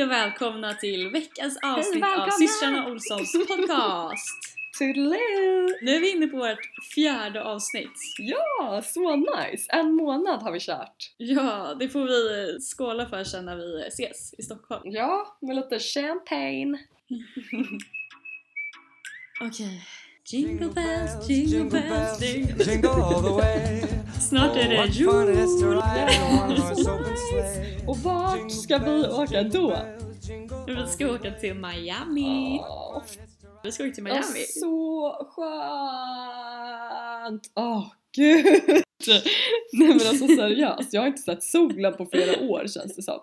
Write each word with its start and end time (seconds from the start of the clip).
Hej 0.00 0.06
och 0.06 0.12
välkomna 0.12 0.74
till 0.74 1.10
veckans 1.10 1.58
avsnitt 1.62 2.04
av 2.04 2.10
välkomna! 2.10 2.30
systrarna 2.30 2.86
Olssons 2.86 3.32
podcast! 3.32 4.56
Toodaloo! 4.78 5.68
Nu 5.82 5.94
är 5.94 6.00
vi 6.00 6.10
inne 6.10 6.26
på 6.26 6.36
vårt 6.36 6.58
fjärde 6.94 7.44
avsnitt. 7.44 7.98
Ja, 8.18 8.82
så 8.84 9.16
nice! 9.16 9.72
En 9.72 9.92
månad 9.92 10.42
har 10.42 10.52
vi 10.52 10.60
kört. 10.60 11.14
Ja, 11.16 11.76
det 11.80 11.88
får 11.88 12.04
vi 12.04 12.58
skåla 12.60 13.06
för 13.06 13.24
sen 13.24 13.44
när 13.44 13.56
vi 13.56 13.86
ses 13.86 14.34
i 14.38 14.42
Stockholm. 14.42 14.82
Ja, 14.84 15.38
med 15.40 15.56
lite 15.56 15.78
champagne. 15.78 16.78
Okej. 19.40 19.82
Jingle 20.32 20.68
bells, 20.68 21.28
jingle 21.28 21.64
bells, 21.64 22.20
jingle 22.22 22.54
bells. 22.54 22.68
jingle 22.68 22.90
all 22.90 23.22
the 23.22 23.30
way. 23.30 23.82
Snart 24.20 24.56
är 24.56 24.68
det 24.68 24.86
jul! 24.86 25.08
Och 27.86 27.98
vart 27.98 28.50
ska 28.52 28.78
vi 28.78 29.08
åka 29.08 29.42
då? 29.42 29.76
Vi 30.66 30.86
ska 30.86 31.10
åka 31.10 31.30
till 31.30 31.54
Miami. 31.54 32.60
Åh, 32.62 33.02
Vi 33.64 33.72
ska 33.72 33.84
åka 33.84 33.92
till 33.94 34.04
Miami. 34.04 34.20
Miami. 34.20 34.44
så 34.46 35.12
skönt! 35.30 35.52
Åh 37.54 37.86
gud! 38.16 38.44
Nej 39.72 39.88
men 39.88 39.92
alltså 39.92 40.26
seriöst, 40.26 40.92
jag 40.92 41.00
har 41.00 41.08
inte 41.08 41.22
sett 41.22 41.42
solen 41.42 41.96
på 41.96 42.06
flera 42.06 42.40
år 42.40 42.66
känns 42.66 42.96
det 42.96 43.02
som. 43.02 43.20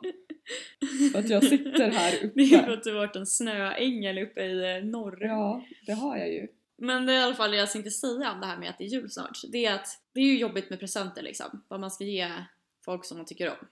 För 1.11 1.19
att 1.19 1.29
jag 1.29 1.43
sitter 1.43 1.91
här 1.91 2.31
Det 2.35 2.41
är 2.41 2.47
för 2.47 2.57
uppe. 2.63 2.73
att 2.73 2.83
du 2.83 2.91
har 2.93 2.99
varit 2.99 3.15
en 3.15 3.25
snöängel 3.25 4.17
uppe 4.17 4.41
i 4.41 4.77
eh, 4.77 4.83
norr. 4.85 5.17
Ja, 5.21 5.61
det 5.85 5.91
har 5.93 6.17
jag 6.17 6.29
ju. 6.29 6.47
Men 6.77 7.05
det 7.05 7.13
är 7.13 7.19
i 7.19 7.23
alla 7.23 7.35
fall 7.35 7.51
det 7.51 7.57
jag 7.57 7.71
tänkte 7.71 7.91
säga 7.91 8.31
om 8.31 8.39
det 8.39 8.45
här 8.45 8.57
med 8.57 8.69
att 8.69 8.77
det 8.77 8.83
är 8.83 8.87
jul 8.87 9.09
snart. 9.11 9.41
Det 9.51 9.65
är 9.65 9.75
att 9.75 9.87
det 10.13 10.19
är 10.19 10.25
ju 10.25 10.37
jobbigt 10.37 10.69
med 10.69 10.79
presenter 10.79 11.21
liksom. 11.21 11.63
Vad 11.67 11.79
man 11.79 11.91
ska 11.91 12.03
ge 12.03 12.31
folk 12.85 13.05
som 13.05 13.17
man 13.17 13.25
tycker 13.25 13.49
om. 13.49 13.67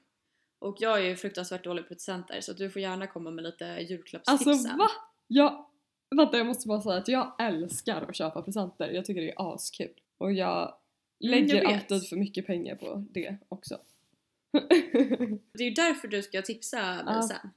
Och 0.59 0.75
jag 0.79 0.99
är 0.99 1.03
ju 1.03 1.15
fruktansvärt 1.15 1.63
dålig 1.63 1.83
på 1.87 1.93
presenter 1.93 2.41
så 2.41 2.53
du 2.53 2.69
får 2.69 2.81
gärna 2.81 3.07
komma 3.07 3.31
med 3.31 3.43
lite 3.43 3.65
julklappstips 3.65 4.27
Alltså 4.29 4.53
sen. 4.53 4.77
va? 4.77 4.87
Jag, 5.27 5.65
vänta 6.15 6.37
jag 6.37 6.47
måste 6.47 6.67
bara 6.67 6.81
säga 6.81 6.95
att 6.97 7.07
jag 7.07 7.35
älskar 7.39 8.01
att 8.01 8.15
köpa 8.15 8.41
presenter. 8.41 8.89
Jag 8.89 9.05
tycker 9.05 9.21
det 9.21 9.31
är 9.31 9.53
askul. 9.53 9.93
Och 10.17 10.33
jag 10.33 10.77
lägger 11.19 11.55
jag 11.55 11.73
alltid 11.73 12.09
för 12.09 12.15
mycket 12.15 12.47
pengar 12.47 12.75
på 12.75 13.05
det 13.09 13.37
också. 13.49 13.77
Det 15.53 15.63
är 15.63 15.69
ju 15.69 15.71
därför 15.73 16.07
du 16.07 16.23
ska 16.23 16.41
tipsa 16.41 16.77
mig 16.81 17.03
Ja. 17.07 17.21
sen. 17.21 17.49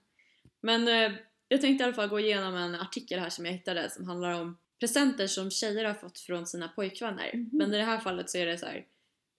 Men 0.61 0.89
eh, 0.89 1.19
jag 1.48 1.61
tänkte 1.61 1.83
i 1.83 1.84
alla 1.84 1.94
fall 1.94 2.09
gå 2.09 2.20
igenom 2.20 2.55
en 2.55 2.75
artikel 2.75 3.20
här 3.20 3.31
som 3.31 3.47
jag 3.47 3.53
hittade 3.53 3.91
som 3.91 4.05
handlar 4.09 4.41
om 4.41 4.59
presenter 4.81 5.27
som 5.27 5.51
tjejer 5.51 5.84
har 5.84 5.95
fått 5.95 6.19
från 6.19 6.47
sina 6.47 6.69
pojkvänner. 6.69 7.31
Mhm. 7.34 7.48
Men 7.53 7.75
i 7.75 7.77
det 7.77 7.84
här 7.84 7.98
fallet 7.98 8.31
så 8.31 8.39
är 8.39 8.47
det 8.47 8.59
så 8.59 8.67
här, 8.67 8.84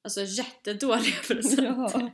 alltså 0.03 0.21
jättedåliga 0.23 1.15
presenter. 1.27 1.63
Ja. 1.63 2.11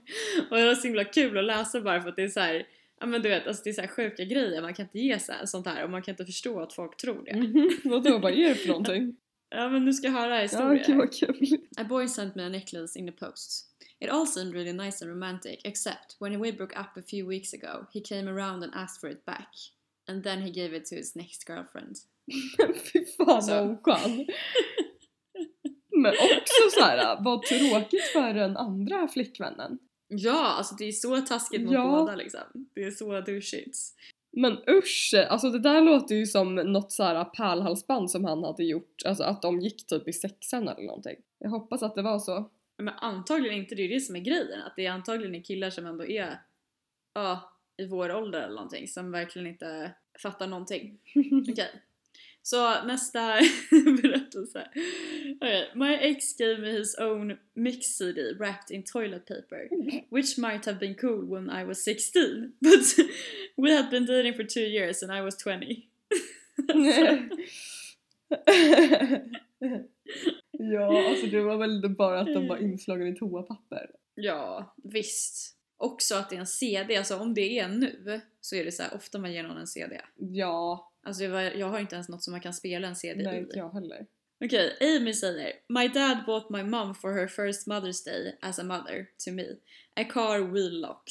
Och 0.49 0.57
det 0.57 0.65
var 0.65 0.75
så 0.75 0.87
himla 0.87 1.03
kul 1.03 1.37
att 1.37 1.45
läsa 1.45 1.81
bara 1.81 2.01
för 2.01 2.09
att 2.09 2.15
det 2.15 2.23
är 2.23 2.27
så 2.27 2.39
här, 2.39 2.67
ja 2.99 3.05
men 3.05 3.21
du 3.21 3.29
vet, 3.29 3.47
alltså 3.47 3.63
det 3.63 3.69
är 3.69 3.73
så 3.73 3.81
här 3.81 3.87
sjuka 3.87 4.23
grejer, 4.23 4.61
man 4.61 4.73
kan 4.73 4.85
inte 4.85 4.99
ge 4.99 5.19
så 5.19 5.31
här, 5.31 5.45
sånt 5.45 5.67
här 5.67 5.83
och 5.83 5.89
man 5.89 6.01
kan 6.01 6.11
inte 6.13 6.25
förstå 6.25 6.59
att 6.61 6.73
folk 6.73 6.97
tror 6.97 7.23
det. 7.25 7.35
Mhm, 7.35 7.69
Vadå, 7.83 8.17
vad 8.19 8.33
är 8.33 8.49
det 8.49 8.55
för 8.55 8.67
någonting? 8.67 9.15
Ja 9.49 9.69
men 9.69 9.85
du 9.85 9.93
ska 9.93 10.09
höra 10.09 10.35
Ja, 10.35 10.41
historier. 10.41 10.83
gud 10.87 10.97
vad 10.97 11.13
kul. 11.13 11.57
A 11.77 11.83
boy 11.83 12.07
sent 12.07 12.35
me 12.35 12.43
a 12.43 12.49
necklace 12.49 12.99
in 12.99 13.05
the 13.07 13.11
post. 13.25 13.65
It 13.99 14.09
all 14.09 14.27
seemed 14.27 14.53
really 14.53 14.73
nice 14.73 15.05
and 15.05 15.11
romantic, 15.13 15.59
except 15.63 16.17
when 16.19 16.41
we 16.41 16.51
broke 16.51 16.79
up 16.79 16.97
a 16.97 17.01
few 17.07 17.27
weeks 17.29 17.53
ago, 17.53 17.85
he 17.93 18.01
came 18.01 18.31
around 18.31 18.63
and 18.63 18.73
asked 18.75 18.99
for 19.01 19.09
it 19.09 19.25
back. 19.25 19.49
And 20.07 20.23
then 20.23 20.41
he 20.41 20.51
gave 20.51 20.77
it 20.77 20.85
to 20.85 20.95
his 20.95 21.15
next 21.15 21.45
girlfriend. 21.47 21.95
Fy 22.93 23.05
fan 23.05 23.41
Så. 23.43 23.51
vad 23.51 23.71
oskön. 23.71 24.25
Men 25.97 26.11
också 26.11 26.79
så 26.79 26.83
här, 26.83 27.17
vad 27.23 27.41
tråkigt 27.43 28.03
för 28.13 28.33
den 28.33 28.57
andra 28.57 29.07
flickvännen. 29.07 29.79
Ja, 30.07 30.45
alltså 30.57 30.75
det 30.75 30.85
är 30.85 30.91
så 30.91 31.17
taskigt 31.21 31.61
mot 31.61 31.73
Ja. 31.73 31.83
båda 31.87 32.15
liksom. 32.15 32.69
Det 32.73 32.83
är 32.83 32.91
så 32.91 33.21
douchigt. 33.21 33.77
Men 34.37 34.57
usch, 34.69 35.13
alltså 35.29 35.49
det 35.49 35.59
där 35.59 35.81
låter 35.81 36.15
ju 36.15 36.25
som 36.25 36.55
något 36.55 36.91
så 36.91 37.03
här 37.03 37.23
pärlhalsband 37.25 38.11
som 38.11 38.25
han 38.25 38.43
hade 38.43 38.63
gjort, 38.63 39.01
alltså 39.05 39.23
att 39.23 39.41
de 39.41 39.59
gick 39.59 39.87
typ 39.87 40.07
i 40.07 40.13
sexan 40.13 40.67
eller 40.67 40.83
någonting. 40.83 41.15
Jag 41.39 41.49
hoppas 41.49 41.83
att 41.83 41.95
det 41.95 42.01
var 42.01 42.19
så. 42.19 42.49
Men 42.77 42.93
antagligen 42.97 43.57
inte, 43.57 43.75
det 43.75 43.81
är 43.83 43.89
det 43.89 43.99
som 43.99 44.15
är 44.15 44.19
grejen. 44.19 44.61
Att 44.61 44.73
det 44.75 44.85
är 44.85 44.91
antagligen 44.91 45.35
är 45.35 45.43
killar 45.43 45.69
som 45.69 45.85
ändå 45.85 46.05
är, 46.05 46.41
ja, 47.13 47.51
i 47.77 47.85
vår 47.87 48.15
ålder 48.15 48.41
eller 48.41 48.55
någonting 48.55 48.87
som 48.87 49.11
verkligen 49.11 49.47
inte 49.47 49.91
fattar 50.23 50.47
någonting. 50.47 50.99
Okej. 51.51 51.81
Så 52.47 52.85
nästa 52.85 53.19
berättelse. 54.01 54.67
Okay. 55.35 55.65
My 55.75 55.93
ex 55.93 56.37
gave 56.37 56.57
me 56.57 56.71
his 56.71 56.95
own 56.99 57.37
mix 57.53 57.85
CD 57.85 58.33
wrapped 58.39 58.75
in 58.75 58.83
toilet 58.83 59.25
paper. 59.25 59.69
Which 60.09 60.37
might 60.37 60.65
have 60.65 60.79
been 60.79 60.95
cool 60.95 61.29
when 61.29 61.61
I 61.61 61.63
was 61.63 61.83
16. 61.83 62.51
But 62.61 62.95
we 63.57 63.75
had 63.75 63.89
been 63.89 64.05
dating 64.05 64.33
for 64.33 64.43
two 64.43 64.59
years 64.59 65.03
and 65.03 65.11
I 65.11 65.21
was 65.21 65.35
20. 65.43 65.55
ja, 70.51 71.09
alltså 71.09 71.27
det 71.27 71.41
var 71.41 71.57
väl 71.57 71.89
bara 71.89 72.19
att 72.19 72.33
de 72.33 72.47
var 72.47 72.57
inslagen 72.57 73.07
i 73.07 73.15
toapapper. 73.15 73.91
Ja, 74.15 74.75
visst. 74.83 75.55
Också 75.77 76.15
att 76.15 76.29
det 76.29 76.35
är 76.35 76.39
en 76.39 76.47
CD, 76.47 76.95
alltså 76.95 77.17
om 77.17 77.33
det 77.33 77.59
är 77.59 77.67
nu 77.67 78.21
så 78.41 78.55
är 78.55 78.65
det 78.65 78.71
så 78.71 78.83
här, 78.83 78.95
ofta 78.95 79.19
man 79.19 79.33
ger 79.33 79.43
någon 79.43 79.57
en 79.57 79.67
CD. 79.67 80.01
Ja, 80.15 80.91
Alltså 81.05 81.23
jag, 81.23 81.29
var- 81.31 81.41
jag 81.41 81.69
har 81.69 81.79
inte 81.79 81.95
ens 81.95 82.09
något 82.09 82.23
som 82.23 82.31
man 82.31 82.41
kan 82.41 82.53
spela 82.53 82.87
en 82.87 82.95
CD 82.95 83.23
nej 83.23 83.35
i. 83.35 83.39
inte 83.39 83.57
jag 83.57 83.69
heller. 83.73 84.05
Okej, 84.45 84.77
Amy 84.81 85.13
säger 85.13 85.53
My 85.69 85.87
dad 85.87 86.17
bought 86.25 86.49
my 86.49 86.63
mom 86.63 86.95
for 86.95 87.13
her 87.13 87.27
first 87.27 87.67
Mother's 87.67 88.05
Day 88.05 88.37
as 88.41 88.59
a 88.59 88.63
mother 88.63 89.05
to 89.25 89.31
me. 89.31 89.45
A 89.95 90.03
car 90.03 90.41
wheel 90.51 90.81
lock. 90.81 91.03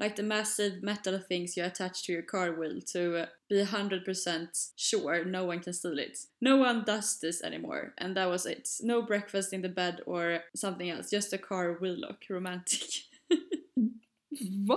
Like 0.00 0.14
the 0.16 0.22
massive 0.22 0.80
metal 0.82 1.18
things 1.28 1.56
you 1.56 1.66
attach 1.66 2.06
to 2.06 2.12
your 2.12 2.22
car 2.22 2.52
wheel 2.60 2.80
to 2.92 3.26
be 3.48 3.64
100% 3.64 4.70
sure 4.76 5.24
no 5.24 5.44
one 5.44 5.60
can 5.60 5.72
steal 5.72 5.98
it. 5.98 6.18
No 6.40 6.56
one 6.58 6.84
does 6.86 7.18
this 7.20 7.42
anymore, 7.42 7.94
and 7.98 8.14
that 8.16 8.28
was 8.28 8.46
it. 8.46 8.68
No 8.80 9.02
breakfast 9.02 9.52
in 9.52 9.62
the 9.62 9.68
bed 9.68 10.00
or 10.06 10.40
something 10.54 10.88
else, 10.90 11.10
just 11.10 11.32
a 11.32 11.38
car 11.38 11.72
wheel 11.80 11.96
lock. 11.98 12.22
Romantic. 12.30 12.88
Va? 14.66 14.76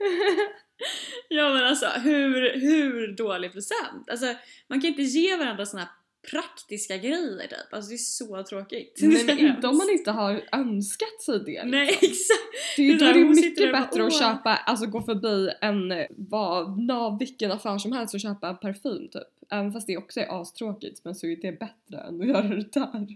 ja 1.28 1.54
men 1.54 1.64
alltså 1.64 1.86
hur, 1.86 2.60
hur 2.60 3.16
dålig 3.16 3.52
present? 3.52 4.10
Alltså 4.10 4.26
man 4.68 4.80
kan 4.80 4.90
inte 4.90 5.02
ge 5.02 5.36
varandra 5.36 5.66
såna 5.66 5.82
här 5.82 5.90
praktiska 6.30 6.96
grejer 6.96 7.46
typ. 7.46 7.72
Alltså 7.72 7.88
det 7.88 7.94
är 7.94 7.98
så 7.98 8.42
tråkigt. 8.42 8.98
Men 9.26 9.38
inte 9.38 9.68
om 9.68 9.78
man 9.78 9.90
inte 9.90 10.10
har 10.10 10.42
önskat 10.52 11.22
sig 11.22 11.40
det. 11.46 11.64
Nej 11.64 11.86
liksom. 11.86 12.08
exakt! 12.10 12.76
Det 12.76 12.82
är 12.82 12.86
ju 12.86 12.92
Det 12.92 12.98
då 12.98 13.04
där, 13.04 13.14
det 13.14 13.20
är 13.20 13.24
mycket 13.24 13.64
och 13.64 13.72
bara, 13.72 13.80
bättre 13.82 14.06
att 14.06 14.18
köpa, 14.18 14.56
alltså 14.56 14.86
gå 14.86 15.02
förbi 15.02 15.50
en, 15.60 16.06
vad, 16.10 16.78
na, 16.78 17.16
vilken 17.20 17.52
affär 17.52 17.78
som 17.78 17.92
helst 17.92 18.14
och 18.14 18.20
köpa 18.20 18.48
en 18.48 18.58
parfym 18.58 19.08
typ. 19.08 19.22
Även 19.50 19.72
fast 19.72 19.86
det 19.86 19.96
också 19.96 20.20
är 20.20 20.40
astråkigt 20.40 21.04
men 21.04 21.14
så 21.14 21.26
är 21.26 21.36
det 21.36 21.52
bättre 21.52 22.00
än 22.08 22.20
att 22.20 22.28
göra 22.28 22.48
det 22.48 22.72
där. 22.72 23.06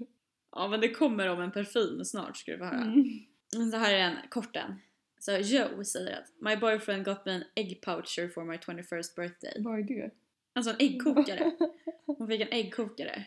Ja 0.57 0.69
men 0.69 0.81
det 0.81 0.89
kommer 0.89 1.29
om 1.29 1.41
en 1.41 1.53
parfym 1.53 2.05
snart 2.05 2.37
ska 2.37 2.53
du 2.53 2.59
få 2.59 2.65
höra. 2.65 2.83
Mm. 2.83 3.71
Så 3.71 3.77
här 3.77 3.95
är 3.95 3.99
en 3.99 4.17
kort 4.31 4.57
en. 4.57 4.75
Så 5.25 5.33
Joe 5.33 5.85
säger 5.85 6.17
att 6.17 6.33
My 6.39 6.57
boyfriend 6.57 7.05
got 7.05 7.25
me 7.27 7.33
an 7.33 7.45
egg 7.55 7.81
poucher 7.81 8.29
for 8.29 8.45
my 8.45 8.57
21st 8.57 9.17
birthday. 9.17 9.53
Vad 9.59 9.79
är 9.79 9.83
det? 9.83 10.11
Alltså 10.55 10.71
en 10.71 10.77
äggkokare. 10.79 11.53
Hon 12.07 12.29
fick 12.29 12.41
en 12.41 12.49
äggkokare. 12.53 13.25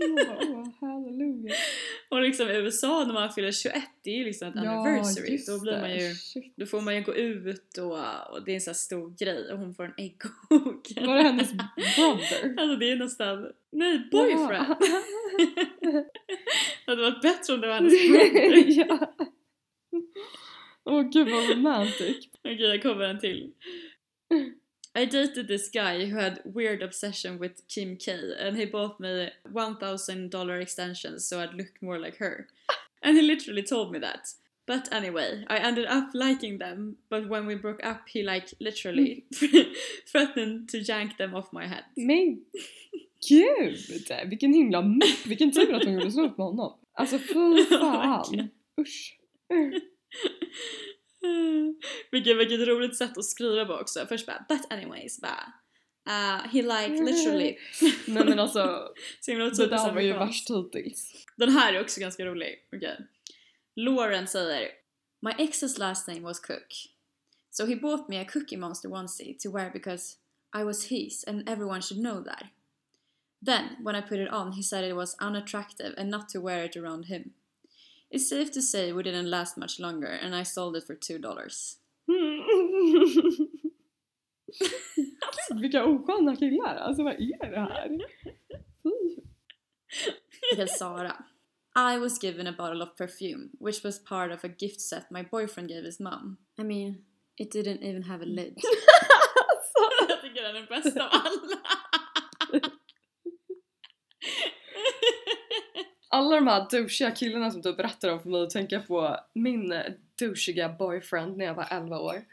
Åh, 0.00 0.68
halleluja. 0.80 1.54
Och 2.08 2.20
liksom 2.20 2.48
i 2.48 2.56
USA 2.56 3.04
när 3.04 3.14
man 3.14 3.32
fyller 3.32 3.52
21, 3.52 3.82
det 4.02 4.10
är 4.10 4.14
ju 4.14 4.24
liksom 4.24 4.48
ett 4.48 4.56
anniversary. 4.56 5.32
just 5.32 5.48
Då 5.48 5.60
blir 5.60 5.80
man 5.80 5.92
ju 5.98 6.14
Shit. 6.14 6.52
Då 6.56 6.66
får 6.66 6.80
man 6.80 6.96
ju 6.96 7.02
gå 7.02 7.14
ut 7.14 7.78
och, 7.78 7.98
och 8.30 8.44
det 8.44 8.50
är 8.50 8.54
en 8.54 8.60
sån 8.60 8.70
här 8.70 8.74
stor 8.74 9.14
grej 9.18 9.52
och 9.52 9.58
hon 9.58 9.74
får 9.74 9.84
en 9.84 9.94
äggkokare. 9.96 11.06
Var 11.06 11.16
det 11.16 11.22
hennes 11.22 11.52
brother? 11.52 12.54
Alltså 12.60 12.76
det 12.76 12.90
är 12.90 12.96
nästan, 12.96 13.52
nej 13.72 14.08
boyfriend! 14.12 14.76
Ja. 14.78 14.78
Det 16.86 16.90
hade 16.92 17.02
varit 17.02 17.22
bättre 17.22 17.54
om 17.54 17.60
det 17.60 17.66
var 17.66 17.74
hennes 17.74 18.08
brother. 18.08 18.64
ja. 18.78 19.14
Åh 20.84 21.02
gud 21.02 21.28
vad 21.30 21.48
romantic. 21.48 22.28
Okej, 22.38 22.60
jag 22.60 22.82
kommer 22.82 23.04
en 23.04 23.20
till. 23.20 23.50
I 24.94 25.06
dated 25.06 25.48
this 25.48 25.70
guy 25.70 26.04
who 26.04 26.18
had 26.18 26.42
weird 26.44 26.82
obsession 26.82 27.38
with 27.38 27.66
Kim 27.68 27.96
K 27.96 28.12
and 28.38 28.56
he 28.56 28.66
bought 28.66 29.00
me 29.00 29.30
$1000 29.48 30.60
extensions 30.60 31.28
so 31.28 31.40
I'd 31.40 31.54
look 31.54 31.80
more 31.80 31.98
like 31.98 32.18
her. 32.18 32.46
And 33.04 33.16
he 33.16 33.22
literally 33.22 33.62
told 33.62 33.90
me 33.90 33.98
that. 33.98 34.28
But 34.66 34.92
anyway, 34.92 35.44
I 35.48 35.56
ended 35.56 35.86
up 35.86 36.10
liking 36.14 36.58
them, 36.58 36.98
but 37.10 37.28
when 37.28 37.46
we 37.46 37.56
broke 37.56 37.84
up 37.84 38.02
he 38.06 38.22
like 38.22 38.54
literally 38.60 39.24
mm. 39.34 39.66
threatened 40.12 40.68
to 40.68 40.78
yank 40.78 41.16
them 41.16 41.34
off 41.34 41.52
my 41.52 41.66
head. 41.66 41.84
Men 41.96 42.42
gud! 43.28 44.10
Eh, 44.10 44.28
vilken 44.28 44.54
himla! 44.54 44.84
Vilken 45.26 45.52
tur 45.52 45.74
att 45.74 45.84
hon 45.84 45.94
gjorde 45.94 46.10
slut 46.10 46.38
med 46.38 46.46
honom. 46.46 46.78
Alltså 46.94 47.18
fy 47.18 47.64
fan. 47.64 48.48
Usch. 48.80 49.18
vilket, 52.10 52.38
vilket 52.38 52.68
roligt 52.68 52.96
sätt 52.96 53.18
att 53.18 53.24
skriva 53.24 53.64
på 53.64 53.72
också. 53.72 54.06
Först 54.06 54.26
bara 54.26 54.46
but 54.48 54.72
anyways 54.72 55.20
bara 55.20 55.52
uh, 56.08 56.48
he 56.52 56.62
like 56.62 57.02
literally 57.02 57.56
Nej 58.06 58.24
men 58.24 58.38
alltså, 58.38 58.88
så 59.20 59.30
himla 59.30 59.50
det 59.50 59.66
där 59.66 59.92
var 59.94 60.00
ju 60.00 60.12
värst 60.12 60.50
hittills. 60.50 61.26
Den 61.36 61.48
här 61.48 61.74
är 61.74 61.80
också 61.80 62.00
ganska 62.00 62.24
rolig. 62.24 62.68
Okej. 62.76 63.08
Lauren 63.76 64.26
säger 64.26 64.68
My 65.20 65.30
ex's 65.30 65.78
last 65.78 66.08
name 66.08 66.20
was 66.20 66.40
Cook. 66.40 66.88
So 67.50 67.66
he 67.66 67.76
bought 67.76 68.08
me 68.08 68.20
a 68.20 68.24
Cookie 68.24 68.56
Monster 68.56 68.88
onesie 68.88 69.34
to 69.38 69.50
wear 69.50 69.70
because 69.70 70.16
I 70.60 70.64
was 70.64 70.90
his 70.90 71.24
and 71.28 71.48
everyone 71.48 71.82
should 71.82 72.02
know 72.02 72.24
that. 72.24 72.44
Then, 73.46 73.76
when 73.82 73.96
I 73.96 74.00
put 74.00 74.18
it 74.18 74.28
on, 74.28 74.52
he 74.52 74.62
said 74.62 74.84
it 74.84 74.94
was 74.94 75.16
unattractive 75.20 75.94
and 75.98 76.10
not 76.10 76.28
to 76.28 76.40
wear 76.40 76.64
it 76.64 76.76
around 76.76 77.06
him. 77.06 77.32
It's 78.12 78.28
safe 78.28 78.50
to 78.52 78.62
say 78.62 78.92
we 78.92 79.02
didn't 79.02 79.30
last 79.30 79.56
much 79.56 79.80
longer 79.80 80.08
and 80.08 80.34
I 80.34 80.42
sold 80.42 80.76
it 80.76 80.84
for 80.86 80.94
two 80.94 81.18
dollars. 81.18 81.76
Vilka 85.60 85.84
osköna 85.84 86.36
killar, 86.36 86.76
alltså 86.76 87.02
vad 87.02 87.12
är 87.12 87.50
det 87.50 87.58
här? 87.58 87.90
Because 90.50 90.78
Sara. 90.78 91.24
I 91.74 91.98
was 91.98 92.18
given 92.22 92.46
a 92.46 92.52
bottle 92.52 92.82
of 92.82 92.96
perfume, 92.96 93.48
which 93.58 93.82
was 93.84 93.98
part 93.98 94.30
of 94.30 94.44
a 94.44 94.48
gift 94.58 94.80
set 94.80 95.10
my 95.10 95.22
boyfriend 95.22 95.70
gave 95.70 95.84
his 95.84 96.00
mom. 96.00 96.36
I 96.58 96.64
mean, 96.64 97.04
it 97.38 97.50
didn't 97.50 97.82
even 97.82 98.02
have 98.02 98.22
a 98.22 98.26
lid. 98.26 98.58
Jag 100.08 100.20
tycker 100.20 100.42
den 100.42 100.56
är 100.56 100.66
bäst 100.66 100.96
av 100.96 101.08
alla. 101.12 101.58
Alla 106.12 106.36
de 106.36 106.46
här 106.46 106.66
douchiga 106.70 107.10
killarna 107.10 107.50
som 107.50 107.62
du 107.62 107.72
berättar 107.72 108.08
om 108.08 108.20
för 108.20 108.30
mig 108.30 108.48
tänker 108.48 108.76
jag 108.76 108.86
på 108.86 109.16
min 109.32 109.74
douchiga 110.18 110.68
boyfriend 110.68 111.36
när 111.36 111.44
jag 111.44 111.54
var 111.54 111.66
11 111.70 111.98
år. 111.98 112.24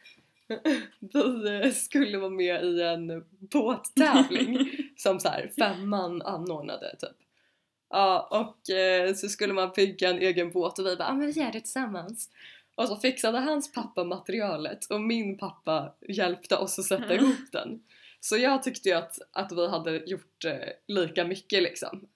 Vi 0.99 1.61
eh, 1.65 1.71
skulle 1.71 2.17
vara 2.17 2.29
med 2.29 2.63
i 2.63 2.81
en 2.81 3.25
båttävling 3.39 4.69
som 4.97 5.19
så 5.19 5.29
här 5.29 5.51
femman 5.59 6.21
anordnade 6.21 6.95
typ. 6.99 7.17
Ja, 7.89 8.27
och 8.31 8.75
eh, 8.75 9.13
så 9.13 9.27
skulle 9.29 9.53
man 9.53 9.71
bygga 9.75 10.09
en 10.09 10.19
egen 10.19 10.51
båt 10.51 10.79
och 10.79 10.85
vi 10.85 10.95
bara 10.95 11.07
ah, 11.07 11.13
men 11.13 11.27
vi 11.27 11.39
gör 11.41 11.51
det 11.51 11.61
tillsammans. 11.61 12.29
Och 12.75 12.87
så 12.87 12.95
fixade 12.95 13.39
hans 13.39 13.73
pappa 13.73 14.03
materialet 14.03 14.85
och 14.85 15.01
min 15.01 15.37
pappa 15.37 15.93
hjälpte 16.07 16.55
oss 16.55 16.79
att 16.79 16.85
sätta 16.85 17.13
Mm. 17.13 17.25
ihop 17.25 17.51
den. 17.51 17.83
Så 18.19 18.37
jag 18.37 18.63
tyckte 18.63 18.89
ju 18.89 18.95
att, 18.95 19.17
att 19.31 19.51
vi 19.51 19.67
hade 19.67 19.97
gjort 19.97 20.45
eh, 20.45 20.69
lika 20.87 21.25
mycket 21.25 21.63
liksom. 21.63 22.07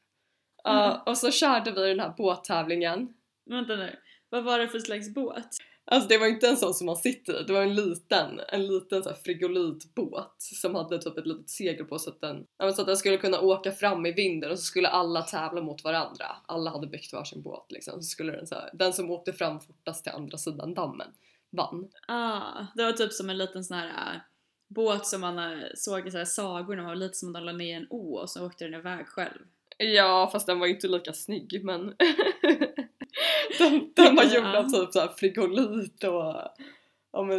Mm. 0.67 0.97
och 1.05 1.17
så 1.17 1.31
körde 1.31 1.71
vi 1.71 1.87
den 1.87 1.99
här 1.99 2.13
båttävlingen. 2.17 3.13
Vänta 3.45 3.75
nu, 3.75 3.99
vad 4.29 4.43
var 4.43 4.59
det 4.59 4.67
för 4.67 4.79
slags 4.79 5.13
båt? 5.13 5.47
Alltså 5.85 6.09
det 6.09 6.17
var 6.17 6.27
inte 6.27 6.47
en 6.47 6.57
sån 6.57 6.73
som 6.73 6.85
man 6.85 6.95
sitter 6.95 7.41
i, 7.41 7.43
det 7.43 7.53
var 7.53 7.61
en 7.61 7.75
liten, 7.75 8.39
en 8.47 8.67
liten 8.67 9.03
så 9.03 9.09
här 9.09 9.15
frigolitbåt 9.15 10.35
som 10.37 10.75
hade 10.75 11.01
typ 11.01 11.17
ett 11.17 11.27
litet 11.27 11.49
segel 11.49 11.85
på 11.85 11.99
så 11.99 12.09
att, 12.09 12.21
den, 12.21 12.45
så 12.75 12.81
att 12.81 12.87
den 12.87 12.97
skulle 12.97 13.17
kunna 13.17 13.39
åka 13.39 13.71
fram 13.71 14.05
i 14.05 14.11
vinden 14.11 14.51
och 14.51 14.59
så 14.59 14.65
skulle 14.65 14.87
alla 14.87 15.21
tävla 15.21 15.61
mot 15.61 15.83
varandra. 15.83 16.25
Alla 16.45 16.71
hade 16.71 16.87
byggt 16.87 17.13
varsin 17.13 17.41
båt 17.41 17.65
liksom. 17.71 18.01
Så 18.01 18.09
skulle 18.09 18.31
den, 18.31 18.47
så 18.47 18.55
här, 18.55 18.69
den 18.73 18.93
som 18.93 19.11
åkte 19.11 19.33
fram 19.33 19.59
fortast 19.59 20.03
till 20.03 20.13
andra 20.13 20.37
sidan 20.37 20.73
dammen 20.73 21.07
vann. 21.49 21.89
Ah, 22.07 22.65
det 22.75 22.83
var 22.83 22.91
typ 22.91 23.13
som 23.13 23.29
en 23.29 23.37
liten 23.37 23.63
sån 23.63 23.77
här 23.77 24.15
äh, 24.15 24.21
båt 24.67 25.05
som 25.05 25.21
man 25.21 25.39
äh, 25.39 25.67
såg 25.75 26.07
i 26.07 26.11
så 26.11 26.17
här 26.17 26.25
sagor 26.25 26.75
när 26.75 26.83
man 26.83 26.99
var 26.99 27.09
som 27.13 27.33
de 27.33 27.43
la 27.43 27.51
ner 27.51 27.77
en 27.77 27.87
å 27.89 28.17
och 28.17 28.29
så 28.29 28.45
åkte 28.45 28.65
den 28.65 28.79
iväg 28.79 29.07
själv. 29.07 29.41
Ja 29.77 30.29
fast 30.31 30.47
den 30.47 30.59
var 30.59 30.67
inte 30.67 30.87
lika 30.87 31.13
snygg 31.13 31.61
men 31.63 31.93
den, 33.59 33.91
den 33.95 34.15
var 34.15 34.23
gjord 34.23 34.55
av 34.55 34.63
typ 34.63 34.93
så 34.93 34.99
här 34.99 35.07
frigolit 35.17 36.03
och 36.03 36.35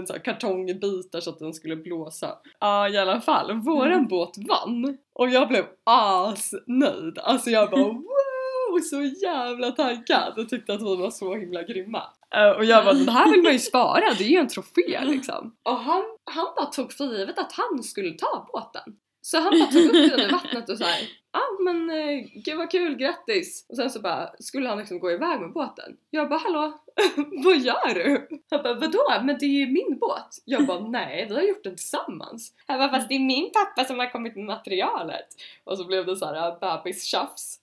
så 0.06 0.12
här 0.12 0.24
kartongbitar 0.24 1.20
så 1.20 1.30
att 1.30 1.38
den 1.38 1.54
skulle 1.54 1.76
blåsa. 1.76 2.38
Ja 2.60 2.88
i 2.88 2.98
alla 2.98 3.20
fall, 3.20 3.52
våran 3.52 3.92
Mm. 3.92 4.08
båt 4.08 4.32
vann 4.48 4.98
och 5.12 5.28
jag 5.28 5.48
blev 5.48 5.64
asnöjd. 5.84 7.18
Alltså 7.18 7.50
jag 7.50 7.70
bara 7.70 7.82
wow, 7.92 8.80
så 8.90 9.02
jävla 9.02 9.70
taggad 9.70 10.38
och 10.38 10.48
tyckte 10.48 10.74
att 10.74 10.80
vi 10.82 10.96
var 10.96 11.10
så 11.10 11.34
himla 11.34 11.62
grymma. 11.62 12.02
Eh, 12.36 12.50
och 12.50 12.64
jag 12.64 12.84
bara 12.84 12.94
den 12.94 13.08
här 13.08 13.30
vill 13.32 13.42
man 13.42 13.52
ju 13.52 13.58
spara, 13.58 14.00
det 14.18 14.24
är 14.24 14.28
ju 14.28 14.38
en 14.38 14.48
trofé 14.48 15.00
liksom. 15.04 15.56
Och 15.62 15.78
han, 15.78 16.02
han 16.24 16.46
bara 16.56 16.66
tog 16.66 16.92
för 16.92 17.04
givet 17.04 17.38
att 17.38 17.52
han 17.52 17.82
skulle 17.82 18.10
ta 18.10 18.48
båten. 18.52 18.96
Så 19.26 19.38
han 19.38 19.58
bara 19.60 19.70
tog 19.70 19.84
upp 19.84 20.10
den 20.10 20.20
i 20.20 20.32
vattnet 20.32 20.68
och 20.68 20.78
så 20.78 20.84
här. 20.84 21.02
Ja 21.32 21.40
ah, 21.40 21.62
men 21.62 21.90
eh, 21.90 22.24
gud 22.34 22.56
vad 22.56 22.70
kul, 22.70 22.96
grattis! 22.96 23.66
Och 23.68 23.76
sen 23.76 23.90
så 23.90 24.00
bara 24.00 24.30
skulle 24.38 24.68
han 24.68 24.78
liksom 24.78 24.98
gå 24.98 25.10
iväg 25.10 25.40
med 25.40 25.52
båten. 25.52 25.96
Jag 26.10 26.28
bara 26.28 26.38
hallå, 26.38 26.78
vad 27.44 27.58
gör 27.58 27.94
du? 27.94 28.28
Han 28.50 28.62
bara 28.62 28.74
vadå? 28.74 29.04
Men 29.22 29.38
det 29.38 29.46
är 29.46 29.66
ju 29.66 29.66
min 29.66 29.98
båt. 30.00 30.28
Jag 30.44 30.66
bara 30.66 30.80
nej, 30.80 31.26
vi 31.28 31.34
har 31.34 31.42
gjort 31.42 31.64
den 31.64 31.76
tillsammans. 31.76 32.52
Han 32.66 32.78
bara 32.78 32.88
fast 32.88 33.08
det 33.08 33.14
är 33.14 33.20
min 33.20 33.50
pappa 33.52 33.84
som 33.84 33.98
har 33.98 34.10
kommit 34.10 34.36
med 34.36 34.44
materialet. 34.44 35.26
Och 35.64 35.78
så 35.78 35.84
blev 35.84 36.06
det 36.06 36.16
så 36.16 36.26
här 36.26 36.58
bebistjafs. 36.60 37.60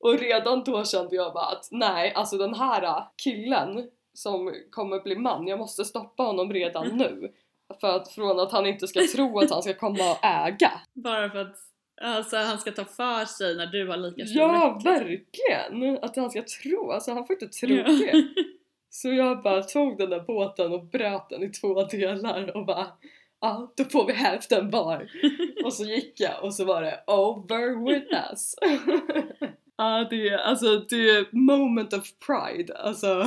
Och 0.00 0.18
redan 0.18 0.64
då 0.64 0.84
kände 0.84 1.16
jag 1.16 1.32
bara 1.32 1.46
att 1.46 1.68
nej, 1.70 2.12
alltså 2.14 2.38
den 2.38 2.54
här 2.54 3.04
killen 3.16 3.90
som 4.14 4.54
kommer 4.70 5.00
bli 5.00 5.16
man, 5.16 5.46
jag 5.46 5.58
måste 5.58 5.84
stoppa 5.84 6.22
honom 6.22 6.52
redan 6.52 6.86
nu. 6.88 7.32
För 7.80 7.96
att 7.96 8.08
från 8.12 8.40
att 8.40 8.52
han 8.52 8.66
inte 8.66 8.86
ska 8.88 9.00
tro 9.14 9.38
att 9.38 9.50
han 9.50 9.62
ska 9.62 9.74
komma 9.74 10.10
och 10.12 10.24
äga. 10.24 10.72
Bara 10.94 11.30
för 11.30 11.38
att 11.38 11.56
alltså, 12.02 12.36
han 12.36 12.58
ska 12.58 12.70
ta 12.72 12.84
för 12.84 13.24
sig 13.24 13.56
när 13.56 13.66
du 13.66 13.88
har 13.88 13.96
lika 13.96 14.26
stor 14.26 14.40
Ja, 14.42 14.48
makt. 14.70 14.86
verkligen! 14.86 15.98
Att 16.04 16.16
han 16.16 16.30
ska 16.30 16.42
tro, 16.62 16.90
alltså 16.90 17.12
han 17.12 17.26
får 17.26 17.34
inte 17.42 17.48
tro 17.58 17.74
Ja. 17.76 17.82
det. 17.84 18.28
Så 18.90 19.08
jag 19.08 19.42
bara 19.42 19.62
tog 19.62 19.98
den 19.98 20.10
där 20.10 20.20
båten 20.20 20.72
och 20.72 20.84
bröt 20.84 21.28
den 21.30 21.42
i 21.42 21.48
två 21.50 21.82
delar 21.84 22.56
och 22.56 22.66
bara 22.66 22.86
ja, 23.40 23.72
då 23.76 23.84
får 23.84 24.06
vi 24.06 24.12
hälften 24.12 24.70
var. 24.70 25.10
och 25.64 25.72
så 25.72 25.84
gick 25.84 26.20
jag 26.20 26.44
och 26.44 26.54
så 26.54 26.64
var 26.64 26.82
det 26.82 27.00
over 27.06 27.88
with 27.88 28.14
us. 28.30 28.54
Ja, 29.80 30.06
det 30.10 30.28
är 30.28 30.38
alltså 30.38 30.78
det 30.78 30.96
är 31.10 31.26
moment 31.36 31.92
of 31.92 32.04
pride, 32.26 32.76
alltså. 32.78 33.26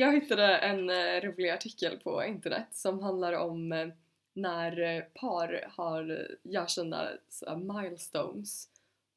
Jag 0.00 0.12
hittade 0.12 0.56
en 0.56 0.90
eh, 0.90 1.20
rolig 1.22 1.50
artikel 1.50 1.98
på 1.98 2.24
internet 2.24 2.66
som 2.70 3.02
handlar 3.02 3.32
om 3.32 3.72
eh, 3.72 3.88
när 4.34 4.80
eh, 4.80 5.02
par 5.14 5.64
har, 5.76 6.26
gör 6.42 6.66
sina 6.66 7.08
milestones. 7.56 8.68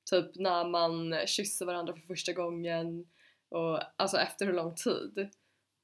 Typ 0.09 0.35
när 0.35 0.65
man 0.69 1.15
kysser 1.27 1.65
varandra 1.65 1.93
för 1.93 2.01
första 2.01 2.33
gången 2.33 3.07
och 3.49 3.79
alltså 3.95 4.17
efter 4.17 4.45
hur 4.45 4.53
lång 4.53 4.75
tid. 4.75 5.29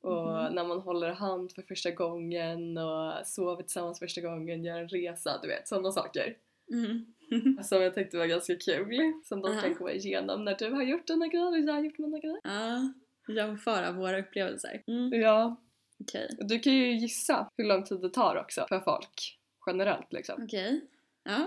Och 0.01 0.28
Mhm. 0.28 0.56
när 0.56 0.63
man 0.68 0.80
håller 0.80 1.10
hand 1.12 1.51
för 1.51 1.62
första 1.62 1.92
gången 1.92 2.78
och 2.78 3.13
sover 3.28 3.63
tillsammans 3.63 4.00
första 4.00 4.22
gången, 4.22 4.63
gör 4.63 4.80
en 4.80 4.90
resa, 4.90 5.40
du 5.42 5.48
vet 5.48 5.68
sådana 5.68 5.92
saker. 5.92 6.38
Mm. 6.74 7.06
Som 7.63 7.81
jag 7.81 7.94
tyckte 7.96 8.18
var 8.18 8.25
ganska 8.25 8.56
kul. 8.56 9.13
Som 9.24 9.42
de 9.42 9.51
Aha. 9.51 9.62
kan 9.62 9.74
gå 9.74 9.89
igenom 9.91 10.46
när 10.46 10.56
du 10.56 10.70
har 10.72 10.84
gjort 10.84 11.08
dina 11.08 11.27
grejer 11.27 11.48
och 11.51 11.60
jag 11.60 11.74
har 11.74 11.82
gjort 11.82 11.98
mina 11.98 12.20
grejer. 12.20 12.39
Ja, 12.44 12.94
jämföra 13.36 13.91
våra 13.91 14.19
upplevelser. 14.19 14.83
Mm. 14.88 15.21
Ja, 15.21 15.55
Okej. 16.00 16.29
du 16.39 16.59
kan 16.59 16.74
ju 16.74 16.98
gissa 16.98 17.50
hur 17.57 17.65
lång 17.65 17.83
tid 17.83 18.01
det 18.01 18.09
tar 18.09 18.36
också 18.36 18.65
för 18.69 18.79
folk. 18.79 19.38
Generellt 19.67 20.13
liksom. 20.13 20.43
Okej. 20.43 20.81
Ja. 21.24 21.45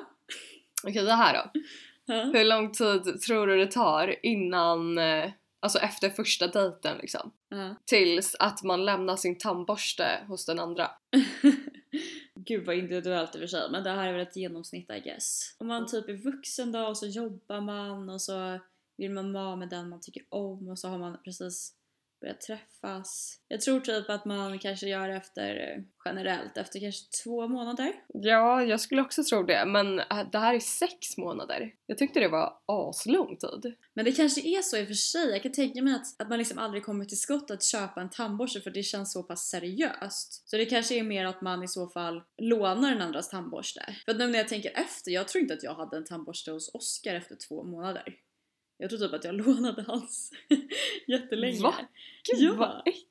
Okej, 0.84 1.02
det 1.02 1.12
här 1.12 1.34
då. 1.34 1.60
Ja. 2.04 2.22
Hur 2.24 2.44
lång 2.44 2.72
tid 2.72 3.20
tror 3.20 3.46
du 3.46 3.56
det 3.56 3.70
tar 3.70 4.26
innan, 4.26 4.98
eh, 4.98 5.30
alltså 5.60 5.78
efter 5.78 6.10
första 6.10 6.46
dejten 6.46 6.98
liksom? 6.98 7.30
Ja. 7.48 7.74
Tills 7.84 8.36
att 8.38 8.62
man 8.62 8.84
lämnar 8.84 9.16
sin 9.16 9.38
tandborste 9.38 10.20
hos 10.28 10.46
den 10.46 10.58
andra. 10.58 10.90
Gud 12.34 12.66
vad 12.66 12.76
individuellt 12.76 13.34
i 13.34 13.38
och 13.38 13.40
för 13.40 13.46
sig, 13.46 13.70
men 13.70 13.84
det 13.84 13.90
här 13.90 14.08
är 14.08 14.12
väl 14.12 14.22
ett 14.22 14.36
genomsnitt 14.36 14.90
I 14.90 15.00
guess. 15.00 15.56
Om 15.58 15.66
man 15.66 15.86
typ 15.86 16.08
är 16.08 16.12
vuxen 16.12 16.72
då 16.72 16.86
och 16.86 16.98
så 16.98 17.06
jobbar 17.06 17.60
man 17.60 18.10
och 18.10 18.22
så 18.22 18.58
vill 18.96 19.11
man 19.11 19.32
vara 19.32 19.56
med 19.56 19.68
den 19.68 19.88
man 19.88 20.00
tycker 20.00 20.22
om 20.28 20.68
och 20.68 20.78
så 20.78 20.88
har 20.88 20.99
man 20.99 21.18
precis 21.25 21.75
börjat 22.22 22.40
träffas. 22.40 23.40
Jag 23.49 23.61
tror 23.61 23.80
typ 23.80 24.11
att 24.11 24.25
man 24.25 24.58
kanske 24.58 24.88
gör 24.88 25.08
det 25.08 25.14
efter, 25.14 25.56
eh, 25.56 25.82
generellt, 26.04 26.56
efter 26.56 26.80
kanske 26.80 27.22
två 27.25 27.49
månader. 27.49 27.92
Ja, 28.08 28.62
jag 28.62 28.80
skulle 28.80 29.02
också 29.02 29.25
tro 29.25 29.42
det, 29.42 29.64
men 29.66 29.99
äh, 29.99 30.30
det 30.32 30.38
här 30.38 30.54
är 30.54 30.61
sex 30.61 31.16
månader. 31.16 31.75
Jag 31.87 31.99
tyckte 31.99 32.20
det 32.20 32.28
var 32.28 32.58
aslång 32.66 33.37
tid. 33.37 33.75
Men 33.94 34.04
det 34.04 34.12
kanske 34.12 34.40
är 34.40 34.62
så 34.62 34.76
i 34.76 34.82
och 34.82 34.87
för 34.87 34.94
sig. 34.94 35.30
Jag 35.30 35.42
kan 35.42 35.52
tänka 35.52 35.82
mig 35.82 35.94
att, 35.94 36.22
att 36.22 36.28
man 36.28 36.38
liksom 36.38 36.58
aldrig 36.58 36.84
kommer 36.84 37.04
till 37.04 37.20
skott 37.20 37.50
att 37.50 37.64
köpa 37.64 38.00
en 38.00 38.11
tandborste 38.11 38.61
för 38.61 38.70
det 38.70 38.82
känns 38.82 39.12
så 39.12 39.22
pass 39.22 39.49
seriöst. 39.49 40.49
Så 40.49 40.56
det 40.56 40.66
kanske 40.66 40.94
är 40.94 41.02
mer 41.02 41.26
att 41.26 41.42
man 41.42 41.62
i 41.62 41.68
så 41.68 41.88
fall 41.88 42.22
lånar 42.38 42.90
den 42.90 43.02
andras 43.02 43.28
tandborste. 43.28 43.96
För 44.04 44.12
att 44.12 44.18
nu 44.18 44.26
när 44.26 44.38
jag 44.38 44.49
tänker 44.49 44.70
efter, 44.75 45.11
jag 45.11 45.28
tror 45.28 45.42
inte 45.42 45.54
att 45.54 45.62
jag 45.62 45.75
hade 45.75 45.96
en 45.96 46.04
tandborste 46.04 46.50
hos 46.50 46.75
Oscar 46.75 47.14
efter 47.14 47.37
två 47.49 47.64
månader. 47.64 48.04
Jag 48.82 48.90
tror 48.90 49.00
typ 49.00 49.12
att 49.12 49.24
jag 49.24 49.34
lånade 49.46 49.82
hans 49.82 50.32
jättelänge. 51.06 51.62
Va? 51.62 51.74
Gud 52.30 52.42
Ja. 52.42 52.54
vad 52.54 52.78
äckligt! 52.78 53.06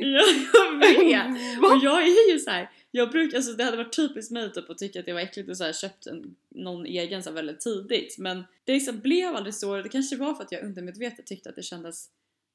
Ja, 0.00 0.24
jag 0.54 0.78
vet! 0.78 1.58
Va? 1.60 1.68
Och 1.68 1.84
jag 1.84 2.02
är 2.02 2.32
ju 2.32 2.38
så 2.38 2.50
här, 2.50 2.70
jag 2.90 3.10
brukar, 3.10 3.36
alltså 3.36 3.52
det 3.52 3.64
hade 3.64 3.76
varit 3.76 3.96
typiskt 3.96 4.30
mig 4.32 4.52
typ 4.52 4.70
att 4.70 4.78
tycka 4.78 5.00
att 5.00 5.06
det 5.06 5.12
var 5.12 5.20
äckligt 5.20 5.50
att 5.50 5.56
så 5.56 5.64
här, 5.64 5.72
köpt 5.72 6.06
en, 6.06 6.36
någon 6.48 6.86
egen 6.86 7.22
så 7.22 7.28
här, 7.30 7.34
väldigt 7.34 7.60
tidigt 7.60 8.18
men 8.18 8.44
det 8.64 8.72
liksom 8.72 9.00
blev 9.00 9.36
aldrig 9.36 9.54
så, 9.54 9.76
det 9.76 9.88
kanske 9.88 10.16
var 10.16 10.34
för 10.34 10.42
att 10.42 10.52
jag 10.52 10.64
undermedvetet 10.64 11.26
tyckte 11.26 11.48
att 11.48 11.56
det 11.56 11.62
kändes 11.62 12.08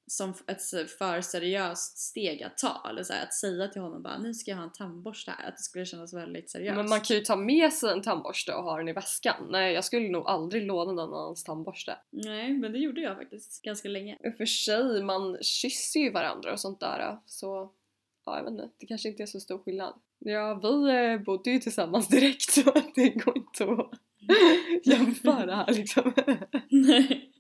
som 0.08 0.34
ett 0.48 0.92
för 1.00 1.22
seriöst 1.22 1.98
steg 1.98 2.44
att 2.44 2.58
ta. 2.58 2.88
Eller 2.90 3.04
så 3.04 3.14
här, 3.14 3.24
att 3.24 3.34
säga 3.34 3.68
till 3.68 3.82
honom 3.82 4.02
bara 4.02 4.18
nu 4.18 4.34
ska 4.34 4.52
jag 4.52 4.58
ha 4.58 4.64
en 4.64 4.72
tandborste 4.72 5.32
här. 5.32 5.48
Att 5.48 5.58
det 5.58 5.64
skulle 5.64 5.86
kännas 5.86 6.14
väldigt 6.14 6.50
seriöst. 6.50 6.76
Men 6.76 6.90
man 6.90 7.02
kan 7.02 7.16
ju 7.16 7.22
ta 7.22 7.36
med 7.36 7.74
sig 7.74 7.92
en 7.92 8.02
tandborste 8.02 8.54
och 8.54 8.64
ha 8.64 8.78
den 8.78 8.88
i 8.88 8.94
väskan. 8.94 9.48
Nej, 9.50 9.74
jag 9.74 9.84
skulle 9.84 10.10
nog 10.10 10.28
aldrig 10.28 10.64
låna 10.64 10.92
någon 10.92 11.14
annans 11.14 11.44
tandborste. 11.44 11.98
Nej, 12.10 12.54
men 12.54 12.72
det 12.72 12.80
gjorde 12.80 13.02
jag 13.02 13.18
faktiskt 13.18 13.62
ganska 13.62 13.90
länge. 13.90 14.18
I 14.24 14.30
och 14.30 14.38
för 14.38 14.46
sig, 14.46 15.04
man 15.04 15.38
kysser 15.42 16.00
ju 16.00 16.12
varandra 16.12 16.54
och 16.54 16.60
sånt 16.60 16.80
där. 16.80 17.18
Så 17.26 17.72
ja, 18.26 18.38
jag 18.38 18.44
vet 18.44 18.52
inte. 18.52 18.70
Det 18.78 18.86
kanske 18.86 19.10
inte 19.10 19.24
är 19.24 19.28
så 19.28 19.40
stor 19.40 19.60
skillnad. 19.60 19.94
Ja, 20.20 20.60
vi 20.64 20.90
eh, 20.90 21.18
bodde 21.18 21.52
ju 21.52 21.60
tillsammans 21.60 22.08
direkt 22.08 22.42
så 22.42 22.62
det 22.96 23.10
går 23.10 23.38
inte 23.38 23.64
att 23.64 23.92
jämföra 24.84 25.56
här 25.56 25.74
liksom. 25.74 26.14
Nej. 26.70 27.32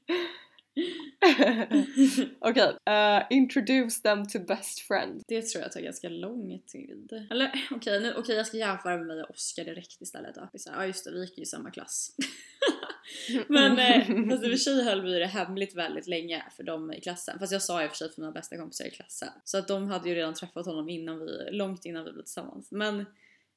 Okej, 2.39 2.77
eh, 2.85 3.23
introduce 3.29 4.01
them 4.01 4.27
to 4.27 4.39
best 4.39 4.79
friend. 4.79 5.23
Det 5.27 5.41
tror 5.41 5.63
jag 5.63 5.71
tar 5.71 5.81
ganska 5.81 6.09
lång 6.09 6.61
tid. 6.67 7.27
Eller 7.31 7.67
okej, 7.71 7.99
nu, 7.99 8.13
okej 8.13 8.35
jag 8.35 8.47
ska 8.47 8.57
jämföra 8.57 8.97
med 8.97 9.07
mig 9.07 9.23
och 9.23 9.29
Oskar 9.29 9.63
direkt 9.63 10.01
istället 10.01 10.35
då. 10.35 10.49
Ja 10.65 10.85
just 10.85 11.05
det, 11.05 11.11
vi 11.11 11.21
gick 11.21 11.37
ju 11.37 11.43
i 11.43 11.45
samma 11.45 11.71
klass. 11.71 12.15
Men 13.47 13.79
eh, 13.79 14.29
fast 14.29 14.43
i 14.43 14.47
och 14.47 14.51
för 14.51 14.57
sig 14.57 14.83
höll 14.83 15.01
vi 15.01 15.19
det 15.19 15.25
hemligt 15.25 15.75
väldigt 15.75 16.07
länge 16.07 16.43
för 16.55 16.63
dem 16.63 16.93
i 16.93 17.01
klassen. 17.01 17.39
Fast 17.39 17.51
jag 17.51 17.61
sa 17.61 17.83
i 17.83 17.87
och 17.87 17.89
för 17.89 17.97
sig 17.97 18.13
för 18.13 18.21
mina 18.21 18.31
bästa 18.31 18.57
kompisar 18.57 18.85
i 18.85 18.91
klassen. 18.91 19.29
Så 19.43 19.57
att 19.57 19.67
de 19.67 19.87
hade 19.87 20.09
ju 20.09 20.15
redan 20.15 20.33
träffat 20.33 20.65
honom 20.65 20.89
innan 20.89 21.19
vi, 21.19 21.49
långt 21.51 21.85
innan 21.85 22.05
vi 22.05 22.11
blev 22.11 22.23
tillsammans. 22.23 22.71
Men 22.71 23.05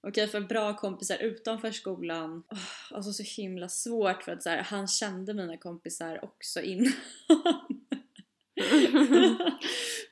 okej, 0.09 0.29
för 0.29 0.41
bra 0.41 0.77
kompisar 0.77 1.19
utanför 1.19 1.71
skolan, 1.71 2.43
åh, 2.51 2.97
alltså 2.97 3.13
så 3.13 3.23
himla 3.23 3.69
svårt 3.69 4.23
för 4.23 4.33
att 4.33 4.43
så 4.43 4.49
här, 4.49 4.63
han 4.63 4.89
kände 4.89 5.35
mina 5.35 5.57
kompisar 5.57 6.25
också 6.25 6.61
innan. 6.61 6.93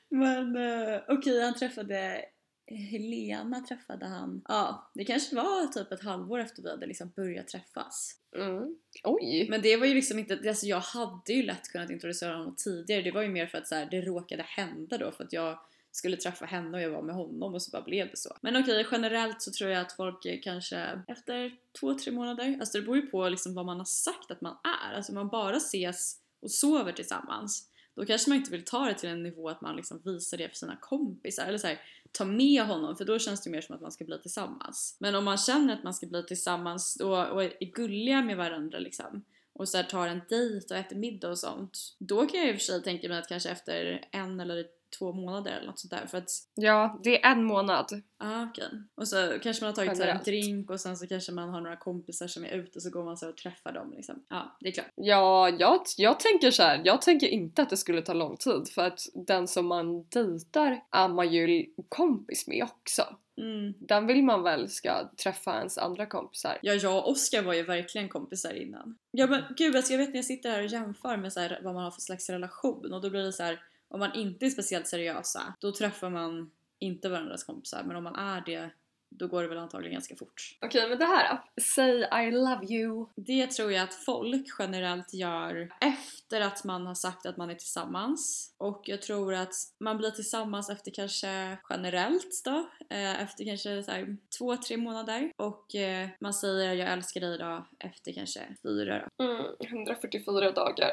Men 0.09 0.55
eh, 0.55 1.01
okej, 1.07 1.43
han 1.43 1.53
träffade 1.53 2.25
Helena 2.71 3.59
träffade 3.61 4.05
han, 4.05 4.41
ja 4.47 4.91
det 4.93 5.05
kanske 5.05 5.35
var 5.35 5.67
typ 5.67 5.91
ett 5.91 6.03
halvår 6.03 6.39
efter 6.39 6.63
vi 6.63 6.69
hade 6.69 6.85
liksom 6.85 7.11
börjat 7.15 7.47
träffas. 7.47 8.15
Mm. 8.35 8.77
Oj! 9.03 9.47
Men 9.49 9.61
det 9.61 9.77
var 9.77 9.85
ju 9.85 9.93
liksom 9.93 10.19
inte, 10.19 10.39
alltså 10.47 10.65
jag 10.65 10.79
hade 10.79 11.33
ju 11.33 11.43
lätt 11.43 11.71
kunnat 11.71 11.89
introducera 11.89 12.35
honom 12.35 12.55
tidigare, 12.55 13.01
det 13.01 13.11
var 13.11 13.21
ju 13.21 13.29
mer 13.29 13.47
för 13.47 13.57
att 13.57 13.67
så 13.67 13.75
här, 13.75 13.87
det 13.91 14.01
råkade 14.01 14.43
hända 14.43 14.97
då 14.97 15.11
för 15.11 15.23
att 15.23 15.33
jag 15.33 15.59
skulle 15.97 16.17
träffa 16.17 16.45
henne 16.45 16.77
och 16.77 16.83
jag 16.83 16.89
var 16.89 17.01
med 17.01 17.15
honom 17.15 17.53
och 17.53 17.61
så 17.61 17.71
bara 17.71 17.81
blev 17.81 18.09
det 18.09 18.17
så. 18.17 18.37
Men 18.41 18.55
okej, 18.55 18.87
generellt 18.91 19.41
så 19.41 19.51
tror 19.51 19.69
jag 19.69 19.81
att 19.81 19.93
folk 19.93 20.43
kanske 20.43 21.03
efter 21.07 21.51
två, 21.79 21.93
tre 21.93 22.11
månader, 22.11 22.57
alltså 22.59 22.77
det 22.77 22.81
beror 22.81 22.97
ju 22.97 23.07
på 23.07 23.29
liksom 23.29 23.53
vad 23.53 23.65
man 23.65 23.77
har 23.77 23.85
sagt 23.85 24.31
att 24.31 24.41
man 24.41 24.57
är. 24.63 24.95
Alltså 24.95 25.11
om 25.11 25.15
man 25.15 25.27
bara 25.27 25.57
ses 25.57 26.15
och 26.39 26.51
sover 26.51 26.91
tillsammans, 26.91 27.69
då 27.95 28.05
kanske 28.05 28.29
man 28.29 28.37
inte 28.37 28.51
vill 28.51 28.65
ta 28.65 28.85
det 28.85 28.93
till 28.93 29.09
en 29.09 29.23
nivå 29.23 29.49
att 29.49 29.61
man 29.61 29.75
liksom 29.75 30.01
visar 30.05 30.37
det 30.37 30.49
för 30.49 30.55
sina 30.55 30.77
kompisar 30.81 31.45
eller 31.45 31.57
så 31.57 31.67
här, 31.67 31.81
ta 32.11 32.25
med 32.25 32.63
honom 32.63 32.95
för 32.95 33.05
då 33.05 33.19
känns 33.19 33.41
det 33.41 33.49
mer 33.49 33.61
som 33.61 33.75
att 33.75 33.81
man 33.81 33.91
ska 33.91 34.05
bli 34.05 34.19
tillsammans. 34.21 34.97
Men 34.99 35.15
om 35.15 35.25
man 35.25 35.37
känner 35.37 35.73
att 35.73 35.83
man 35.83 35.93
ska 35.93 36.07
bli 36.07 36.23
tillsammans 36.23 36.99
och, 37.01 37.27
och 37.27 37.43
är 37.43 37.71
gulliga 37.71 38.21
med 38.21 38.37
varandra 38.37 38.79
liksom 38.79 39.23
och 39.53 39.69
så 39.69 39.77
här, 39.77 39.83
tar 39.83 40.07
en 40.07 40.21
dejt 40.29 40.73
och 40.73 40.79
äter 40.79 40.95
middag 40.95 41.29
och 41.29 41.39
sånt, 41.39 41.95
då 41.99 42.25
kan 42.25 42.39
jag 42.39 42.49
i 42.49 42.51
och 42.51 42.55
för 42.55 42.63
sig 42.63 42.83
tänka 42.83 43.09
mig 43.09 43.17
att 43.17 43.27
kanske 43.27 43.49
efter 43.49 44.07
en 44.11 44.39
eller 44.39 44.65
två 44.99 45.13
månader 45.13 45.51
eller 45.51 45.67
något 45.67 45.79
sånt 45.79 45.91
där 45.91 46.07
för 46.07 46.17
att 46.17 46.29
Ja, 46.55 46.99
det 47.03 47.23
är 47.23 47.31
en 47.31 47.43
månad. 47.43 48.01
Ah, 48.17 48.43
okej. 48.43 48.69
Och 48.95 49.07
så 49.07 49.39
kanske 49.43 49.63
man 49.63 49.69
har 49.69 49.75
tagit 49.75 49.99
här 49.99 50.07
en 50.07 50.23
drink 50.23 50.69
och 50.69 50.79
sen 50.79 50.97
så 50.97 51.07
kanske 51.07 51.31
man 51.31 51.49
har 51.49 51.61
några 51.61 51.77
kompisar 51.77 52.27
som 52.27 52.45
är 52.45 52.49
ute 52.49 52.79
och 52.79 52.83
så 52.83 52.89
går 52.89 53.03
man 53.03 53.17
så 53.17 53.29
och 53.29 53.37
träffar 53.37 53.71
dem 53.71 53.93
liksom. 53.95 54.25
Ja, 54.29 54.57
det 54.59 54.67
är 54.67 54.71
klart. 54.71 54.91
Ja, 54.95 55.49
jag, 55.49 55.81
jag 55.97 56.19
tänker 56.19 56.51
så 56.51 56.63
här. 56.63 56.81
jag 56.85 57.01
tänker 57.01 57.27
inte 57.27 57.61
att 57.61 57.69
det 57.69 57.77
skulle 57.77 58.01
ta 58.01 58.13
lång 58.13 58.37
tid 58.37 58.69
för 58.75 58.81
att 58.81 58.99
den 59.13 59.47
som 59.47 59.67
man 59.67 60.03
dejtar 60.03 60.81
är 60.91 61.07
man 61.07 61.33
ju 61.33 61.65
kompis 61.89 62.47
med 62.47 62.63
också. 62.63 63.03
Mm. 63.37 63.73
Den 63.79 64.07
vill 64.07 64.23
man 64.23 64.43
väl 64.43 64.69
ska 64.69 65.09
träffa 65.23 65.57
ens 65.57 65.77
andra 65.77 66.05
kompisar. 66.05 66.57
Ja, 66.61 66.73
jag 66.73 66.97
och 66.97 67.11
Oskar 67.11 67.41
var 67.41 67.53
ju 67.53 67.63
verkligen 67.63 68.09
kompisar 68.09 68.53
innan. 68.53 68.97
Ja 69.11 69.27
men 69.27 69.43
gud 69.57 69.75
alltså 69.75 69.93
jag 69.93 69.97
vet 69.97 70.09
när 70.09 70.15
jag 70.15 70.25
sitter 70.25 70.49
här 70.49 70.63
och 70.63 70.67
jämför 70.67 71.17
med 71.17 71.33
så 71.33 71.39
här, 71.39 71.59
vad 71.63 71.73
man 71.73 71.83
har 71.83 71.91
för 71.91 72.01
slags 72.01 72.29
relation 72.29 72.93
och 72.93 73.01
då 73.01 73.09
blir 73.09 73.23
det 73.23 73.33
så 73.33 73.43
här 73.43 73.59
om 73.87 73.99
man 73.99 74.13
inte 74.15 74.45
är 74.45 74.49
speciellt 74.49 74.87
seriösa 74.87 75.53
då 75.59 75.71
träffar 75.71 76.09
man 76.09 76.51
inte 76.79 77.09
varandras 77.09 77.43
kompisar 77.43 77.83
men 77.83 77.95
om 77.95 78.03
man 78.03 78.15
är 78.15 78.43
det 78.45 78.71
då 79.09 79.27
går 79.27 79.41
det 79.41 79.47
väl 79.47 79.57
antagligen 79.57 79.93
ganska 79.93 80.15
fort. 80.15 80.57
Okej, 80.61 80.89
men 80.89 80.99
det 80.99 81.05
här 81.05 81.33
då? 81.33 81.61
Say 81.61 82.25
I 82.27 82.31
love 82.31 82.65
you. 82.65 83.05
Det 83.15 83.47
tror 83.47 83.71
jag 83.71 83.83
att 83.83 83.93
folk 83.93 84.47
generellt 84.59 85.13
gör 85.13 85.69
efter 85.81 86.41
att 86.41 86.63
man 86.63 86.85
har 86.85 86.95
sagt 86.95 87.25
att 87.25 87.37
man 87.37 87.49
är 87.49 87.55
tillsammans. 87.55 88.53
Och 88.57 88.81
jag 88.85 89.01
tror 89.01 89.33
att 89.33 89.53
man 89.79 89.97
blir 89.97 90.11
tillsammans 90.11 90.69
efter 90.69 90.91
kanske 90.91 91.57
generellt 91.69 92.41
då, 92.45 92.69
eh, 92.89 93.21
efter 93.21 93.45
kanske 93.45 93.83
så 93.83 93.91
här 93.91 94.17
två, 94.37 94.57
tre 94.57 94.77
månader. 94.77 95.31
Och 95.35 95.75
eh, 95.75 96.09
man 96.19 96.33
säger 96.33 96.73
jag 96.73 96.91
älskar 96.91 97.21
dig 97.21 97.37
då 97.37 97.67
efter 97.79 98.13
kanske 98.13 98.55
fyra 98.63 99.09
då. 99.17 99.23
Mm, 99.25 99.45
144 99.59 100.51
dagar. 100.51 100.91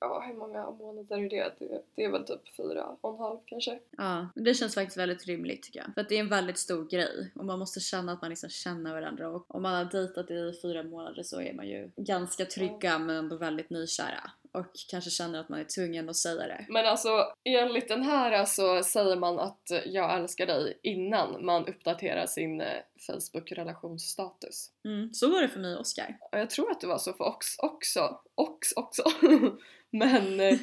Ja, 0.00 0.24
hur 0.26 0.34
många 0.34 0.70
månader 0.70 1.18
är 1.18 1.30
det? 1.30 1.52
det? 1.58 1.82
Det 1.94 2.04
är 2.04 2.10
väl 2.12 2.24
typ 2.24 2.56
fyra 2.56 2.96
och 3.00 3.14
en 3.14 3.18
halv 3.18 3.38
kanske. 3.46 3.78
Ja, 3.96 4.28
det 4.34 4.54
känns 4.54 4.74
faktiskt 4.74 4.96
väldigt 4.96 5.26
rimligt 5.26 5.62
tycker 5.62 5.80
jag. 5.80 5.94
För 5.94 6.00
att 6.00 6.08
det 6.08 6.14
är 6.14 6.20
en 6.20 6.28
väldigt 6.28 6.58
stor 6.58 6.88
grej 6.88 7.30
och 7.34 7.44
man 7.44 7.58
måste 7.58 7.80
känna 7.80 8.12
att 8.12 8.20
man 8.20 8.30
liksom 8.30 8.50
känner 8.50 8.92
varandra 8.92 9.28
och 9.28 9.54
om 9.54 9.62
man 9.62 9.74
har 9.74 9.84
dejtat 9.84 10.30
i 10.30 10.58
fyra 10.62 10.82
månader 10.82 11.22
så 11.22 11.40
är 11.40 11.54
man 11.54 11.68
ju 11.68 11.90
ganska 11.96 12.44
trygga 12.44 12.98
men 12.98 13.16
ändå 13.16 13.36
väldigt 13.36 13.70
nykära. 13.70 14.30
Och 14.52 14.66
kanske 14.90 15.10
känner 15.10 15.40
att 15.40 15.48
man 15.48 15.60
är 15.60 15.64
tvungen 15.64 16.08
att 16.08 16.16
säga 16.16 16.46
det. 16.46 16.66
Men 16.68 16.86
alltså 16.86 17.32
enligt 17.44 17.88
den 17.88 18.02
här 18.02 18.44
så 18.44 18.82
säger 18.82 19.16
man 19.16 19.38
att 19.38 19.70
jag 19.86 20.18
älskar 20.18 20.46
dig 20.46 20.78
innan 20.82 21.44
man 21.44 21.66
uppdaterar 21.66 22.26
sin 22.26 22.60
eh, 22.60 22.82
Facebook-relationsstatus. 23.06 24.70
Mm, 24.84 25.14
så 25.14 25.30
var 25.30 25.42
det 25.42 25.48
för 25.48 25.60
mig 25.60 25.74
och 25.74 25.80
Oscar. 25.80 26.18
Jag 26.32 26.50
tror 26.50 26.70
att 26.70 26.80
det 26.80 26.86
var 26.86 26.98
så 26.98 27.12
för 27.12 27.24
Ox 27.24 27.46
också. 27.58 28.20
Ox 28.34 28.72
också. 28.72 29.02
men, 29.90 30.40
eh, 30.40 30.58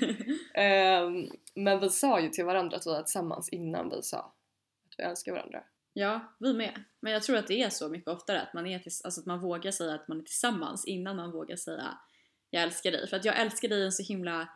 ehm, 0.54 1.30
men 1.56 1.80
vi 1.80 1.90
sa 1.90 2.20
ju 2.20 2.30
till 2.30 2.46
varandra 2.46 2.78
att 2.78 2.88
vi 2.88 2.92
var 2.92 3.02
tillsammans 3.02 3.50
innan 3.50 3.90
vi 3.90 4.02
sa 4.02 4.18
att 4.20 4.96
vi 4.98 5.04
älskar 5.04 5.32
varandra. 5.32 5.64
Ja, 5.94 6.36
vi 6.40 6.54
med. 6.54 6.84
Men 7.00 7.14
jag 7.14 7.24
tror 7.24 7.38
att 7.38 7.48
det 7.48 7.62
är 7.62 7.70
så 7.70 7.90
mycket 7.90 8.08
oftare 8.08 8.42
att 8.42 8.54
man, 8.54 8.68
är 8.68 8.80
tills- 8.80 9.06
alltså 9.06 9.22
att 9.22 9.28
man 9.28 9.40
vågar 9.40 9.72
säga 9.72 9.94
att 9.94 10.08
man 10.08 10.20
är 10.20 10.24
tillsammans 10.24 10.86
innan 10.86 11.16
man 11.16 11.32
vågar 11.32 11.56
säga 11.56 11.98
jag 12.56 12.64
älskar 12.64 12.92
dig. 12.92 13.08
För 13.08 13.18
att 13.18 13.26
jag 13.26 13.40
älskar 13.40 13.68
dig 13.70 13.82
är 13.82 13.86
en 13.86 13.92
så 13.92 14.04
himla 14.04 14.48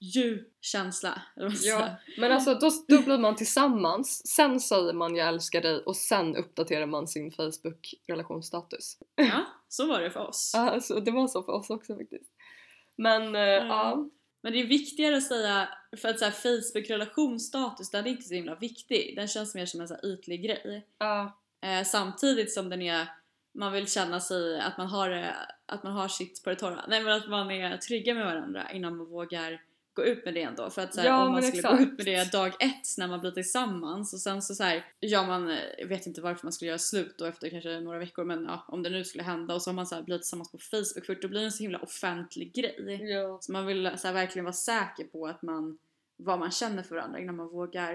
djup 0.00 0.48
känsla. 0.60 1.22
Ja, 1.62 1.94
men 2.18 2.32
alltså 2.32 2.54
då, 2.54 2.70
då 2.88 3.02
blir 3.02 3.18
man 3.18 3.36
tillsammans, 3.36 4.26
sen 4.26 4.60
säger 4.60 4.92
man 4.92 5.16
jag 5.16 5.28
älskar 5.28 5.60
dig 5.62 5.78
och 5.78 5.96
sen 5.96 6.36
uppdaterar 6.36 6.86
man 6.86 7.06
sin 7.08 7.30
Facebook-relationsstatus. 7.32 8.98
ja, 9.14 9.46
så 9.68 9.86
var 9.86 10.00
det 10.00 10.10
för 10.10 10.20
oss. 10.20 10.50
Ja, 10.54 10.70
Alltså, 10.70 11.00
det 11.00 11.10
var 11.10 11.28
så 11.28 11.42
för 11.42 11.52
oss 11.52 11.70
också 11.70 11.96
faktiskt. 11.96 12.30
Men 12.96 13.22
Mm. 13.22 13.66
ja, 13.68 14.08
Men 14.42 14.52
det 14.52 14.60
är 14.60 14.66
viktigare 14.66 15.16
att 15.16 15.22
säga, 15.26 15.68
för 15.96 16.08
att 16.08 16.18
så 16.18 16.24
här, 16.24 16.32
Facebook 16.32 16.90
relationsstatus 16.90 17.90
den 17.90 18.06
är 18.06 18.10
inte 18.10 18.22
så 18.22 18.34
himla 18.34 18.54
viktig. 18.54 19.16
Den 19.16 19.28
känns 19.28 19.54
mer 19.54 19.66
som 19.66 19.80
en 19.80 19.88
så 19.88 19.94
här, 19.94 20.06
ytlig 20.06 20.42
grej. 20.44 20.86
ja, 20.98 21.36
Eh, 21.62 21.84
samtidigt 21.84 22.52
som 22.52 22.68
den 22.68 22.82
är, 22.82 23.06
man 23.52 23.72
vill 23.72 23.86
känna 23.88 24.20
sig 24.20 24.60
att 24.60 24.78
man 24.78 24.86
har, 24.86 25.34
att 25.66 25.82
man 25.82 25.92
har 25.92 26.08
sitt 26.08 26.44
på 26.44 26.50
det 26.50 26.56
torra. 26.56 26.84
Nej 26.88 27.02
men 27.02 27.12
att 27.12 27.28
man 27.28 27.50
är 27.50 27.76
trygga 27.76 28.14
med 28.14 28.24
varandra 28.24 28.70
innan 28.72 28.96
man 28.96 29.06
vågar 29.06 29.60
gå 29.94 30.04
ut 30.04 30.24
med 30.24 30.34
det 30.34 30.42
ändå. 30.42 30.70
För 30.70 30.82
att 30.82 30.94
så 30.94 31.00
här, 31.00 31.08
Ja, 31.08 31.24
om 31.26 31.32
man 31.32 31.42
skulle 31.42 31.62
gå 31.62 31.68
exakt. 31.68 31.82
ut 31.82 31.98
med 31.98 32.06
det 32.06 32.32
dag 32.32 32.48
ett 32.60 32.98
när 32.98 33.08
man 33.08 33.20
blir 33.20 33.30
tillsammans 33.30 34.12
och 34.14 34.20
sen 34.20 34.42
så, 34.42 34.54
så 34.54 34.62
här, 34.64 34.84
gör 35.00 35.26
man, 35.26 35.56
vet 35.88 36.06
inte 36.06 36.20
varför 36.20 36.46
man 36.46 36.52
skulle 36.52 36.68
göra 36.68 36.78
slut 36.78 37.18
då 37.18 37.24
efter 37.24 37.50
kanske 37.50 37.80
några 37.80 37.98
veckor 37.98 38.24
men 38.24 38.44
ja, 38.44 38.64
om 38.68 38.82
det 38.82 38.90
nu 38.90 39.04
skulle 39.04 39.24
hända 39.24 39.54
och 39.54 39.62
så 39.62 39.70
har 39.70 39.74
man 39.74 39.86
så 39.86 39.94
här, 39.94 40.02
blivit 40.02 40.22
tillsammans 40.22 40.52
på 40.52 40.58
Facebook 40.58 41.06
för 41.06 41.14
då 41.14 41.28
blir 41.28 41.40
det 41.40 41.46
en 41.46 41.52
så 41.52 41.62
himla 41.62 41.78
offentlig 41.78 42.54
grej. 42.54 43.10
ja. 43.10 43.38
Så 43.40 43.52
man 43.52 43.66
vill 43.66 43.90
så 43.96 44.06
här, 44.06 44.14
verkligen 44.14 44.44
vara 44.44 44.52
säker 44.52 45.04
på 45.04 45.26
att 45.26 45.42
man, 45.42 45.78
vad 46.16 46.38
man 46.38 46.50
känner 46.50 46.82
för 46.82 46.94
varandra 46.94 47.18
innan 47.18 47.36
man 47.36 47.48
vågar 47.48 47.92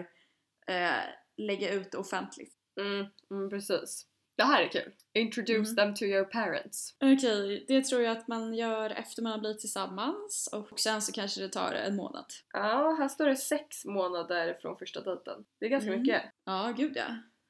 eh, 0.68 1.04
lägga 1.38 1.74
ut 1.74 1.92
det 1.92 1.98
offentligt. 1.98 2.54
Mm, 2.80 3.06
mm, 3.32 3.50
precis. 3.50 4.06
Det 4.38 4.44
här 4.44 4.64
är 4.64 4.68
kul. 4.68 4.92
Introduce 5.14 5.72
Mm. 5.72 5.76
them 5.76 5.96
to 5.96 6.04
your 6.04 6.26
parents. 6.26 6.96
Okej, 7.00 7.66
det 7.68 7.82
tror 7.82 8.02
jag 8.02 8.18
att 8.18 8.28
man 8.28 8.54
gör 8.54 8.90
efter 8.90 9.22
man 9.24 9.32
har 9.32 9.40
blivit 9.40 9.60
tillsammans 9.60 10.50
och 10.54 10.80
sen 10.80 11.02
så 11.02 11.12
kanske 11.12 11.42
det 11.42 11.50
tar 11.50 11.72
en 11.72 11.96
månad. 11.96 12.26
Ja, 12.54 12.96
här 13.00 13.08
står 13.08 13.26
det 13.26 13.36
sex 13.36 13.86
månader 13.86 14.58
från 14.62 14.78
första 14.78 15.02
dejten. 15.02 15.46
Det 15.60 15.66
är 15.66 15.70
ganska 15.70 15.90
Mm. 15.90 16.02
mycket. 16.02 16.22
Ja, 16.46 16.74
gud 16.78 16.92
ja. 16.96 17.06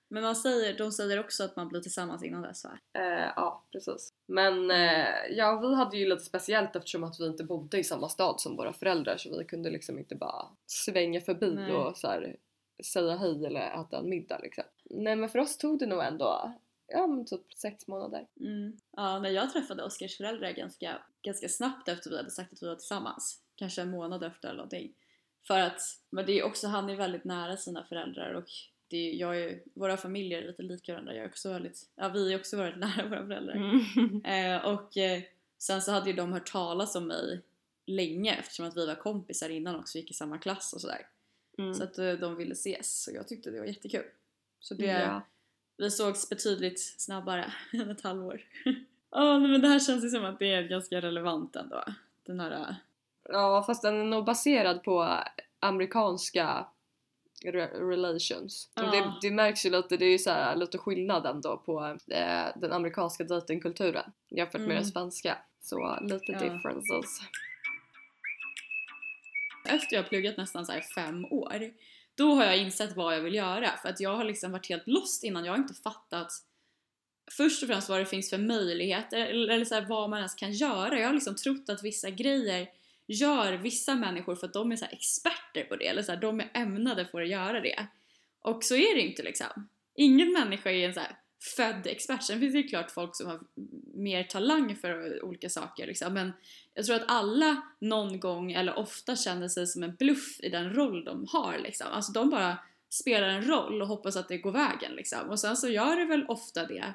Men 0.09 0.23
man 0.23 0.35
säger, 0.35 0.77
de 0.77 0.91
säger 0.91 1.19
också 1.19 1.43
att 1.43 1.55
man 1.55 1.67
blir 1.67 1.81
tillsammans 1.81 2.23
innan 2.23 2.41
dess 2.41 2.63
va? 2.63 2.79
Eh, 2.93 3.31
ja, 3.35 3.65
precis. 3.71 4.13
Men 4.27 4.71
eh, 4.71 5.07
ja, 5.29 5.59
vi 5.59 5.75
hade 5.75 5.97
ju 5.97 6.09
lite 6.09 6.23
speciellt 6.23 6.75
eftersom 6.75 7.03
att 7.03 7.19
vi 7.19 7.25
inte 7.27 7.43
bodde 7.43 7.77
i 7.79 7.83
samma 7.83 8.09
stad 8.09 8.41
som 8.41 8.55
våra 8.55 8.73
föräldrar 8.73 9.17
så 9.17 9.37
vi 9.37 9.45
kunde 9.45 9.69
liksom 9.69 9.99
inte 9.99 10.15
bara 10.15 10.45
svänga 10.67 11.21
förbi 11.21 11.51
Nej. 11.55 11.71
och 11.71 11.97
så 11.97 12.07
här, 12.07 12.35
säga 12.83 13.15
hej 13.15 13.45
eller 13.45 13.81
äta 13.81 13.97
en 13.97 14.09
middag 14.09 14.39
liksom. 14.43 14.63
Nej 14.89 15.15
men 15.15 15.29
för 15.29 15.39
oss 15.39 15.57
tog 15.57 15.79
det 15.79 15.85
nog 15.85 16.03
ändå, 16.03 16.53
ja 16.87 17.07
men 17.07 17.25
typ 17.25 17.53
sex 17.53 17.87
månader. 17.87 18.27
Mm. 18.39 18.77
Ja, 18.91 19.19
när 19.19 19.29
jag 19.29 19.51
träffade 19.51 19.83
Oskars 19.83 20.17
föräldrar 20.17 20.51
ganska, 20.51 21.01
ganska 21.21 21.49
snabbt 21.49 21.87
efter 21.87 22.09
vi 22.09 22.17
hade 22.17 22.31
sagt 22.31 22.53
att 22.53 22.63
vi 22.63 22.67
var 22.67 22.75
tillsammans. 22.75 23.41
Kanske 23.55 23.81
en 23.81 23.89
månad 23.89 24.23
efter 24.23 24.47
eller 24.47 24.57
någonting. 24.57 24.93
För 25.47 25.59
att, 25.59 25.81
men 26.09 26.25
det 26.25 26.39
är 26.39 26.43
också, 26.43 26.67
han 26.67 26.89
är 26.89 26.95
väldigt 26.95 27.23
nära 27.23 27.57
sina 27.57 27.85
föräldrar 27.85 28.33
och 28.33 28.49
det 28.87 28.97
är, 28.97 29.13
jag 29.13 29.41
är, 29.41 29.61
våra 29.73 29.97
familjer 29.97 30.41
är 30.41 30.47
lite 30.47 30.63
lika 30.63 30.93
varandra. 30.93 31.13
Jag 31.13 31.23
är 31.23 31.29
också 31.29 31.49
väldigt, 31.49 31.89
ja 31.95 32.09
vi 32.09 32.33
är 32.33 32.39
också 32.39 32.57
väldigt 32.57 32.79
nära 32.97 33.09
våra 33.09 33.27
föräldrar. 33.27 33.55
Mm. 33.55 34.25
Eh, 34.25 34.65
och 34.65 34.97
eh, 34.97 35.21
sen 35.57 35.81
så 35.81 35.91
hade 35.91 36.09
ju 36.09 36.15
de 36.15 36.33
hört 36.33 36.51
talas 36.51 36.95
om 36.95 37.07
mig 37.07 37.41
länge 37.85 38.35
eftersom 38.35 38.65
att 38.65 38.77
vi 38.77 38.85
var 38.85 38.95
kompisar 38.95 39.49
innan 39.49 39.75
också, 39.75 39.97
gick 39.97 40.11
i 40.11 40.13
samma 40.13 40.37
klass 40.37 40.73
och 40.73 40.81
sådär. 40.81 41.07
Mm. 41.57 41.73
Så 41.73 41.83
att 41.83 41.97
eh, 41.97 42.13
de 42.13 42.35
ville 42.35 42.53
ses 42.53 43.07
och 43.07 43.13
jag 43.13 43.27
tyckte 43.27 43.51
det 43.51 43.59
var 43.59 43.65
jättekul. 43.65 44.05
Så 44.59 44.73
det, 44.73 44.85
ja. 44.85 45.21
Vi 45.77 45.91
sågs 45.91 46.29
betydligt 46.29 46.79
snabbare 47.01 47.53
än 47.73 47.89
ett 47.89 48.01
halvår. 48.03 48.41
Ja 49.11 49.37
nej, 49.39 49.49
men 49.51 49.61
det 49.61 49.67
här 49.67 49.79
känns 49.79 50.05
ju 50.05 50.09
som 50.09 50.25
att 50.25 50.39
det 50.39 50.53
är 50.53 50.63
ganska 50.63 51.01
relevant 51.01 51.55
ändå. 51.55 51.83
Den 52.25 52.39
här... 52.39 52.51
eh, 52.51 52.75
ja, 53.29 53.63
fast 53.67 53.81
den 53.81 53.99
är 53.99 54.03
nog 54.03 54.25
baserad 54.25 54.83
på 54.83 55.17
amerikanska 55.59 56.65
re- 57.45 57.89
relations. 57.89 58.69
Ja. 58.75 58.81
Det, 58.83 59.13
det 59.21 59.31
märks 59.35 59.65
ju 59.65 59.69
lite, 59.69 59.97
det 59.97 60.05
är 60.05 60.11
ju 60.11 60.19
så 60.19 60.29
här, 60.29 60.55
lite 60.55 60.77
skillnad 60.77 61.25
ändå 61.25 61.57
på 61.57 61.85
eh, 62.07 62.45
den 62.55 62.71
amerikanska 62.71 63.23
datingkulturen 63.23 64.11
jämfört 64.29 64.61
med 64.61 64.65
Mm. 64.65 64.75
den 64.75 64.85
svenska. 64.85 65.37
Så 65.61 65.99
lite 66.01 66.31
Ja. 66.31 66.39
differences. 66.39 67.19
Efter 69.67 69.95
jag 69.95 70.03
har 70.03 70.09
pluggat 70.09 70.37
nästan 70.37 70.65
så 70.65 70.73
fem 70.95 71.25
år, 71.25 71.53
då 72.15 72.33
har 72.35 72.43
jag 72.43 72.57
insett 72.57 72.95
vad 72.95 73.15
jag 73.15 73.21
vill 73.21 73.35
göra. 73.35 73.77
För 73.81 73.89
att 73.89 73.99
jag 73.99 74.15
har 74.15 74.23
liksom 74.23 74.51
varit 74.51 74.69
helt 74.69 74.87
lost 74.87 75.23
innan, 75.23 75.45
jag 75.45 75.53
har 75.53 75.57
inte 75.57 75.73
fattat 75.73 76.31
först 77.31 77.63
och 77.63 77.69
främst 77.69 77.89
vad 77.89 77.99
det 77.99 78.05
finns 78.05 78.29
för 78.29 78.37
möjligheter 78.37 79.25
eller 79.27 79.65
så 79.65 79.75
här, 79.75 79.85
vad 79.85 80.09
man 80.09 80.19
ens 80.19 80.35
kan 80.35 80.51
göra. 80.51 80.99
Jag 80.99 81.07
har 81.07 81.13
liksom 81.13 81.35
trott 81.35 81.69
att 81.69 81.83
vissa 81.83 82.09
grejer 82.09 82.67
gör 83.07 83.53
vissa 83.53 83.95
människor 83.95 84.35
för 84.35 84.47
att 84.47 84.53
de 84.53 84.71
är 84.71 84.75
så 84.75 84.85
här 84.85 84.93
experter 84.93 85.63
på 85.63 85.75
det 85.75 85.87
eller 85.87 86.03
så 86.03 86.11
här, 86.11 86.21
de 86.21 86.39
är 86.39 86.49
ämnade 86.53 87.05
för 87.05 87.21
att 87.21 87.29
göra 87.29 87.61
det. 87.61 87.87
Och 88.41 88.63
så 88.63 88.75
är 88.75 88.95
det 88.95 89.01
inte 89.01 89.23
liksom. 89.23 89.69
Ingen 89.95 90.31
människa 90.31 90.71
är 90.71 90.87
en 90.87 90.93
så 90.93 90.99
här 90.99 91.17
född 91.57 91.87
expert. 91.87 92.23
Sen 92.23 92.39
finns 92.39 92.53
det 92.53 92.59
ju 92.59 92.67
klart 92.67 92.91
folk 92.91 93.15
som 93.15 93.27
har 93.27 93.39
mer 93.93 94.23
talang 94.23 94.75
för 94.75 95.23
olika 95.25 95.49
saker 95.49 95.87
liksom. 95.87 96.13
men 96.13 96.33
jag 96.73 96.85
tror 96.85 96.95
att 96.95 97.05
alla 97.07 97.61
någon 97.79 98.19
gång 98.19 98.51
eller 98.51 98.79
ofta 98.79 99.15
känner 99.15 99.47
sig 99.47 99.67
som 99.67 99.83
en 99.83 99.95
bluff 99.95 100.39
i 100.39 100.49
den 100.49 100.73
roll 100.73 101.03
de 101.03 101.25
har 101.29 101.57
liksom. 101.57 101.87
Alltså 101.91 102.11
de 102.11 102.29
bara 102.29 102.57
spelar 102.89 103.27
en 103.27 103.47
roll 103.47 103.81
och 103.81 103.87
hoppas 103.87 104.15
att 104.15 104.27
det 104.27 104.37
går 104.37 104.51
vägen 104.51 104.91
liksom. 104.95 105.29
Och 105.29 105.39
sen 105.39 105.57
så 105.57 105.69
gör 105.69 105.95
det 105.95 106.05
väl 106.05 106.25
ofta 106.27 106.65
det. 106.67 106.93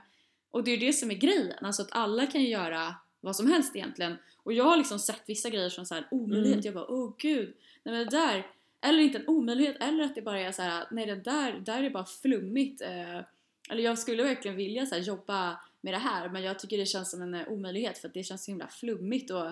Och 0.51 0.65
det 0.65 0.71
är 0.71 0.77
ju 0.77 0.87
det 0.87 0.93
som 0.93 1.11
är 1.11 1.15
grejen, 1.15 1.65
alltså 1.65 1.83
att 1.83 1.93
alla 1.93 2.27
kan 2.27 2.41
ju 2.41 2.49
göra 2.49 2.95
vad 3.21 3.37
som 3.37 3.47
helst 3.47 3.77
egentligen. 3.77 4.17
Och 4.43 4.53
jag 4.53 4.65
har 4.65 4.77
liksom 4.77 4.99
sett 4.99 5.23
vissa 5.27 5.51
grejer 5.51 5.69
som 5.69 5.87
så 5.87 5.95
här 5.95 6.09
omöjlighet, 6.11 6.55
Mm. 6.55 6.65
jag 6.65 6.75
bara 6.75 6.87
åh 6.91 7.15
gud, 7.19 7.55
nej 7.83 7.95
men 7.95 8.05
det 8.05 8.11
där, 8.11 8.47
eller 8.81 8.99
inte 8.99 9.19
en 9.19 9.29
omöjlighet, 9.29 9.77
eller 9.81 10.05
att 10.05 10.15
det 10.15 10.23
bara 10.23 10.41
är 10.41 10.53
så 10.53 10.63
här, 10.63 10.85
nej 10.91 11.07
det 11.07 11.17
där, 11.17 11.53
där 11.53 11.83
är 11.83 11.91
bara 11.91 12.05
flummigt. 12.05 12.83
Eh, 12.83 13.21
eller 13.71 13.83
jag 13.83 13.99
skulle 13.99 14.23
verkligen 14.23 14.57
vilja 14.57 14.87
så 14.87 14.95
här, 14.95 15.03
jobba 15.03 15.61
med 15.81 15.95
det 15.95 15.99
här 15.99 16.29
men 16.29 16.43
jag 16.43 16.59
tycker 16.59 16.79
det 16.79 16.87
känns 16.87 17.11
som 17.11 17.23
en 17.23 17.35
eh, 17.35 17.49
omöjlighet 17.49 17.99
för 17.99 18.09
att 18.09 18.15
det 18.15 18.23
känns 18.23 18.45
så 18.45 18.51
himla 18.51 18.69
flummigt 18.69 19.31
och 19.31 19.47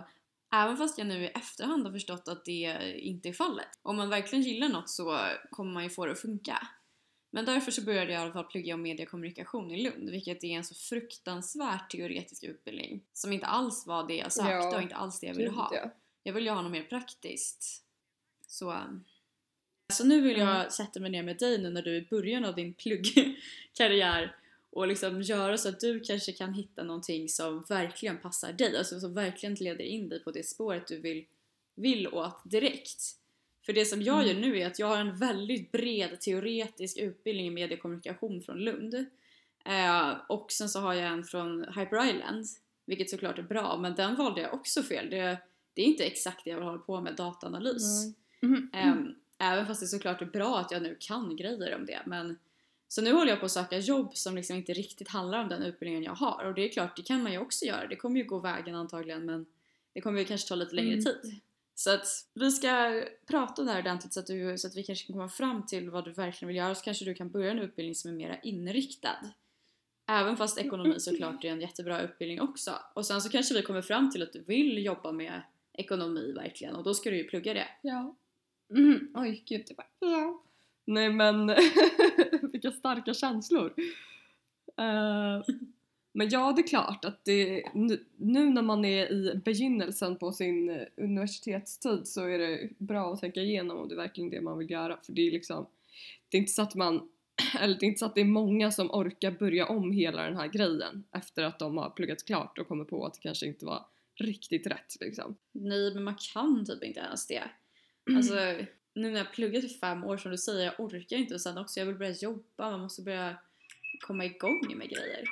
Även 0.50 0.76
fast 0.76 0.98
jag 0.98 1.06
nu 1.06 1.25
i 1.25 1.26
efterhand 1.26 1.87
har 1.87 1.92
förstått 1.92 2.28
att 2.28 2.44
det 2.44 2.94
inte 2.98 3.28
är 3.28 3.32
fallet. 3.32 3.66
Om 3.82 3.96
man 3.96 4.08
verkligen 4.08 4.44
gillar 4.44 4.68
något 4.68 4.90
så 4.90 5.18
kommer 5.50 5.72
man 5.72 5.82
ju 5.82 5.90
få 5.90 6.06
det 6.06 6.12
att 6.12 6.20
funka. 6.20 6.68
Men 7.30 7.44
därför 7.44 7.70
så 7.70 7.82
började 7.82 8.12
jag 8.12 8.20
i 8.20 8.22
alla 8.22 8.32
fall 8.32 8.44
plugga 8.44 8.75
om 8.75 8.82
mediekommunikation 8.82 9.70
i 9.70 9.82
Lund, 9.82 10.10
vilket 10.10 10.44
är 10.44 10.48
en 10.48 10.64
så 10.64 10.75
fruktansvärt 10.75 11.90
teoretisk 11.90 12.44
utbildning 12.44 13.04
som 13.12 13.32
inte 13.32 13.46
alls 13.46 13.87
var 13.87 14.08
det 14.08 14.16
jag 14.16 14.32
sökte 14.32 14.50
Ja, 14.50 14.76
och 14.76 14.82
inte 14.82 14.96
alls 14.96 15.20
det 15.20 15.26
jag 15.26 15.34
ville 15.34 15.50
ha. 15.50 15.70
ja. 15.75 15.90
Jag 16.22 16.32
vill 16.32 16.44
ju 16.44 16.50
ha 16.50 16.62
något 16.62 16.72
mer 16.72 16.82
praktiskt. 16.82 17.84
Så, 18.46 18.72
um, 18.72 19.04
så 19.92 20.04
nu 20.04 20.21
vill 20.21 20.38
jag 20.38 20.57
Mm. 20.57 20.71
sätta 20.71 21.00
mig 21.00 21.11
ner 21.11 21.23
med 21.23 21.38
dig 21.38 21.59
nu 21.59 21.71
när 21.71 21.83
du 21.83 21.97
är 21.97 22.00
i 22.00 22.07
början 22.11 22.45
av 22.45 22.54
din 22.54 22.75
pluggkarriär 22.75 24.37
och 24.71 24.88
liksom 24.88 25.23
göra 25.23 25.59
så 25.59 25.68
att 25.68 25.80
du 25.80 26.00
kanske 26.00 26.33
kan 26.33 26.54
hitta 26.54 26.83
någonting 26.83 27.28
som 27.28 27.64
verkligen 27.68 28.18
passar 28.18 28.52
dig, 28.52 28.76
alltså 28.78 29.00
som 29.00 29.14
verkligen 29.14 29.54
leder 29.54 29.85
in 29.85 30.09
dig 30.09 30.23
på 30.25 30.30
det 30.30 30.47
spåret 30.47 30.87
du 30.87 31.00
vill, 31.00 31.25
vill 31.75 32.09
åt 32.09 32.40
direkt. 32.45 33.02
För 33.66 33.72
det 33.72 33.85
som 33.85 34.03
jag 34.03 34.22
Mm. 34.22 34.27
gör 34.29 34.35
nu 34.51 34.59
är 34.61 34.66
att 34.66 34.79
jag 34.79 34.87
har 34.87 34.96
en 34.96 35.16
väldigt 35.16 35.72
bred 35.72 36.20
teoretisk 36.20 36.98
utbildning 36.98 37.46
i 37.46 37.51
mediekommunikation 37.51 38.42
från 38.42 38.59
Lund. 38.59 38.94
Eh, 39.64 40.14
och 40.29 40.53
sen 40.53 40.68
så 40.68 40.81
har 40.81 40.94
jag 40.94 41.12
en 41.12 41.24
från 41.24 41.64
Hyper 41.64 42.09
Island, 42.14 42.46
vilket 42.85 43.11
såklart 43.11 43.38
är 43.38 43.42
bra, 43.42 43.77
men 43.77 43.94
den 43.94 44.14
valde 44.16 44.40
jag 44.40 44.55
också 44.55 44.83
fel. 44.83 45.11
Det, 45.11 45.38
det 45.74 45.83
är 45.83 45.87
inte 45.87 46.05
exakt 46.05 46.44
det 46.44 46.51
jag 46.51 46.57
vill 46.57 46.66
hålla 46.66 46.79
på 46.79 47.01
med, 47.01 47.16
dataanalys. 47.16 48.05
Nej. 48.05 48.14
Mhm. 48.40 48.70
Ehm, 48.72 49.14
även 49.38 49.66
fast 49.66 49.81
det 49.81 49.87
såklart 49.87 50.22
är 50.22 50.27
bra 50.27 50.59
att 50.59 50.70
jag 50.70 50.83
nu 50.83 50.96
kan 51.01 51.37
grejer 51.37 51.74
om 51.74 51.87
det. 51.87 52.03
Men, 52.07 52.38
så 52.88 53.03
nu 53.03 53.12
håller 53.12 53.31
jag 53.31 53.40
på 53.40 53.46
att 53.46 53.53
söka 53.53 53.79
jobb 53.79 54.16
som 54.16 54.37
liksom 54.37 54.57
inte 54.57 54.72
riktigt 54.72 55.09
handlar 55.09 55.38
om 55.42 55.48
den 55.48 55.62
utbildningen 55.62 56.03
jag 56.03 56.14
har. 56.14 56.44
Och 56.44 56.55
det 56.55 56.62
är 56.68 56.68
klart, 56.68 56.96
det 56.96 57.03
kan 57.03 57.22
man 57.22 57.33
ju 57.33 57.38
också 57.38 57.64
göra. 57.64 57.87
Det 57.87 57.96
kommer 57.96 58.20
ju 58.20 58.24
gå 58.27 58.38
vägen 58.38 58.74
antagligen 58.74 59.24
men 59.27 59.46
det 59.92 60.01
kommer 60.01 60.18
ju 60.18 60.24
kanske 60.24 60.48
ta 60.48 60.55
lite 60.55 60.74
längre 60.74 60.92
Mm. 60.92 61.05
tid. 61.05 61.40
Så 61.74 61.90
att 61.94 62.07
vi 62.35 62.51
ska 62.51 63.03
prata 63.27 63.62
om 63.62 63.66
det 63.66 63.72
här 63.72 63.81
ordentligt 63.81 64.12
så 64.12 64.20
att, 64.20 64.27
du, 64.27 64.59
så 64.59 64.66
att 64.66 64.77
vi 64.77 64.83
kanske 64.83 65.07
kan 65.07 65.14
komma 65.16 65.29
fram 65.29 65.66
till 65.66 65.90
vad 65.90 66.05
du 66.05 66.12
verkligen 66.12 66.48
vill 66.48 66.57
göra. 66.57 66.74
Så 66.74 66.85
kanske 66.85 67.05
du 67.05 67.14
kan 67.14 67.31
börja 67.31 67.51
en 67.51 67.59
utbildning 67.59 67.94
som 67.94 68.11
är 68.11 68.14
mera 68.14 68.38
inriktad. 68.40 69.16
Även 70.07 70.37
fast 70.37 70.59
ekonomi 70.59 71.01
såklart 71.01 71.44
är 71.44 71.48
en 71.48 71.61
jättebra 71.61 72.03
utbildning 72.03 72.40
också. 72.40 72.74
Och 72.94 73.07
sen 73.07 73.20
så 73.20 73.29
kanske 73.29 73.55
vi 73.55 73.62
kommer 73.62 73.83
fram 73.83 74.11
till 74.11 74.22
att 74.22 74.33
du 74.33 74.42
vill 74.42 74.85
jobba 74.85 75.12
med 75.12 75.42
ekonomi 75.72 76.33
verkligen 76.33 76.74
och 76.74 76.85
då 76.85 76.94
ska 76.94 77.11
du 77.11 77.16
ju 77.16 77.24
plugga 77.24 77.55
det. 77.55 77.68
Ja. 77.83 78.16
Mm. 78.70 79.09
Oj, 79.14 79.42
gud. 79.46 79.64
Det 79.68 79.74
bara, 79.74 79.87
ja. 79.98 80.42
Nej 80.85 81.12
men, 81.12 81.46
vilka 82.52 82.70
starka 82.70 83.14
känslor. 83.14 83.74
Uh, 84.81 85.44
men 86.12 86.28
ja, 86.28 86.52
det 86.52 86.62
är 86.62 86.66
klart 86.66 87.04
att 87.04 87.24
det, 87.24 87.64
nu, 87.74 88.04
nu 88.16 88.50
när 88.50 88.62
man 88.62 88.85
är 88.85 89.12
i 89.12 89.40
begynnelsen 89.44 90.16
på 90.16 90.33
sin 90.33 90.87
universitetstid 90.96 92.07
så 92.07 92.24
är 92.24 92.38
det 92.38 92.68
bra 92.78 93.12
att 93.12 93.20
tänka 93.20 93.40
igenom 93.40 93.78
om 93.78 93.88
det 93.88 93.94
är 93.94 93.96
verkligen 93.96 94.31
det 94.31 94.40
man 94.40 94.59
vill 94.59 94.70
göra. 94.70 94.98
För 95.02 95.12
det 95.12 95.22
är 95.22 95.31
liksom, 95.31 95.66
det 96.28 96.37
är 96.37 96.40
inte 96.40 96.52
så 96.52 96.62
att 96.62 96.74
man, 96.74 97.09
eller 97.61 97.74
det 97.74 97.87
är 97.87 97.88
inte 97.88 97.98
så 97.98 98.07
att 98.07 98.14
det 98.14 98.20
är 98.20 98.24
många 98.24 98.70
som 98.70 98.90
orkar 98.90 99.31
börja 99.31 99.66
om 99.66 99.92
hela 99.92 100.22
den 100.22 100.37
här 100.37 100.48
grejen 100.48 101.04
efter 101.12 101.42
att 101.42 101.59
de 101.59 101.76
har 101.76 101.90
pluggat 101.90 102.24
klart 102.24 102.59
och 102.59 102.68
kommer 102.68 102.85
på 102.85 103.07
att 103.07 103.14
det 103.14 103.20
kanske 103.20 103.46
inte 103.46 103.66
var 103.66 103.87
riktigt 104.14 104.66
rätt 104.66 104.96
liksom. 105.00 105.37
Nej, 105.52 105.94
men 105.94 106.04
man 106.04 106.16
kan 106.33 106.64
typ 106.64 106.85
inte 106.85 107.00
ens 107.00 107.26
det. 107.26 107.44
Alltså, 108.16 108.35
nu 108.94 109.11
när 109.11 109.18
jag 109.18 109.33
pluggat 109.33 109.64
i 109.64 109.68
fem 109.68 110.05
år 110.05 110.16
som 110.16 110.31
du 110.31 110.38
säger, 110.38 110.64
jag 110.64 110.81
orkar 110.81 111.16
inte 111.16 111.35
och 111.35 111.40
sen 111.40 111.59
också 111.59 111.81
jag 111.81 111.87
vill 111.87 111.97
börja 111.97 112.12
jobba, 112.12 112.71
man 112.71 112.81
måste 112.81 113.03
börja 113.03 113.38
komma 114.01 114.25
igång 114.25 114.75
med 114.77 114.88
grejer. 114.88 115.25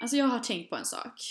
Alltså 0.00 0.16
jag 0.16 0.26
har 0.26 0.38
tänkt 0.38 0.70
på 0.70 0.76
en 0.76 0.84
sak. 0.84 1.22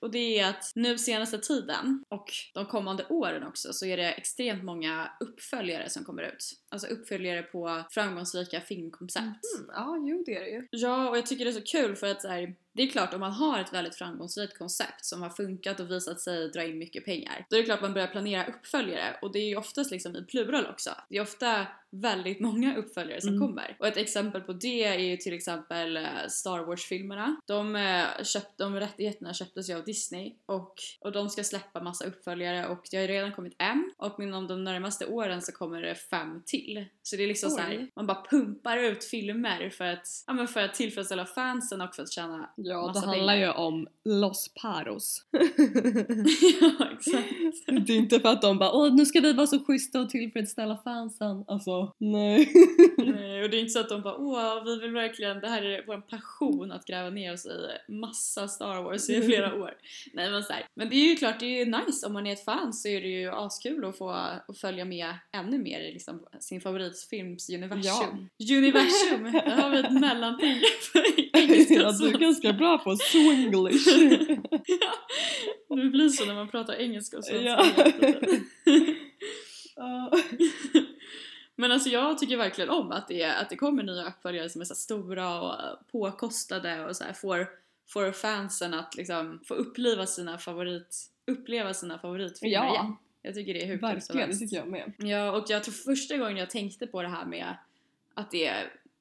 Och 0.00 0.10
det 0.10 0.38
är 0.38 0.50
att 0.50 0.72
nu 0.74 0.98
senaste 0.98 1.38
tiden 1.38 2.04
och 2.08 2.32
de 2.54 2.66
kommande 2.66 3.06
åren 3.06 3.42
också 3.42 3.72
så 3.72 3.86
är 3.86 3.96
det 3.96 4.12
extremt 4.12 4.64
många 4.64 5.12
uppföljare 5.20 5.90
som 5.90 6.04
kommer 6.04 6.22
ut. 6.22 6.52
Alltså 6.70 6.86
uppföljare 6.86 7.42
på 7.42 7.82
framgångsrika 7.90 8.60
filmkoncept. 8.60 9.24
Mm, 9.24 9.70
ja, 9.74 9.96
jo 10.08 10.22
det 10.26 10.36
är 10.36 10.40
det 10.40 10.50
ju. 10.50 10.68
Ja, 10.70 11.08
och 11.10 11.16
jag 11.16 11.26
tycker 11.26 11.44
det 11.44 11.50
är 11.50 11.52
så 11.52 11.60
kul 11.62 11.96
för 11.96 12.06
att 12.06 12.22
så 12.22 12.28
här, 12.28 12.54
det 12.72 12.82
är 12.82 12.86
klart 12.86 13.14
om 13.14 13.20
man 13.20 13.32
har 13.32 13.60
ett 13.60 13.72
väldigt 13.72 13.94
framgångsrikt 13.94 14.58
koncept 14.58 15.04
som 15.04 15.22
har 15.22 15.30
funkat 15.30 15.80
och 15.80 15.90
visat 15.90 16.20
sig 16.20 16.48
dra 16.48 16.64
in 16.64 16.78
mycket 16.78 17.04
pengar, 17.04 17.46
då 17.50 17.56
är 17.56 17.60
det 17.60 17.66
klart 17.66 17.82
man 17.82 17.94
börjar 17.94 18.08
planera 18.08 18.46
uppföljare 18.46 19.16
och 19.22 19.32
det 19.32 19.38
är 19.38 19.48
ju 19.48 19.56
oftast 19.56 19.90
liksom 19.90 20.16
i 20.16 20.24
plural 20.24 20.66
också. 20.66 20.90
Det 21.08 21.16
är 21.16 21.22
ofta 21.22 21.66
väldigt 21.90 22.40
många 22.40 22.76
uppföljare 22.76 23.20
som 23.20 23.34
Mm. 23.34 23.40
kommer. 23.48 23.76
Och 23.80 23.86
ett 23.86 23.96
exempel 23.96 24.40
på 24.40 24.52
det 24.52 24.84
är 24.84 24.98
ju 24.98 25.16
till 25.16 25.32
exempel 25.34 25.96
eh, 25.96 26.02
Star 26.28 26.58
Wars-filmerna. 26.58 27.40
De, 27.46 27.76
eh, 27.76 28.24
köpt, 28.24 28.58
de 28.58 28.74
rättigheterna 28.80 29.34
köptes 29.34 29.70
ju 29.70 29.74
av 29.74 29.84
Disney 29.84 30.34
och, 30.46 30.74
och 31.00 31.12
de 31.12 31.28
ska 31.28 31.44
släppa 31.44 31.82
massa 31.82 32.04
uppföljare 32.06 32.66
och 32.68 32.88
det 32.90 32.96
har 32.96 33.02
ju 33.02 33.08
redan 33.08 33.32
kommit 33.32 33.54
en 33.58 33.92
och 33.96 34.22
inom 34.22 34.46
de 34.46 34.64
närmaste 34.64 35.06
åren 35.06 35.42
så 35.42 35.52
kommer 35.52 35.82
det 35.82 35.94
fem 35.94 36.42
till. 36.46 36.57
Så 37.02 37.16
det 37.16 37.22
är 37.22 37.28
liksom 37.28 37.50
så 37.50 37.58
här, 37.58 37.70
Oj. 37.78 37.90
man 37.96 38.06
bara 38.06 38.24
pumpar 38.30 38.76
ut 38.78 39.04
filmer 39.04 39.70
för 39.70 39.84
att, 39.84 40.06
ja, 40.26 40.32
men 40.32 40.48
för 40.48 40.60
att 40.62 40.74
tillfredsställa 40.74 41.26
fansen 41.26 41.80
och 41.80 41.94
för 41.94 42.02
att 42.02 42.12
tjäna 42.12 42.50
Ja, 42.56 42.86
Massa 42.86 43.00
det 43.00 43.06
handlar 43.06 43.34
pengar. 43.34 43.46
ju 43.46 43.52
om 43.52 43.86
Los 44.04 44.50
Paros. 44.62 45.24
ja, 46.60 46.86
exakt. 46.92 47.86
det 47.86 47.92
är 47.92 47.96
inte 47.96 48.20
för 48.20 48.28
att 48.28 48.42
de 48.42 48.58
bara 48.58 48.72
åh 48.72 48.94
nu 48.94 49.06
ska 49.06 49.20
vi 49.20 49.32
vara 49.32 49.46
så 49.46 49.64
schyssta 49.64 50.00
och 50.00 50.10
tillfredsställa 50.10 50.76
fansen. 50.76 51.44
Alltså, 51.48 51.94
nej. 51.98 52.52
Nej, 53.14 53.42
och 53.42 53.50
det 53.50 53.56
är 53.56 53.60
inte 53.60 53.72
så 53.72 53.80
att 53.80 53.88
de 53.88 54.02
bara 54.02 54.16
åh, 54.16 54.64
vi 54.64 54.78
vill 54.80 54.90
verkligen, 54.90 55.40
det 55.40 55.48
här 55.48 55.62
är 55.62 55.84
vår 55.86 56.00
passion 56.00 56.72
att 56.72 56.86
gräva 56.86 57.10
ner 57.10 57.32
oss 57.32 57.46
i 57.46 57.92
massa 57.92 58.48
Star 58.48 58.82
Wars 58.82 59.10
i 59.10 59.22
flera 59.26 59.54
år. 59.54 59.74
Nej 60.12 60.30
men 60.30 60.42
så 60.42 60.52
här. 60.52 60.64
men 60.74 60.88
det 60.88 60.96
är 60.96 61.08
ju 61.08 61.16
klart, 61.16 61.40
det 61.40 61.46
är 61.46 61.58
ju 61.58 61.64
nice 61.64 62.06
om 62.06 62.12
man 62.12 62.26
är 62.26 62.32
ett 62.32 62.44
fan 62.44 62.72
så 62.72 62.88
är 62.88 63.00
det 63.00 63.08
ju 63.08 63.30
askul 63.30 63.84
att 63.84 63.98
få 63.98 64.10
att 64.10 64.58
följa 64.58 64.84
med 64.84 65.14
ännu 65.32 65.58
mer 65.58 65.80
i 65.80 65.92
liksom 65.92 66.26
sin 66.40 66.60
favoritfilms 66.60 67.50
universum. 67.50 68.28
Universum! 68.50 69.22
Där 69.32 69.62
har 69.62 69.70
vi 69.70 69.78
ett 69.78 70.00
mellanting 70.00 70.56
ja, 71.68 71.92
du 71.92 72.08
är 72.08 72.18
ganska 72.18 72.52
bra 72.52 72.78
på 72.78 72.96
swinglish. 72.96 73.88
Ja. 75.68 75.76
Det 75.76 75.90
blir 75.90 76.08
så 76.08 76.24
när 76.24 76.34
man 76.34 76.48
pratar 76.48 76.74
engelska 76.74 77.18
och 77.18 77.24
svenska 77.24 77.64
Ja. 79.76 80.10
Men 81.60 81.72
alltså 81.72 81.88
jag 81.88 82.18
tycker 82.18 82.36
verkligen 82.36 82.70
om 82.70 82.92
att 82.92 83.08
det, 83.08 83.24
att 83.24 83.50
det 83.50 83.56
kommer 83.56 83.82
nya 83.82 84.08
uppföljare 84.08 84.48
som 84.48 84.60
är 84.60 84.64
så 84.64 84.74
stora 84.74 85.40
och 85.40 85.54
påkostade 85.92 86.86
och 86.86 86.96
så 86.96 87.04
här 87.04 87.12
får, 87.12 87.50
får 87.86 88.12
fansen 88.12 88.74
att 88.74 88.96
liksom 88.96 89.40
få 89.44 89.54
uppleva 89.54 90.06
sina 90.06 90.38
favorit, 90.38 91.10
uppleva 91.26 91.74
sina 91.74 91.98
favoritfilmer 91.98 92.54
Ja. 92.54 92.74
igen. 92.74 92.96
Jag 93.22 93.34
tycker 93.34 93.54
det 93.54 93.62
är 93.62 93.66
hur 93.66 93.78
Verkligen, 93.78 94.30
det 94.30 94.36
tycker 94.36 94.56
jag 94.56 94.68
med. 94.68 94.92
Ja, 94.98 95.32
och 95.32 95.44
jag 95.48 95.64
tror 95.64 95.72
första 95.72 96.16
gången 96.16 96.36
jag 96.36 96.50
tänkte 96.50 96.86
på 96.86 97.02
det 97.02 97.08
här 97.08 97.24
med 97.24 97.56
att 98.14 98.30
det, 98.30 98.52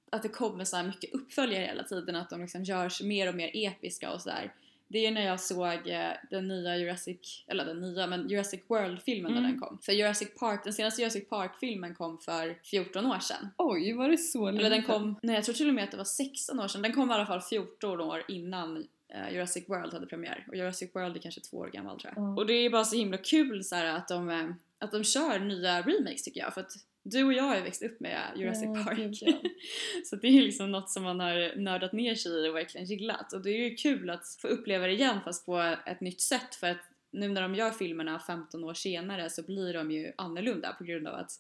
att 0.10 0.24
det 0.24 0.30
kommer 0.30 0.65
så 0.65 0.76
här 0.78 0.84
mycket 0.84 1.13
uppföljare 1.13 1.63
hela 1.63 1.84
tiden, 1.84 2.15
att 2.15 2.30
de 2.30 2.41
liksom 2.41 2.63
görs 2.63 3.02
mer 3.02 3.30
och 3.30 3.36
mer 3.36 3.52
episka 3.54 4.12
och 4.12 4.22
sådär. 4.22 4.54
Det 4.89 5.06
är 5.06 5.12
när 5.12 5.26
jag 5.26 5.39
såg 5.39 5.88
eh, 5.88 6.10
den 6.30 6.47
nya 6.47 6.78
Jurassic, 6.78 7.43
eller 7.47 7.65
den 7.65 7.82
nya, 7.82 8.08
men 8.08 8.30
Jurassic 8.30 8.62
World-filmen 8.67 9.32
när 9.32 9.39
Mm. 9.39 9.52
den 9.52 9.60
kom. 9.60 9.80
För 9.82 9.91
Jurassic 9.93 10.30
Park, 10.39 10.63
den 10.63 10.73
senaste 10.73 11.02
Jurassic 11.02 11.30
Park-filmen 11.30 11.95
kom 11.95 12.17
för 12.19 12.58
14 12.63 13.06
år 13.06 13.19
sedan. 13.19 13.50
Oj, 13.58 13.93
var 13.93 14.10
det 14.10 14.17
så 14.17 14.47
Eller 14.47 14.62
den 14.62 14.71
länge 14.71 14.84
kom, 14.84 15.19
nej 15.23 15.36
jag 15.36 15.43
tror 15.43 15.56
till 15.56 15.67
och 15.67 15.73
med 15.73 15.84
att 15.84 15.91
det 15.91 15.97
var 15.97 16.04
16 16.04 16.60
år 16.60 16.67
sedan. 16.67 16.82
Den 16.82 16.93
kom 16.93 17.12
i 17.12 17.13
alla 17.13 17.26
fall 17.26 17.41
14 17.41 18.02
år 18.02 18.23
innan 18.28 18.88
eh, 19.13 19.34
Jurassic 19.34 19.69
World 19.69 19.93
hade 19.93 20.06
premiär. 20.08 20.45
Och 20.47 20.56
Jurassic 20.56 20.89
World 20.95 21.15
är 21.15 21.19
kanske 21.21 21.41
två 21.41 21.58
år 21.58 21.67
gammal 21.67 22.00
tror 22.00 22.13
jag. 22.15 22.23
Ja. 22.23 22.36
Och 22.36 22.45
det 22.45 22.54
är 22.54 22.69
bara 22.69 22.84
så 22.86 22.95
himla 22.95 23.17
kul 23.17 23.63
så 23.63 23.76
här, 23.76 23.86
att, 23.86 24.08
de, 24.08 24.30
eh, 24.30 24.50
att 24.80 24.91
de 24.91 25.04
kör 25.04 25.39
nya 25.39 25.82
remakes 25.82 26.23
tycker 26.23 26.39
jag. 26.41 26.54
För 26.54 26.62
att 26.62 26.71
du 27.10 27.24
och 27.24 27.34
jag 27.34 27.43
har 27.43 27.56
ju 27.56 27.62
växt 27.62 27.84
upp 27.84 28.00
med 28.00 28.22
Jurassic 28.36 28.86
Park. 28.86 29.17
ja. 29.22 29.34
så 30.06 30.15
det 30.15 30.28
är 30.28 30.41
liksom 30.41 30.72
något 30.72 30.89
som 30.89 31.04
man 31.04 31.20
har 31.20 31.56
nördat 31.56 31.93
ner 31.93 32.15
sig 32.15 32.32
i 32.32 32.50
och 32.50 32.56
verkligen 32.56 32.88
gillat. 32.88 33.34
Och 33.34 33.41
det 33.41 33.50
är 33.50 33.70
ju 33.70 33.76
kul 33.76 34.10
att 34.10 34.38
få 34.41 34.48
uppleva 34.48 34.88
det 34.88 34.93
igen 34.93 35.20
fast 35.24 35.46
på 35.46 35.76
ett 35.86 36.02
nytt 36.02 36.22
sätt. 36.22 36.56
För 36.56 36.67
att 36.67 36.82
nu 37.12 37.28
när 37.28 37.41
de 37.41 37.56
gör 37.56 37.72
filmerna 37.72 38.20
15 38.20 38.63
år 38.63 38.74
senare 38.74 39.30
så 39.30 39.43
blir 39.43 39.74
de 39.74 39.91
ju 39.91 40.13
annorlunda 40.17 40.74
på 40.74 40.84
grund 40.84 41.08
av 41.08 41.15
att 41.15 41.32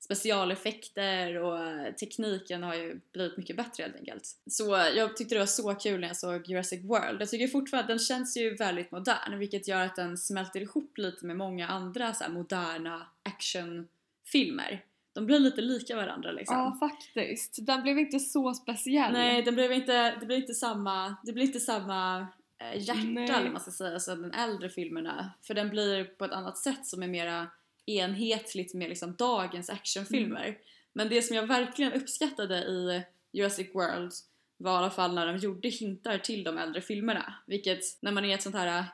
specialeffekter 0.00 1.36
och 1.36 1.58
tekniken 1.96 2.62
har 2.62 2.74
ju 2.74 3.00
blivit 3.12 3.36
mycket 3.36 3.56
bättre 3.56 3.82
helt 3.82 3.96
enkelt. 3.96 4.36
Så 4.50 4.90
jag 4.96 5.16
tyckte 5.16 5.34
det 5.34 5.38
var 5.38 5.46
så 5.46 5.74
kul 5.74 6.00
när 6.00 6.08
jag 6.08 6.16
såg 6.16 6.48
Jurassic 6.48 6.84
World. 6.84 7.20
Jag 7.20 7.28
tycker 7.28 7.48
fortfarande 7.48 7.84
att 7.84 7.98
den 7.98 8.06
känns 8.06 8.36
ju 8.36 8.54
väldigt 8.54 8.90
modern 8.90 9.38
vilket 9.38 9.68
gör 9.68 9.80
att 9.80 9.96
den 9.96 10.18
smälter 10.18 10.60
ihop 10.60 10.98
lite 10.98 11.26
med 11.26 11.36
många 11.36 11.68
andra 11.68 12.14
så 12.14 12.30
moderna 12.30 13.06
actionfilmer. 13.22 14.84
De 15.18 15.26
blir 15.26 15.38
lite 15.38 15.60
lika 15.60 15.96
varandra 15.96 16.32
liksom. 16.32 16.56
Ja, 16.56 16.76
faktiskt. 16.80 17.66
Den 17.66 17.82
blev 17.82 17.98
inte 17.98 18.18
så 18.20 18.54
speciell. 18.54 19.12
Nej, 19.12 19.42
den 19.42 19.54
blev 19.54 19.72
inte, 19.72 20.14
det 20.20 20.26
blir 20.26 20.36
inte 20.36 20.54
samma, 20.54 21.16
det 21.24 21.32
blir 21.32 21.44
inte 21.44 21.60
samma 21.60 22.26
eh, 22.58 22.82
hjärta 22.82 23.02
Nej. 23.02 23.30
eller 23.30 23.50
man 23.50 23.60
ska 23.60 23.70
säga 23.70 24.00
som 24.00 24.22
den 24.22 24.32
äldre 24.32 24.68
filmerna. 24.68 25.30
För 25.42 25.54
den 25.54 25.70
blir 25.70 26.04
på 26.04 26.24
ett 26.24 26.32
annat 26.32 26.58
sätt 26.58 26.86
som 26.86 27.02
är 27.02 27.08
mera 27.08 27.46
enhetligt 27.86 28.74
med 28.74 28.88
liksom 28.88 29.14
dagens 29.14 29.70
actionfilmer. 29.70 30.44
Mm. 30.44 30.60
Men 30.92 31.08
det 31.08 31.22
som 31.22 31.36
jag 31.36 31.46
verkligen 31.46 31.92
uppskattade 31.92 32.58
i 32.58 33.02
Jurassic 33.32 33.74
World 33.74 34.12
var 34.56 34.72
i 34.72 34.76
alla 34.76 34.90
fall 34.90 35.14
när 35.14 35.26
de 35.26 35.36
gjorde 35.36 35.68
hintar 35.68 36.18
till 36.18 36.44
de 36.44 36.58
äldre 36.58 36.80
filmerna. 36.80 37.34
Vilket, 37.46 37.80
när 38.00 38.12
man 38.12 38.24
är 38.24 38.34
ett 38.34 38.42
sånt 38.42 38.56
här 38.56 38.84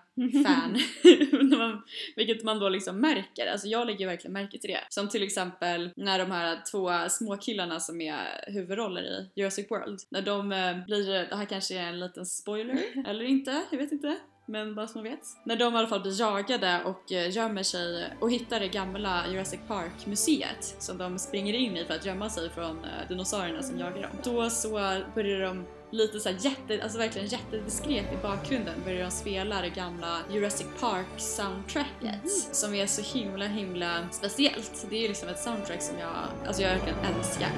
fan, 0.45 0.73
när 1.03 1.33
man, 1.59 1.83
vilket 2.17 2.45
man 2.45 2.59
då 2.59 2.69
liksom 2.69 3.01
märker. 3.01 3.47
Alltså 3.47 3.67
jag 3.67 3.87
lägger 3.87 4.07
verkligen 4.07 4.33
märke 4.33 4.59
till 4.59 4.71
det. 4.71 4.81
Som 4.89 5.09
till 5.09 5.23
exempel 5.23 5.91
när 5.97 6.19
de 6.19 6.31
här 6.31 6.59
två 6.71 7.09
småkillarna 7.09 7.81
som 7.81 8.01
är 8.01 8.45
huvudroller 8.47 9.03
i 9.03 9.31
Jurassic 9.35 9.71
World, 9.71 10.01
när 10.11 10.23
de 10.23 10.53
eh, 10.53 10.85
blir, 10.87 11.29
det 11.31 11.37
här 11.37 11.45
kanske 11.45 11.79
är 11.79 11.87
en 11.87 12.01
liten 12.01 12.27
spoiler, 12.27 12.79
eller 13.07 13.25
inte, 13.25 13.63
jag 13.71 13.79
vet 13.79 13.93
inte. 13.93 14.17
Men 14.47 14.75
bara 14.75 14.87
så 14.87 14.99
man 14.99 15.05
vet. 15.05 15.21
När 15.45 15.57
de 15.57 15.75
i 15.75 15.77
alla 15.77 15.89
fall 15.89 16.01
blir 16.01 16.21
jagade 16.21 16.83
och 16.85 17.13
eh, 17.13 17.37
gömmer 17.37 17.63
sig 17.63 18.15
och 18.21 18.31
hittar 18.31 18.61
det 18.61 18.69
gamla 18.69 19.25
Jurassic 19.33 19.61
Park 19.69 20.07
museet 20.07 20.77
som 20.79 20.99
de 20.99 21.19
springer 21.19 21.55
in 21.55 21.77
i 21.77 21.85
för 21.85 21.95
att 21.95 22.07
gömma 22.07 22.31
sig 22.31 22.51
från 22.51 22.85
eh, 22.85 23.09
dinosaurierna 23.09 23.63
som 23.63 23.79
jagar 23.79 24.03
dem. 24.03 24.11
Då 24.25 24.51
så 24.51 24.69
börjar 25.15 25.41
de 25.41 25.67
lite 25.95 26.21
så 26.21 26.29
här 26.29 26.37
jätte, 26.41 26.83
alltså 26.83 26.99
verkligen 26.99 27.29
jättediskret 27.29 28.13
i 28.13 28.17
bakgrunden 28.23 28.75
börjar 28.85 29.05
de 29.05 29.11
spela 29.11 29.61
det 29.61 29.69
gamla 29.69 30.21
Jurassic 30.33 30.67
Park 30.81 31.07
soundtracket 31.17 32.31
som 32.53 32.75
är 32.75 32.87
så 32.87 33.19
himla 33.19 33.47
himla 33.47 34.09
speciellt. 34.11 34.87
Det 34.91 34.97
är 34.97 35.03
ju 35.03 35.09
liksom 35.09 35.29
ett 35.29 35.39
soundtrack 35.39 35.83
som 35.83 35.99
jag, 35.99 36.15
alltså 36.47 36.63
jag 36.63 36.71
verkligen 36.71 36.99
älskar. 36.99 37.49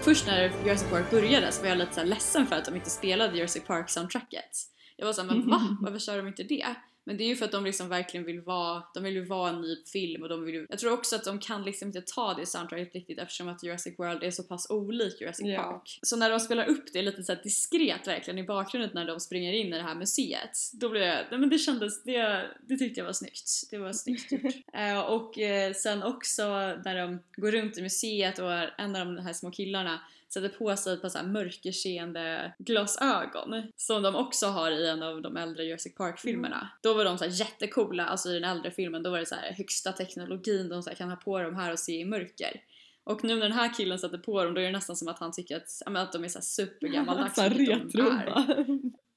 Först 0.00 0.26
när 0.26 0.52
Jurassic 0.64 0.90
Park 0.90 1.10
började 1.10 1.52
så 1.52 1.62
var 1.62 1.68
jag 1.68 1.78
lite 1.78 1.94
så 1.94 2.04
ledsen 2.04 2.46
för 2.46 2.56
att 2.56 2.64
de 2.64 2.74
inte 2.74 2.90
spelade 2.90 3.36
Jurassic 3.36 3.64
Park 3.64 3.90
soundtracket. 3.90 4.50
Jag 4.96 5.06
var 5.06 5.12
såhär, 5.12 5.28
men 5.28 5.50
va? 5.50 5.76
Varför 5.80 5.98
kör 5.98 6.16
de 6.16 6.28
inte 6.28 6.42
det? 6.42 6.66
Men 7.06 7.16
det 7.16 7.24
är 7.24 7.28
ju 7.28 7.36
för 7.36 7.44
att 7.44 7.52
de 7.52 7.64
liksom 7.64 7.88
verkligen 7.88 8.26
vill 8.26 8.40
vara, 8.40 8.82
de 8.94 9.02
vill 9.02 9.14
ju 9.14 9.24
vara 9.24 9.50
en 9.50 9.60
ny 9.60 9.76
film 9.92 10.22
och 10.22 10.28
de 10.28 10.44
vill 10.44 10.54
ju, 10.54 10.66
jag 10.70 10.78
tror 10.78 10.92
också 10.92 11.16
att 11.16 11.24
de 11.24 11.38
kan 11.38 11.64
liksom 11.64 11.88
inte 11.88 12.00
ta 12.00 12.34
det 12.34 12.46
soundtracket 12.46 12.94
riktigt 12.94 13.18
eftersom 13.18 13.48
att 13.48 13.62
Jurassic 13.62 13.98
World 13.98 14.22
är 14.22 14.30
så 14.30 14.42
pass 14.42 14.70
olik 14.70 15.20
Jurassic 15.20 15.46
Ja. 15.46 15.62
Park. 15.62 15.98
Så 16.02 16.16
när 16.16 16.30
de 16.30 16.40
spelar 16.40 16.66
upp 16.66 16.92
det 16.92 17.02
lite 17.02 17.22
så 17.22 17.32
här 17.32 17.42
diskret 17.42 18.06
verkligen 18.06 18.38
i 18.38 18.42
bakgrunden 18.42 18.90
när 18.94 19.04
de 19.04 19.20
springer 19.20 19.52
in 19.52 19.66
i 19.66 19.76
det 19.76 19.82
här 19.82 19.94
museet, 19.94 20.58
då 20.72 20.88
blev 20.88 21.02
jag, 21.02 21.26
nej 21.30 21.40
men 21.40 21.48
det 21.48 21.58
kändes, 21.58 22.02
det, 22.02 22.50
det 22.68 22.76
tyckte 22.76 23.00
jag 23.00 23.04
var 23.04 23.12
snyggt. 23.12 23.50
Det 23.70 23.78
var 23.78 23.92
snyggt 23.92 24.32
gjort. 24.32 24.42
Eh, 24.74 25.00
och 25.00 25.38
eh, 25.38 25.72
sen 25.72 26.02
också 26.02 26.42
när 26.84 26.94
de 26.96 27.22
går 27.36 27.52
runt 27.52 27.78
i 27.78 27.82
museet 27.82 28.38
och 28.38 28.80
en 28.80 28.96
av 28.96 29.06
de 29.06 29.18
här 29.18 29.32
små 29.32 29.50
killarna 29.50 30.00
sätter 30.34 30.48
på 30.48 30.76
sig 30.76 30.94
ett 30.94 31.02
par 31.02 31.08
så 31.08 31.18
här 31.18 31.26
mörkerseende 31.26 32.52
glasögon 32.58 33.62
som 33.76 34.02
de 34.02 34.14
också 34.16 34.46
har 34.46 34.70
i 34.70 34.88
en 34.88 35.02
av 35.02 35.22
de 35.22 35.36
äldre 35.36 35.64
Jurassic 35.64 35.94
Park-filmerna. 35.94 36.68
Då 36.82 36.94
var 36.94 37.04
de 37.04 37.18
så 37.18 37.24
här 37.24 37.32
jättecoola, 37.40 38.06
alltså 38.06 38.30
i 38.30 38.34
den 38.40 38.50
äldre 38.50 38.70
filmen 38.70 39.02
då 39.02 39.10
var 39.10 39.18
det 39.18 39.26
så 39.26 39.34
här 39.34 39.52
högsta 39.52 39.92
teknologin, 39.92 40.68
de 40.68 40.82
så 40.82 40.90
här 40.90 40.96
kan 40.96 41.08
ha 41.10 41.16
på 41.16 41.38
dem 41.42 41.54
här 41.56 41.72
och 41.72 41.78
se 41.78 41.92
i 42.00 42.04
mörker. 42.04 42.60
Och 43.04 43.24
nu 43.24 43.34
när 43.34 43.42
den 43.42 43.52
här 43.52 43.74
killen 43.76 43.98
sätter 43.98 44.18
på 44.18 44.44
dem 44.44 44.54
då 44.54 44.60
är 44.60 44.64
det 44.64 44.72
nästan 44.72 44.96
som 44.96 45.08
att 45.08 45.18
han 45.18 45.32
tycker 45.32 45.56
att, 45.56 45.82
ja, 45.86 45.98
att 46.00 46.12
de 46.12 46.24
är 46.24 46.28
så 46.28 46.38
här 46.38 46.44
supergammaldags. 46.44 47.34
De 47.36 47.48
retro. 47.48 48.12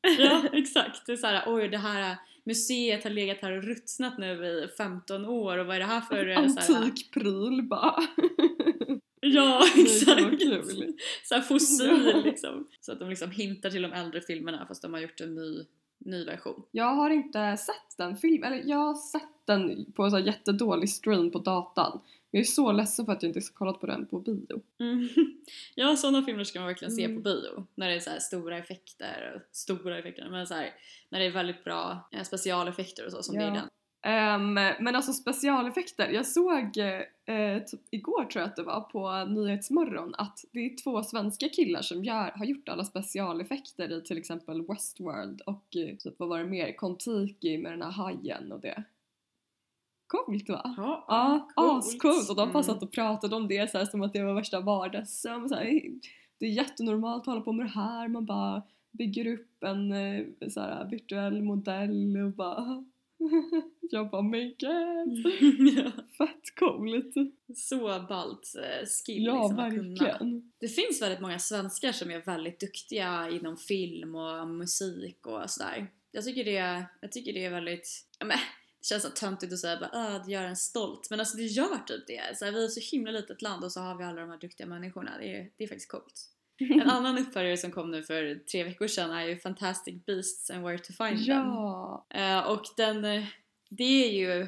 Ja, 0.19 0.43
exakt. 0.53 1.05
Det 1.05 1.11
är 1.11 1.17
såhär, 1.17 1.43
oj 1.47 1.67
det 1.67 1.77
här 1.77 2.17
museet 2.43 3.03
har 3.03 3.11
legat 3.11 3.37
här 3.41 3.51
och 3.51 3.63
ruttnat 3.63 4.17
nu 4.17 4.45
i 4.45 4.67
15 4.77 5.25
år 5.25 5.57
och 5.57 5.65
vad 5.65 5.75
är 5.75 5.79
det 5.79 5.85
här 5.85 6.01
för... 6.01 6.27
eh, 6.29 6.37
Antik 6.37 7.11
pryl 7.13 7.63
bara. 7.63 7.95
Ja, 9.33 9.63
exakt! 9.77 10.41
Såhär 11.23 11.41
fossil 11.41 12.11
Ja. 12.13 12.21
liksom. 12.25 12.67
Så 12.81 12.91
att 12.91 12.99
de 12.99 13.09
liksom 13.09 13.31
hintar 13.31 13.69
till 13.69 13.81
de 13.81 13.93
äldre 13.93 14.21
filmerna 14.21 14.65
fast 14.67 14.81
de 14.81 14.93
har 14.93 14.99
gjort 14.99 15.21
en 15.21 15.35
ny, 15.35 15.65
ny 15.97 16.25
version. 16.25 16.63
Jag 16.71 16.93
har 16.95 17.09
inte 17.09 17.57
sett 17.57 17.97
den 17.97 18.17
filmen, 18.17 18.53
eller 18.53 18.69
jag 18.69 18.77
har 18.77 18.93
sett 18.95 19.23
den 19.45 19.91
på 19.91 20.03
en 20.03 20.11
så 20.11 20.17
här 20.17 20.23
jättedålig 20.25 20.89
stream 20.89 21.31
på 21.31 21.39
datan. 21.39 22.01
Jag 22.31 22.39
är 22.39 22.43
så 22.43 22.71
ledsen 22.71 23.05
för 23.05 23.13
att 23.13 23.23
jag 23.23 23.29
inte 23.29 23.39
har 23.39 23.53
kollat 23.53 23.79
på 23.81 23.87
den 23.87 24.05
på 24.05 24.19
bio. 24.19 24.61
Mm. 24.79 25.09
Ja, 25.75 25.95
sådana 25.95 26.23
filmer 26.23 26.43
ska 26.43 26.59
man 26.59 26.67
verkligen 26.67 26.91
se 26.91 27.03
Mm. 27.03 27.17
på 27.17 27.21
bio. 27.23 27.67
När 27.75 27.89
det 27.89 27.95
är 27.95 27.99
så 27.99 28.11
stora 28.19 28.57
effekter, 28.57 29.43
stora 29.51 29.99
effekter, 29.99 30.27
men 30.31 30.47
så 30.47 30.53
här, 30.53 30.69
när 31.09 31.19
det 31.19 31.25
är 31.25 31.31
väldigt 31.31 31.63
bra 31.63 32.09
eh, 32.11 32.23
specialeffekter 32.23 33.05
och 33.05 33.11
så 33.11 33.23
som 33.23 33.35
det 33.35 33.41
är 33.43 33.47
Ja. 33.47 33.53
den. 33.53 33.69
Ehm, 34.07 34.53
men 34.53 34.95
alltså 34.95 35.13
specialeffekter, 35.13 36.09
jag 36.09 36.25
såg 36.25 36.77
typ 37.59 37.81
igår 37.91 38.25
tror 38.25 38.41
jag 38.41 38.49
att 38.49 38.55
det 38.55 38.63
var 38.63 38.81
på 38.81 39.25
Nyhetsmorgon 39.33 40.15
att 40.17 40.39
det 40.51 40.59
är 40.59 40.83
två 40.83 41.03
svenska 41.03 41.49
killar 41.49 41.81
som 41.81 42.03
gör, 42.03 42.31
har 42.35 42.45
gjort 42.45 42.69
alla 42.69 42.85
specialeffekter 42.85 43.97
i 43.97 44.01
till 44.01 44.17
exempel 44.17 44.67
Westworld 44.67 45.41
och 45.41 45.75
eh, 45.75 45.95
typ 45.95 46.15
vad 46.19 46.29
var 46.29 46.39
det 46.39 46.45
mer, 46.45 46.75
Kontiki 46.75 47.57
med 47.57 47.71
den 47.71 47.81
här 47.81 47.91
hajen 47.91 48.51
och 48.51 48.59
det. 48.61 48.83
Coolt 50.07 50.49
va? 50.49 50.73
Ja, 50.77 51.05
Ja, 51.55 51.77
ascoolt! 51.77 52.29
Och 52.29 52.35
de 52.35 52.47
bara 52.47 52.63
Mm. 52.63 52.63
satt 52.63 52.83
och 52.83 52.91
pratade 52.91 53.35
om 53.35 53.47
det 53.47 53.71
så 53.71 53.77
här, 53.77 53.85
som 53.85 54.01
att 54.01 54.13
det 54.13 54.23
var 54.23 54.33
värsta 54.33 54.61
här, 55.55 55.81
det 56.39 56.45
är 56.45 56.49
jättenormalt 56.49 57.21
att 57.21 57.25
hålla 57.27 57.41
på 57.41 57.51
med 57.51 57.65
det 57.65 57.69
här. 57.69 58.07
Man 58.07 58.25
bara 58.25 58.63
bygger 58.91 59.27
upp 59.33 59.63
en 59.63 59.91
eh, 59.91 60.25
så 60.49 60.59
här, 60.59 60.85
virtuell 60.89 61.41
modell 61.43 62.17
och 62.17 62.31
bara... 62.31 62.85
Jag 63.81 64.09
bara, 64.09 64.21
my 64.21 64.55
god! 64.59 65.25
ja. 65.77 65.91
Fett 66.17 66.55
coolt! 66.59 67.13
Så 67.55 68.05
ballt 68.09 68.53
eh, 68.55 68.87
skill 68.87 69.25
Ja, 69.25 69.41
liksom 69.41 69.59
att 69.59 69.73
kunna. 69.73 70.41
Det 70.59 70.67
finns 70.67 71.01
väldigt 71.01 71.21
många 71.21 71.39
svenskar 71.39 71.91
som 71.91 72.11
är 72.11 72.21
väldigt 72.21 72.59
duktiga 72.59 73.29
inom 73.29 73.57
film 73.57 74.15
och 74.15 74.47
musik 74.47 75.27
och 75.27 75.49
sådär. 75.49 75.91
Jag 76.11 76.23
tycker 76.23 76.43
det, 76.43 76.85
jag 77.01 77.11
tycker 77.11 77.33
det 77.33 77.45
är 77.45 77.51
väldigt, 77.51 78.07
ja, 78.19 78.25
men, 78.25 78.37
det 78.79 78.85
känns 78.87 79.03
så 79.03 79.09
töntigt 79.09 79.53
att 79.53 79.59
säga 79.59 79.79
bara 79.79 79.89
ah, 79.93 80.23
det 80.25 80.31
gör 80.31 80.43
en 80.43 80.55
stolt. 80.55 81.09
Men 81.09 81.19
alltså 81.19 81.37
det 81.37 81.43
gör 81.43 81.85
typ 81.87 82.07
det. 82.07 82.37
Så 82.37 82.45
här, 82.45 82.51
vi 82.51 82.63
är 82.63 82.67
så 82.67 82.95
himla 82.95 83.11
litet 83.11 83.41
land 83.41 83.63
och 83.63 83.71
så 83.71 83.79
har 83.79 83.97
vi 83.97 84.03
alla 84.03 84.21
de 84.21 84.29
här 84.29 84.37
duktiga 84.37 84.67
människorna. 84.67 85.17
Det 85.19 85.37
är, 85.37 85.51
det 85.57 85.63
är 85.63 85.67
faktiskt 85.67 85.91
coolt. 85.91 86.29
En 86.59 86.81
annan 86.89 87.17
uppföljare 87.17 87.57
som 87.57 87.71
kom 87.71 87.91
nu 87.91 88.03
för 88.03 88.35
tre 88.35 88.63
veckor 88.63 88.87
sedan 88.87 89.11
är 89.11 89.27
ju 89.27 89.37
Fantastic 89.37 90.05
Beasts 90.05 90.49
and 90.49 90.63
Where 90.63 90.77
to 90.77 90.93
Find 90.93 91.25
Them. 91.25 91.35
Ja! 91.35 92.05
Eh, 92.09 92.39
och 92.39 92.63
den, 92.77 93.05
eh, 93.05 93.23
det 93.69 94.05
är 94.05 94.11
ju 94.11 94.47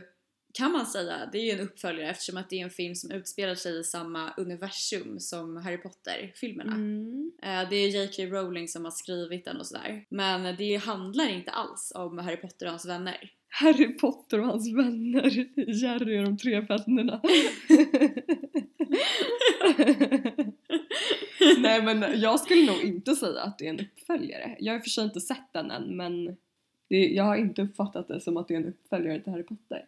kan 0.53 0.71
man 0.71 0.85
säga, 0.85 1.29
det 1.31 1.37
är 1.37 1.43
ju 1.43 1.51
en 1.51 1.59
uppföljare 1.59 2.09
eftersom 2.09 2.37
att 2.37 2.49
det 2.49 2.59
är 2.59 2.63
en 2.63 2.69
film 2.69 2.95
som 2.95 3.11
utspelar 3.11 3.55
sig 3.55 3.79
i 3.79 3.83
samma 3.83 4.33
universum 4.37 5.19
som 5.19 5.57
Harry 5.57 5.77
Potter-filmerna. 5.77 6.73
Mm. 6.73 7.31
Eh, 7.43 7.69
Det 7.69 7.75
är 7.75 7.87
J.K. 7.87 8.23
Rowling 8.23 8.67
som 8.67 8.83
har 8.83 8.91
skrivit 8.91 9.45
den 9.45 9.57
och 9.57 9.67
sådär. 9.67 10.05
Men 10.09 10.55
det 10.55 10.75
handlar 10.75 11.29
inte 11.29 11.51
alls 11.51 11.91
om 11.95 12.17
Harry 12.17 12.37
Potter 12.37 12.65
och 12.65 12.71
hans 12.71 12.85
vänner. 12.85 13.31
Harry 13.49 13.97
Potter 13.97 14.39
och 14.39 14.45
hans 14.45 14.73
vänner, 14.73 15.47
Jerry 15.83 16.19
och 16.19 16.23
de 16.23 16.37
tre 16.37 16.59
vännerna. 16.59 17.21
Nej 21.59 21.83
men 21.83 22.21
jag 22.21 22.39
skulle 22.39 22.65
nog 22.65 22.81
inte 22.81 23.15
säga 23.15 23.41
att 23.41 23.57
det 23.57 23.65
är 23.65 23.69
en 23.69 23.79
uppföljare. 23.79 24.55
Jag 24.59 24.73
har 24.73 24.77
i 24.77 24.79
och 24.79 24.83
för 24.83 24.89
sig 24.89 25.03
inte 25.03 25.21
sett 25.21 25.53
den 25.53 25.71
än 25.71 25.97
men 25.97 26.25
det, 26.89 27.07
jag 27.07 27.23
har 27.23 27.35
inte 27.35 27.61
uppfattat 27.61 28.07
det 28.07 28.21
som 28.21 28.37
att 28.37 28.47
det 28.47 28.53
är 28.53 28.57
en 28.57 28.67
uppföljare 28.67 29.21
till 29.21 29.31
Harry 29.31 29.43
Potter. 29.43 29.85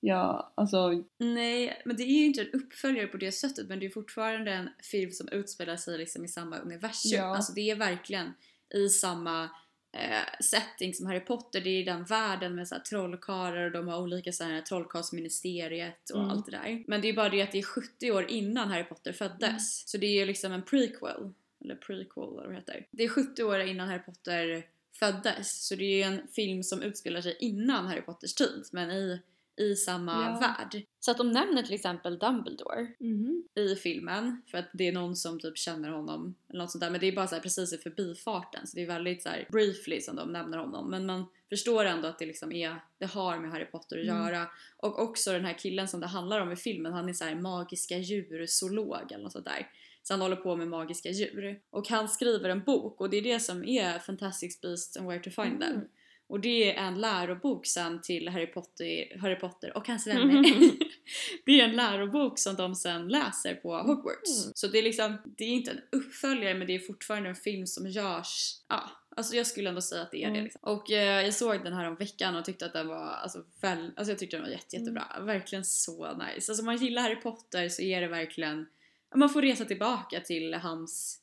Ja, 0.00 0.52
alltså 0.54 1.04
Nej, 1.18 1.82
men 1.84 1.96
det 1.96 2.02
är 2.02 2.18
ju 2.18 2.26
inte 2.26 2.40
en 2.40 2.50
uppföljare 2.52 3.06
på 3.06 3.16
det 3.16 3.32
sättet 3.32 3.68
men 3.68 3.78
det 3.80 3.86
är 3.86 3.90
fortfarande 3.90 4.52
en 4.52 4.68
film 4.82 5.10
som 5.10 5.28
utspelar 5.28 5.76
sig 5.76 5.98
liksom 5.98 6.24
i 6.24 6.28
samma 6.28 6.58
universum. 6.58 7.18
Ja. 7.18 7.36
Alltså 7.36 7.52
det 7.52 7.70
är 7.70 7.76
verkligen 7.76 8.32
i 8.74 8.88
samma 8.88 9.50
eh, 9.92 10.40
setting 10.40 10.94
som 10.94 11.06
Harry 11.06 11.20
Potter. 11.20 11.60
Det 11.60 11.70
är 11.70 11.84
den 11.84 12.04
världen 12.04 12.54
med 12.54 12.68
så 12.68 12.74
här 12.74 12.82
trollkarlar 12.82 13.64
och 13.64 13.70
de 13.72 13.88
har 13.88 14.00
olika 14.02 14.32
så 14.32 14.44
här 14.44 14.60
trollkarlsministeriet 14.60 16.10
och 16.10 16.18
Mm. 16.18 16.30
allt 16.30 16.46
det 16.46 16.52
där. 16.52 16.84
Men 16.86 17.00
det 17.00 17.08
är 17.08 17.12
bara 17.12 17.28
det 17.28 17.42
att 17.42 17.52
det 17.52 17.58
är 17.58 17.62
70 17.62 18.10
år 18.12 18.30
innan 18.30 18.68
Harry 18.70 18.84
Potter 18.84 19.12
föddes. 19.12 19.42
Mm. 19.42 19.58
Så 19.60 19.96
det 19.98 20.06
är 20.06 20.14
ju 20.20 20.24
liksom 20.24 20.52
en 20.52 20.62
prequel. 20.62 21.32
Eller 21.64 21.74
prequel 21.74 22.24
eller 22.24 22.42
vad 22.42 22.48
det 22.50 22.54
heter. 22.54 22.86
Det 22.90 23.04
är 23.04 23.08
70 23.08 23.44
år 23.44 23.60
innan 23.60 23.88
Harry 23.88 24.02
Potter 24.02 24.66
föddes. 24.98 25.66
Så 25.68 25.74
det 25.74 25.84
är 25.84 25.96
ju 25.96 26.02
en 26.02 26.28
film 26.28 26.62
som 26.62 26.82
utspelar 26.82 27.20
sig 27.20 27.36
innan 27.40 27.86
Harry 27.86 28.00
Potters 28.02 28.34
tid. 28.34 28.64
Men 28.72 28.90
i, 28.90 29.20
i 29.56 29.74
samma 29.74 30.12
Ja. 30.12 30.38
värld. 30.40 30.82
Så 31.00 31.10
att 31.10 31.16
de 31.18 31.32
nämner 31.32 31.62
till 31.62 31.74
exempel 31.74 32.18
Dumbledore 32.18 32.86
mhm. 33.00 33.44
i 33.54 33.74
filmen 33.76 34.42
för 34.50 34.58
att 34.58 34.70
det 34.72 34.88
är 34.88 34.92
någon 34.92 35.16
som 35.16 35.40
typ 35.40 35.58
känner 35.58 35.88
honom 35.90 36.34
eller 36.48 36.58
något 36.58 36.70
sånt 36.70 36.82
där 36.82 36.90
men 36.90 37.00
det 37.00 37.06
är 37.08 37.12
bara 37.12 37.26
så 37.26 37.34
här 37.34 37.42
precis 37.42 37.72
i 37.72 37.78
förbifarten 37.78 38.66
så 38.66 38.76
det 38.76 38.82
är 38.82 38.86
väldigt 38.86 39.22
så 39.22 39.28
briefly 39.52 40.00
som 40.00 40.16
de 40.16 40.32
nämner 40.32 40.58
honom 40.58 40.90
men 40.90 41.06
man 41.06 41.24
förstår 41.48 41.84
ändå 41.84 42.08
att 42.08 42.18
det 42.18 42.26
liksom 42.26 42.52
är, 42.52 42.80
det 42.98 43.06
har 43.06 43.38
med 43.38 43.50
Harry 43.50 43.64
Potter 43.66 43.98
att 43.98 44.04
Mm. 44.08 44.16
göra 44.16 44.46
och 44.76 45.02
också 45.02 45.32
den 45.32 45.44
här 45.44 45.58
killen 45.58 45.88
som 45.88 46.00
det 46.00 46.06
handlar 46.06 46.40
om 46.40 46.52
i 46.52 46.56
filmen 46.56 46.92
han 46.92 47.08
är 47.08 47.12
så 47.12 47.24
här 47.24 47.34
magiska 47.34 47.98
djur-zoolog 47.98 49.12
eller 49.12 49.22
något 49.22 49.32
sånt 49.32 49.44
där 49.44 49.68
så 50.02 50.12
han 50.12 50.20
håller 50.20 50.36
på 50.36 50.56
med 50.56 50.68
magiska 50.68 51.10
djur 51.10 51.60
och 51.70 51.88
han 51.88 52.08
skriver 52.08 52.48
en 52.48 52.62
bok 52.64 53.00
och 53.00 53.10
det 53.10 53.16
är 53.16 53.22
det 53.22 53.40
som 53.40 53.64
är 53.64 53.98
Fantastic 53.98 54.60
Beasts 54.60 54.96
and 54.96 55.08
Where 55.08 55.20
to 55.22 55.30
Find 55.30 55.60
Them 55.60 55.70
Mm. 55.72 55.88
Och 56.32 56.40
det 56.40 56.76
är 56.76 56.86
en 56.86 57.00
lärobok 57.00 57.66
sen 57.66 58.00
till 58.02 58.28
Harry 58.28 58.46
Potter, 58.46 59.18
Harry 59.18 59.36
Potter 59.36 59.76
och 59.76 59.88
hans 59.88 60.06
vänner. 60.06 60.24
Mm. 60.24 60.70
det 61.46 61.60
är 61.60 61.64
en 61.64 61.76
lärobok 61.76 62.38
som 62.38 62.56
de 62.56 62.74
sen 62.74 63.08
läser 63.08 63.54
på 63.54 63.76
Hogwarts. 63.76 64.42
Mm. 64.42 64.52
Så 64.54 64.66
det 64.66 64.78
är 64.78 64.82
liksom, 64.82 65.16
det 65.24 65.44
är 65.44 65.48
inte 65.48 65.70
en 65.70 65.80
uppföljare 65.92 66.54
men 66.54 66.66
det 66.66 66.74
är 66.74 66.78
fortfarande 66.78 67.28
en 67.28 67.34
film 67.34 67.66
som 67.66 67.86
görs, 67.86 68.60
ja, 68.68 68.90
alltså 69.16 69.36
jag 69.36 69.46
skulle 69.46 69.68
ändå 69.68 69.80
säga 69.80 70.02
att 70.02 70.10
det 70.10 70.16
är 70.24 70.26
det 70.26 70.32
Mm. 70.32 70.44
liksom. 70.44 70.60
Och 70.62 70.90
eh, 70.90 71.24
jag 71.24 71.34
såg 71.34 71.64
den 71.64 71.72
här 71.72 71.88
om 71.88 71.94
veckan 71.96 72.36
och 72.36 72.44
tyckte 72.44 72.66
att 72.66 72.72
den 72.72 72.88
var, 72.88 73.06
alltså, 73.06 73.44
väl, 73.60 73.90
alltså 73.96 74.12
jag 74.12 74.18
tyckte 74.18 74.36
den 74.36 74.44
var 74.44 74.50
jätte, 74.52 74.76
jättebra. 74.76 75.06
Mm. 75.14 75.26
Verkligen 75.26 75.64
så 75.64 76.12
nice. 76.16 76.52
Alltså 76.52 76.62
om 76.62 76.66
man 76.66 76.76
gillar 76.76 77.02
Harry 77.02 77.20
Potter 77.20 77.68
så 77.68 77.82
är 77.82 78.00
det 78.00 78.08
verkligen, 78.08 78.66
man 79.14 79.30
får 79.30 79.42
resa 79.42 79.64
tillbaka 79.64 80.20
till 80.20 80.54
hans, 80.54 81.20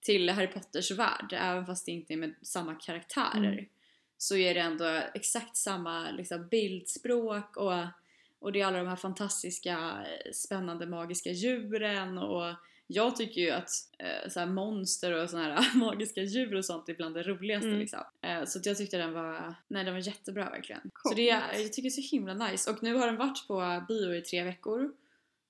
till 0.00 0.30
Harry 0.30 0.46
Potters 0.46 0.90
värld 0.90 1.32
även 1.32 1.66
fast 1.66 1.86
det 1.86 1.92
inte 1.92 2.12
är 2.12 2.16
med 2.16 2.34
samma 2.42 2.74
karaktärer 2.74 3.52
Mm. 3.52 3.64
Så 4.24 4.36
är 4.36 4.54
det 4.54 4.60
ändå 4.60 5.00
exakt 5.14 5.56
samma 5.56 6.10
liksom, 6.10 6.48
bildspråk 6.48 7.56
och, 7.56 7.72
och 8.38 8.52
det 8.52 8.60
är 8.60 8.66
alla 8.66 8.78
de 8.78 8.88
här 8.88 8.96
fantastiska 8.96 10.06
spännande 10.32 10.86
magiska 10.86 11.30
djuren 11.30 12.18
och 12.18 12.54
jag 12.86 13.16
tycker 13.16 13.40
ju 13.40 13.50
att 13.50 13.68
eh, 13.98 14.30
så 14.30 14.46
monster 14.46 15.12
och 15.12 15.30
såna 15.30 15.42
här 15.42 15.76
magiska 15.78 16.22
djur 16.22 16.54
och 16.54 16.64
sånt 16.64 16.88
är 16.88 16.94
bland 16.94 17.14
det 17.14 17.22
roligaste 17.22 17.68
Mm. 17.68 17.80
liksom. 17.80 18.00
Eh, 18.22 18.44
så 18.44 18.60
jag 18.64 18.76
tyckte 18.76 18.96
den 18.96 19.12
var, 19.12 19.54
nej 19.68 19.84
den 19.84 19.94
var 19.94 20.00
jättebra 20.00 20.50
verkligen. 20.50 20.82
Så 20.82 20.90
Coolt. 20.92 21.16
det 21.16 21.30
är, 21.30 21.52
jag 21.52 21.72
tycker 21.72 21.82
det 21.82 21.88
är 21.88 22.02
så 22.02 22.16
himla 22.16 22.34
nice 22.34 22.70
och 22.70 22.82
nu 22.82 22.94
har 22.94 23.06
den 23.06 23.16
varit 23.16 23.46
på 23.48 23.84
bio 23.88 24.14
i 24.14 24.20
tre 24.20 24.44
veckor. 24.44 24.92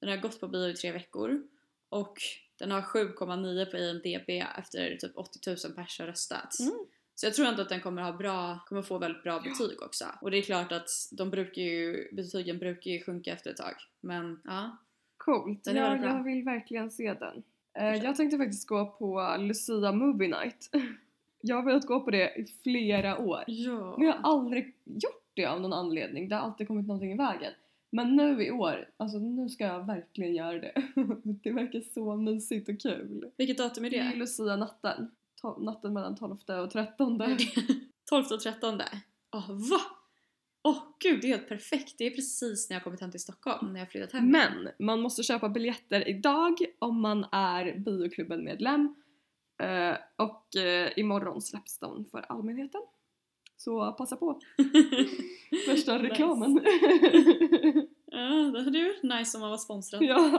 Den 0.00 0.08
har 0.08 0.16
gått 0.16 0.40
på 0.40 0.48
bio 0.48 0.68
i 0.68 0.74
tre 0.74 0.92
veckor 0.92 1.42
och 1.88 2.16
den 2.58 2.70
har 2.70 2.82
7,9 2.82 3.64
på 3.64 3.76
IMDB 3.76 4.30
efter 4.58 4.96
typ 4.96 5.16
80 5.16 5.38
000 5.46 5.56
pers 5.76 5.98
har 5.98 6.06
röstat. 6.06 6.60
Mm. 6.60 6.87
Så 7.14 7.27
jag 7.27 7.35
tror 7.35 7.46
ändå 7.46 7.62
att 7.62 7.68
den 7.68 7.81
kommer 7.81 8.03
ha 8.03 8.12
bra, 8.12 8.59
kommer 8.68 8.83
få 8.83 8.98
väldigt 8.98 9.22
bra 9.22 9.40
betyg 9.40 9.83
också. 9.83 10.05
Och 10.20 10.31
det 10.31 10.38
är 10.38 10.42
klart 10.42 10.72
att 10.72 10.88
de 11.12 11.31
brukar 11.31 11.62
ju, 11.62 12.09
betygen 12.12 12.59
brukar 12.59 12.90
ju 12.90 13.03
sjunka 13.03 13.33
efter 13.33 13.50
ett 13.50 13.57
tag. 13.57 13.74
Men 14.00 14.40
ja. 14.44 14.77
Coolt. 15.16 15.64
Den 15.64 15.77
är 15.77 15.96
Ja, 15.96 16.05
jag 16.05 16.24
vill 16.24 16.44
verkligen 16.44 16.90
se 16.90 17.14
den. 17.14 17.42
Eh, 17.74 18.05
jag 18.05 18.16
tänkte 18.16 18.38
faktiskt 18.38 18.68
gå 18.68 18.87
på 18.87 19.37
Lucia 19.38 19.92
Movie 19.92 20.29
Night. 20.29 20.70
Jag 21.46 21.57
har 21.57 21.62
velat 21.62 21.87
gå 21.87 22.00
på 22.00 22.11
det 22.11 22.35
i 22.37 22.46
flera 22.62 23.18
år. 23.18 23.44
Ja. 23.46 23.94
Men 23.98 24.07
jag 24.07 24.14
har 24.14 24.33
aldrig 24.33 24.74
gjort 24.85 25.24
det 25.35 25.44
av 25.44 25.61
någon 25.61 25.72
anledning. 25.72 26.29
Det 26.29 26.35
har 26.35 26.42
alltid 26.42 26.66
kommit 26.68 26.87
någonting 26.87 27.12
i 27.12 27.16
vägen. 27.16 27.53
Men 27.90 28.16
nu 28.16 28.44
i 28.44 28.50
år, 28.50 28.88
alltså 28.96 29.18
nu 29.18 29.48
ska 29.48 29.64
jag 29.64 29.87
verkligen 29.87 30.35
göra 30.35 30.59
det. 30.59 30.72
Det 31.42 31.50
verkar 31.50 31.81
så 31.81 32.16
mysigt 32.16 32.68
och 32.68 32.81
kul. 32.81 33.31
Vilket 33.37 33.59
datum 33.59 33.85
är 33.85 33.90
Det 33.90 33.98
är 33.98 34.11
det? 34.11 34.16
Lucia-natten. 34.16 35.11
Natten 35.59 35.92
mellan 35.92 36.16
12 36.16 36.33
och 36.33 36.70
13. 36.70 37.18
12 38.09 38.24
och 38.33 38.40
13. 38.40 38.80
Åh, 39.33 39.50
va? 39.50 39.80
Åh 40.62 40.78
gud, 41.00 41.20
det 41.20 41.26
är 41.26 41.37
helt 41.37 41.48
perfekt. 41.48 41.94
Det 41.98 42.04
är 42.04 42.11
precis 42.11 42.70
när 42.70 42.76
jag 42.76 42.85
kommit 42.85 43.00
hem 43.00 43.11
till 43.11 43.20
Stockholm, 43.20 43.72
när 43.72 43.80
jag 43.80 43.90
flyttat 43.90 44.12
hem. 44.12 44.30
Men 44.30 44.68
man 44.78 45.00
måste 45.00 45.22
köpa 45.22 45.48
biljetter 45.48 46.09
idag 46.09 46.54
om 46.78 47.00
man 47.00 47.26
är 47.33 47.78
bioklubben-medlem. 47.78 48.94
Eh, 49.62 49.96
och 50.16 50.57
eh, 50.57 50.92
imorgon 50.96 51.42
släpps 51.42 51.78
de 51.78 52.04
för 52.04 52.20
allmänheten. 52.28 52.80
Så 53.57 53.92
passa 53.92 54.16
på! 54.16 54.40
Värsta 55.68 55.98
reklamen! 55.98 56.61
Ja, 58.16 58.50
det 58.54 58.62
hade 58.62 58.78
ju 58.78 58.85
varit 58.85 59.02
nice 59.02 59.37
om 59.37 59.40
man 59.40 59.50
var 59.50 59.59
sponsrad. 59.59 60.02
ja. 60.02 60.38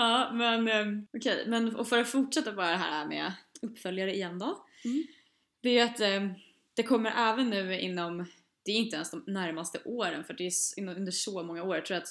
Ja, 0.00 0.30
men 0.32 0.68
um, 0.88 1.06
okej, 1.16 1.44
men 1.46 1.76
och 1.76 1.88
för 1.88 1.98
att 2.00 2.08
fortsätta 2.08 2.52
bara 2.52 2.70
det 2.70 2.76
här 2.76 3.06
med 3.06 3.32
uppföljare 3.62 4.14
igen 4.14 4.38
då. 4.38 4.64
Mm. 4.84 5.04
Det 5.62 5.78
är 5.78 5.84
att 5.84 6.00
ehm, 6.00 6.30
det 6.76 6.82
kommer 6.82 7.10
även 7.16 7.50
nu 7.50 7.80
inom, 7.80 8.26
det 8.64 8.72
är 8.72 8.76
inte 8.76 8.96
ens 8.96 9.10
de 9.10 9.24
närmaste 9.26 9.80
åren 9.84 10.24
för 10.24 10.34
det 10.34 10.46
är 10.46 10.52
inom- 10.76 10.96
under 10.96 11.12
så 11.12 11.42
många 11.42 11.62
år. 11.62 11.76
Jag 11.76 11.86
tror 11.86 11.96
att 11.96 12.08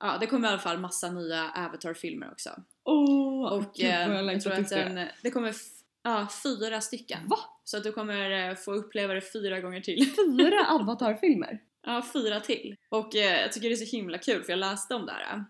ja, 0.00 0.16
det 0.20 0.26
kommer 0.26 0.48
i 0.48 0.50
alla 0.50 0.60
fall 0.60 0.78
massa 0.78 1.10
nya 1.10 1.50
Avatar-filmer 1.50 2.30
också. 2.32 2.50
Åh, 2.84 3.52
Och 3.52 3.74
gud 3.74 3.86
eh, 3.86 4.00
jag 4.12 4.24
jag 4.34 4.40
tror 4.40 4.52
att 4.52 4.68
det. 4.68 4.76
den, 4.76 5.08
det 5.22 5.30
kommer 5.30 5.54
ja, 6.02 6.28
fyra 6.42 6.80
stycken. 6.80 7.18
Va? 7.28 7.38
Så 7.64 7.76
att 7.76 7.82
du 7.84 7.92
kommer 7.92 8.48
eh, 8.50 8.54
få 8.54 8.72
uppleva 8.72 9.14
det 9.14 9.32
fyra 9.32 9.60
gånger 9.60 9.80
till. 9.80 10.06
Fyra 10.38 10.66
Avatar-filmer? 10.68 11.58
Ja, 11.86 12.02
fyra 12.12 12.40
till. 12.40 12.76
Och 12.88 13.16
eh, 13.16 13.40
jag 13.40 13.52
tycker 13.52 13.68
det 13.68 13.74
är 13.74 13.86
så 13.86 13.96
himla 13.96 14.18
kul 14.18 14.42
för 14.42 14.52
jag 14.52 14.58
läste 14.58 14.94
om 14.94 15.06
det 15.06 15.12
här. 15.12 15.44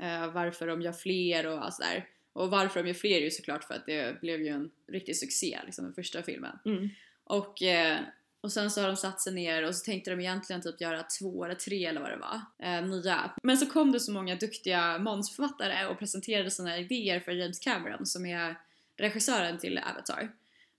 Eh, 0.00 0.32
varför 0.32 0.66
de 0.66 0.82
gör 0.82 0.92
fler 0.92 1.46
och 1.46 1.64
allt 1.64 1.74
sådär. 1.74 2.06
Och 2.32 2.50
varför 2.50 2.82
de 2.82 2.88
gör 2.88 2.94
fler 2.94 3.16
är 3.16 3.24
ju 3.24 3.30
såklart 3.30 3.64
för 3.64 3.74
att 3.74 3.86
det 3.86 4.20
blev 4.20 4.40
ju 4.40 4.48
en 4.48 4.70
riktig 4.88 5.16
succé, 5.16 5.58
liksom 5.66 5.84
den 5.84 5.94
första 5.94 6.22
filmen. 6.22 6.58
Mm. 6.64 6.88
Och, 7.24 7.62
eh, 7.62 7.98
och 8.40 8.52
sen 8.52 8.70
så 8.70 8.80
har 8.80 8.88
de 8.88 8.96
satt 8.96 9.20
sig 9.20 9.34
ner 9.34 9.62
och 9.62 9.74
så 9.74 9.84
tänkte 9.84 10.10
de 10.10 10.20
egentligen 10.20 10.62
typ 10.62 10.80
göra 10.80 11.02
två 11.02 11.44
eller 11.44 11.54
tre 11.54 11.86
eller 11.86 12.00
vad 12.00 12.10
det 12.10 12.16
var, 12.16 12.40
eh, 12.68 12.86
nya. 12.86 13.30
Men 13.42 13.56
så 13.56 13.66
kom 13.66 13.92
det 13.92 14.00
så 14.00 14.12
många 14.12 14.36
duktiga 14.36 14.98
manusförfattare 14.98 15.86
och 15.86 15.98
presenterade 15.98 16.50
sina 16.50 16.78
idéer 16.78 17.20
för 17.20 17.32
James 17.32 17.58
Cameron 17.58 18.06
som 18.06 18.26
är 18.26 18.56
regissören 18.96 19.58
till 19.58 19.78
Avatar. 19.78 20.32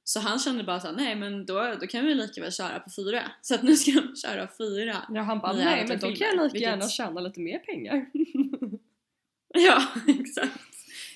Så 0.03 0.19
han 0.19 0.39
kände 0.39 0.63
bara 0.63 0.79
såhär, 0.79 0.95
nej 0.95 1.15
men 1.15 1.45
då, 1.45 1.75
då 1.81 1.87
kan 1.87 2.05
vi 2.05 2.15
lika 2.15 2.41
väl 2.41 2.51
köra 2.51 2.79
på 2.79 2.89
fyra. 2.89 3.21
Så 3.41 3.55
att 3.55 3.63
nu 3.63 3.75
ska 3.75 3.91
de 3.91 4.15
köra 4.15 4.47
fyra. 4.57 4.97
Ja, 5.09 5.21
han 5.21 5.39
bara 5.39 5.53
nej 5.53 5.85
men 5.87 5.99
då 5.99 6.07
kan 6.15 6.27
jag 6.27 6.43
lika 6.43 6.57
gärna 6.57 6.75
vilket- 6.75 6.91
tjäna 6.91 7.21
lite 7.21 7.39
mer 7.39 7.59
pengar. 7.59 8.05
Ja, 9.59 9.87
exakt. 10.07 10.59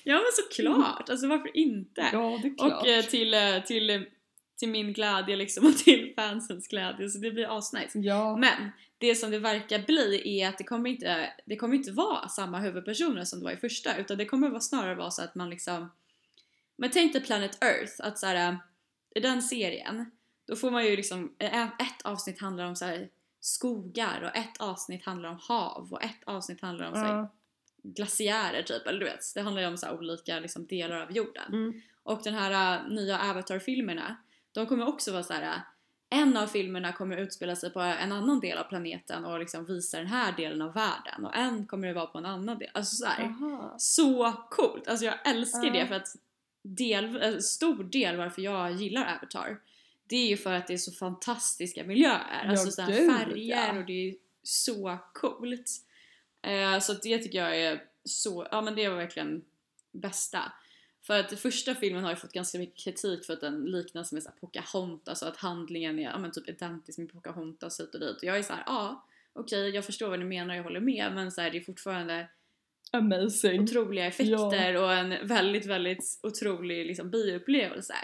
Ja 0.04 0.14
men 0.14 0.32
såklart, 0.32 1.10
alltså 1.10 1.28
varför 1.28 1.56
inte? 1.56 2.08
ja 2.12 2.38
det 2.42 2.48
är 2.48 2.56
klart. 2.56 2.82
och 2.82 2.88
eh, 2.88 3.04
till, 3.04 3.34
eh, 3.34 3.62
till, 3.66 3.90
eh, 3.90 4.00
till 4.58 4.68
min 4.68 4.92
glädje 4.92 5.36
liksom 5.36 5.66
och 5.66 5.76
till 5.76 6.12
fansens 6.16 6.68
glädje 6.68 7.08
så 7.08 7.18
det 7.18 7.30
blir 7.30 7.58
asnice. 7.58 7.98
ja. 7.98 8.36
Men 8.36 8.70
det 8.98 9.14
som 9.14 9.30
det 9.30 9.38
verkar 9.38 9.78
bli 9.78 10.40
är 10.40 10.48
att 10.48 10.58
det 10.58 10.64
kommer 10.64 10.90
inte, 10.90 11.32
det 11.46 11.56
kommer 11.56 11.74
inte 11.74 11.92
vara 11.92 12.28
samma 12.28 12.58
huvudpersoner 12.58 13.24
som 13.24 13.38
det 13.38 13.44
var 13.44 13.52
i 13.52 13.56
första 13.56 13.96
utan 13.96 14.18
det 14.18 14.24
kommer 14.24 14.48
vara 14.48 14.60
snarare 14.60 14.94
vara 14.94 15.10
så 15.10 15.22
att 15.22 15.34
man 15.34 15.50
liksom 15.50 15.90
Men 16.76 16.90
tänk 16.90 17.12
dig 17.12 17.22
Planet 17.22 17.64
Earth, 17.64 17.92
att 17.98 18.18
så 18.18 18.26
här, 18.26 18.58
i 19.14 19.20
den 19.20 19.42
serien 19.42 20.10
då 20.46 20.56
får 20.56 20.70
man 20.70 20.84
ju 20.84 20.96
liksom, 20.96 21.34
eh, 21.38 21.62
ett 21.62 22.02
avsnitt 22.04 22.40
handlar 22.40 22.64
om 22.64 22.76
så 22.76 22.84
här, 22.84 23.08
skogar 23.40 24.22
och 24.22 24.36
ett 24.36 24.60
avsnitt 24.60 25.04
handlar 25.04 25.28
om 25.28 25.38
hav 25.40 25.88
och 25.92 26.04
ett 26.04 26.24
avsnitt 26.26 26.60
handlar 26.60 26.88
om 26.88 26.94
så. 26.94 27.28
Glaciärer 27.94 28.62
typ, 28.62 28.86
eller 28.86 29.00
du 29.00 29.04
vet, 29.06 29.34
det 29.34 29.40
handlar 29.40 29.62
ju 29.62 29.68
om 29.68 29.76
så 29.76 29.90
olika 29.90 30.40
liksom, 30.40 30.66
delar 30.66 31.00
av 31.00 31.12
jorden. 31.12 31.52
Mm. 31.52 31.82
Och 32.02 32.20
den 32.24 32.34
här 32.34 32.76
äh, 32.76 32.88
nya 32.92 33.18
Avatar-filmerna, 33.18 34.16
de 34.52 34.66
kommer 34.66 34.88
också 34.88 35.12
vara 35.12 35.22
så 35.22 35.32
här. 35.32 35.42
äh, 35.42 35.58
en 36.10 36.36
av 36.36 36.46
filmerna 36.46 36.92
kommer 36.92 37.16
utspela 37.16 37.56
sig 37.56 37.70
på 37.70 37.80
en 37.80 38.12
annan 38.12 38.40
del 38.40 38.58
av 38.58 38.64
planeten 38.64 39.24
och 39.24 39.38
liksom 39.38 39.64
visa 39.64 39.98
den 39.98 40.06
här 40.06 40.32
delen 40.36 40.62
av 40.62 40.74
världen 40.74 41.24
och 41.24 41.36
en 41.36 41.66
kommer 41.66 41.88
det 41.88 41.94
vara 41.94 42.06
på 42.06 42.18
en 42.18 42.26
annan 42.26 42.58
del. 42.58 42.70
Alltså 42.74 42.96
så 42.96 43.06
här, 43.06 43.24
Aha. 43.24 43.74
Så 43.78 44.32
coolt! 44.50 44.88
Alltså 44.88 45.04
jag 45.06 45.14
älskar 45.28 45.64
Ja. 45.64 45.72
det 45.72 45.86
för 45.86 45.94
att 45.94 46.08
del, 46.62 47.16
en 47.16 47.42
stor 47.42 47.84
del 47.84 48.16
varför 48.16 48.42
jag 48.42 48.72
gillar 48.72 49.16
Avatar 49.16 49.58
det 50.08 50.16
är 50.16 50.28
ju 50.28 50.36
för 50.36 50.52
att 50.52 50.66
det 50.66 50.72
är 50.74 50.78
så 50.78 50.92
fantastiska 50.92 51.84
miljöer. 51.84 52.42
Ja, 52.44 52.50
alltså 52.50 52.70
så 52.70 52.82
här 52.82 52.92
gud, 52.92 53.16
färger 53.16 53.66
ja. 53.66 53.78
och 53.78 53.86
det 53.86 54.08
är 54.08 54.14
så 54.42 54.98
coolt. 55.14 55.70
Eh, 56.42 56.78
så 56.78 56.92
det 56.92 57.18
tycker 57.18 57.38
jag 57.38 57.60
är 57.60 57.84
så, 58.04 58.48
ja 58.50 58.60
men 58.60 58.74
det 58.74 58.88
var 58.88 58.96
verkligen 58.96 59.44
bästa. 59.92 60.52
För 61.02 61.20
att 61.20 61.40
första 61.40 61.74
filmen 61.74 62.04
har 62.04 62.10
ju 62.10 62.16
fått 62.16 62.32
ganska 62.32 62.58
mycket 62.58 62.84
kritik 62.84 63.24
för 63.24 63.32
att 63.32 63.40
den 63.40 63.64
liknas 63.64 64.12
med 64.12 64.22
så 64.22 64.28
här 64.28 64.36
Pocahontas 64.36 65.22
och 65.22 65.28
att 65.28 65.36
handlingen 65.36 65.98
är 65.98 66.02
ja, 66.02 66.18
men 66.18 66.32
typ 66.32 66.48
identisk 66.48 66.98
med 66.98 67.12
Pocahontas 67.12 67.80
hit 67.80 67.94
och 67.94 68.00
dit. 68.00 68.16
Och 68.16 68.24
jag 68.24 68.38
är 68.38 68.42
så 68.42 68.52
här, 68.52 68.62
ja 68.66 69.04
okej 69.32 69.70
jag 69.70 69.84
förstår 69.84 70.08
vad 70.08 70.18
ni 70.18 70.24
menar, 70.24 70.54
jag 70.54 70.62
håller 70.62 70.80
med 70.80 71.12
men 71.14 71.32
så 71.32 71.40
här, 71.40 71.50
det 71.50 71.58
är 71.58 71.62
fortfarande 71.62 72.28
Amazing. 72.92 73.62
otroliga 73.62 74.06
effekter 74.06 74.76
och 74.76 74.92
en 74.92 75.26
väldigt, 75.28 75.66
väldigt 75.66 76.18
otrolig 76.22 76.86
liksom, 76.86 77.10
bioupplevelse. 77.10 77.94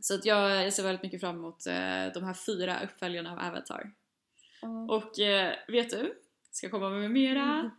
Så 0.00 0.14
att 0.14 0.24
jag, 0.24 0.64
jag 0.64 0.72
ser 0.72 0.82
väldigt 0.82 1.02
mycket 1.02 1.20
fram 1.20 1.36
emot 1.36 1.66
eh, 1.66 2.12
de 2.14 2.24
här 2.24 2.34
fyra 2.34 2.80
uppföljarna 2.84 3.32
av 3.32 3.38
Avatar. 3.38 3.92
Ja. 4.62 4.86
Och 4.88 5.20
eh, 5.20 5.54
vet 5.68 5.90
du? 5.90 6.14
Ska 6.50 6.70
komma 6.70 6.90
med 6.90 7.10
mera. 7.10 7.42
Mm. 7.42 7.70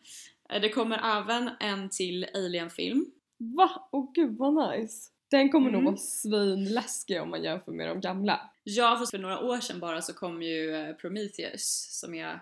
Eh, 0.50 0.62
Det 0.62 0.70
kommer 0.70 1.18
även 1.22 1.50
en 1.60 1.90
till 1.90 2.28
Alien-film. 2.34 3.06
Va? 3.38 3.90
Åh 3.92 4.12
gud 4.16 4.38
vad 4.38 4.72
nice. 4.72 5.12
Den 5.32 5.50
kommer 5.50 5.72
nog 5.72 5.82
Mm. 5.82 5.86
vara 5.86 5.98
svinläskig 5.98 7.22
om 7.22 7.30
man 7.30 7.44
jämför 7.44 7.72
med 7.72 7.88
de 7.88 8.02
gamla. 8.02 8.52
Ja, 8.64 8.96
fast 9.00 9.12
för 9.12 9.18
några 9.20 9.40
år 9.40 9.60
sedan 9.60 9.80
bara 9.80 10.02
så 10.02 10.14
kom 10.14 10.42
ju 10.44 10.76
eh, 10.76 10.96
Prometheus 10.96 11.88
som 12.00 12.14
är, 12.14 12.40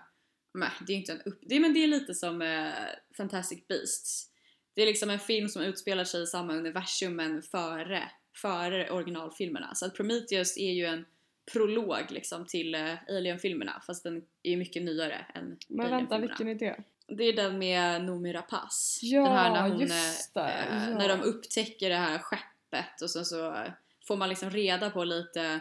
men 0.54 0.68
det 0.86 0.92
är 0.92 0.96
inte 0.96 1.12
en 1.12 1.20
upp, 1.24 1.38
det 1.42 1.56
är, 1.56 1.60
men 1.60 1.74
det 1.74 1.82
är 1.84 1.86
lite 1.86 2.14
som 2.14 2.42
eh, 2.42 2.72
Fantastic 3.16 3.66
Beasts. 3.68 4.30
Det 4.74 4.82
är 4.82 4.86
liksom 4.86 5.10
en 5.10 5.18
film 5.18 5.48
som 5.48 5.62
utspelar 5.62 6.04
sig 6.04 6.22
i 6.22 6.26
samma 6.26 6.52
universum 6.54 7.16
men 7.16 7.42
före, 7.42 8.10
före 8.42 8.90
originalfilmerna. 8.90 9.74
Så 9.74 9.86
att 9.86 9.94
Prometheus 9.94 10.56
är 10.58 10.72
ju 10.72 10.84
en 10.86 11.04
prolog 11.52 12.10
liksom 12.10 12.46
till 12.46 12.74
eh, 12.74 12.94
Alien-filmerna 13.08 13.82
fast 13.86 14.02
den 14.02 14.24
är 14.42 14.56
mycket 14.56 14.82
nyare 14.82 15.26
än 15.34 15.56
Men 15.68 15.90
vänta, 15.90 16.18
vilken 16.18 16.48
är 16.48 16.54
det? 16.54 16.82
Det 17.06 17.24
är 17.24 17.32
den 17.32 17.58
med 17.58 18.04
Noomi 18.04 18.32
Rapace. 18.32 19.06
Ja, 19.06 19.22
den 19.22 19.32
här 19.32 19.52
när 19.52 19.70
hon, 19.70 19.80
just 19.80 20.34
det, 20.34 20.40
eh, 20.40 20.88
ja. 20.90 20.98
När 20.98 21.08
de 21.08 21.22
upptäcker 21.22 21.88
det 21.88 21.96
här 21.96 22.18
skeppet 22.18 23.02
och 23.02 23.10
sen 23.10 23.24
så 23.24 23.54
eh, 23.54 23.70
får 24.04 24.16
man 24.16 24.28
liksom 24.28 24.50
reda 24.50 24.90
på 24.90 25.04
lite 25.04 25.60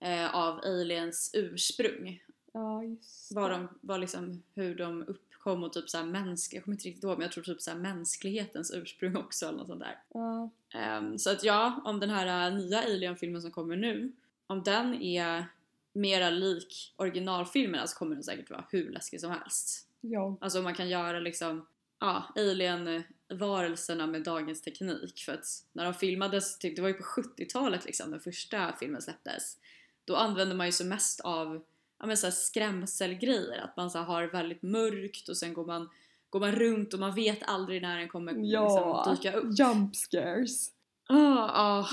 eh, 0.00 0.34
av 0.34 0.58
aliens 0.58 1.30
ursprung. 1.34 2.22
Ja, 2.52 2.82
just 2.84 3.34
det. 3.34 3.40
de, 3.40 3.68
vad 3.80 4.00
liksom, 4.00 4.42
hur 4.54 4.74
de 4.74 5.02
uppkom 5.02 5.64
och 5.64 5.72
typ 5.72 5.90
såhär 5.90 6.04
mänsk, 6.04 6.54
jag 6.54 6.64
kommer 6.64 6.74
inte 6.74 6.88
riktigt 6.88 7.04
ihåg 7.04 7.18
men 7.18 7.22
jag 7.22 7.32
tror 7.32 7.44
typ 7.44 7.62
såhär 7.62 7.78
mänsklighetens 7.78 8.70
ursprung 8.74 9.16
också 9.16 9.46
eller 9.46 9.58
något 9.58 9.66
sånt 9.66 9.80
där. 9.80 9.98
Ja. 10.14 10.50
Ehm, 10.74 11.18
så 11.18 11.30
att 11.30 11.44
ja, 11.44 11.82
om 11.84 12.00
den 12.00 12.10
här 12.10 12.50
eh, 12.50 12.56
nya 12.56 12.82
Alien-filmen 12.82 13.42
som 13.42 13.50
kommer 13.50 13.76
nu, 13.76 14.12
om 14.46 14.62
den 14.62 15.02
är 15.02 15.46
mera 15.92 16.30
lik 16.30 16.94
originalfilmerna 16.96 17.86
så 17.86 17.98
kommer 17.98 18.14
den 18.14 18.24
säkert 18.24 18.50
vara 18.50 18.64
hur 18.70 18.90
läskig 18.90 19.20
som 19.20 19.30
helst. 19.30 19.88
Ja. 20.00 20.38
Alltså 20.40 20.62
man 20.62 20.74
kan 20.74 20.88
göra 20.88 21.20
liksom, 21.20 21.66
ja, 22.00 22.24
alien-varelserna 22.36 24.06
med 24.06 24.22
dagens 24.22 24.62
teknik. 24.62 25.22
För 25.26 25.32
att 25.32 25.46
när 25.72 25.84
de 25.84 25.94
filmades, 25.94 26.58
typ, 26.58 26.76
det 26.76 26.82
var 26.82 26.88
ju 26.88 26.94
på 26.94 27.04
70-talet 27.04 27.84
liksom 27.84 28.10
den 28.10 28.20
första 28.20 28.72
filmen 28.80 29.02
släpptes. 29.02 29.56
Då 30.04 30.16
använde 30.16 30.54
man 30.54 30.66
ju 30.66 30.72
så 30.72 30.84
mest 30.84 31.20
av 31.20 31.64
ja, 31.98 32.06
men 32.06 32.16
så 32.16 32.26
här 32.26 32.32
skrämselgrejer. 32.32 33.60
Att 33.64 33.76
man 33.76 33.90
så 33.90 33.98
har 33.98 34.24
väldigt 34.24 34.62
mörkt 34.62 35.28
och 35.28 35.36
sen 35.36 35.54
går 35.54 35.66
man, 35.66 35.88
går 36.30 36.40
man 36.40 36.52
runt 36.52 36.94
och 36.94 37.00
man 37.00 37.14
vet 37.14 37.42
aldrig 37.42 37.82
när 37.82 37.98
den 37.98 38.08
kommer 38.08 38.32
Ja. 38.36 39.04
liksom, 39.06 39.14
dyka 39.14 39.38
upp. 39.38 39.58
Jump 39.58 39.96
scares. 39.96 40.70
Ah, 41.08 41.50
ah, 41.52 41.88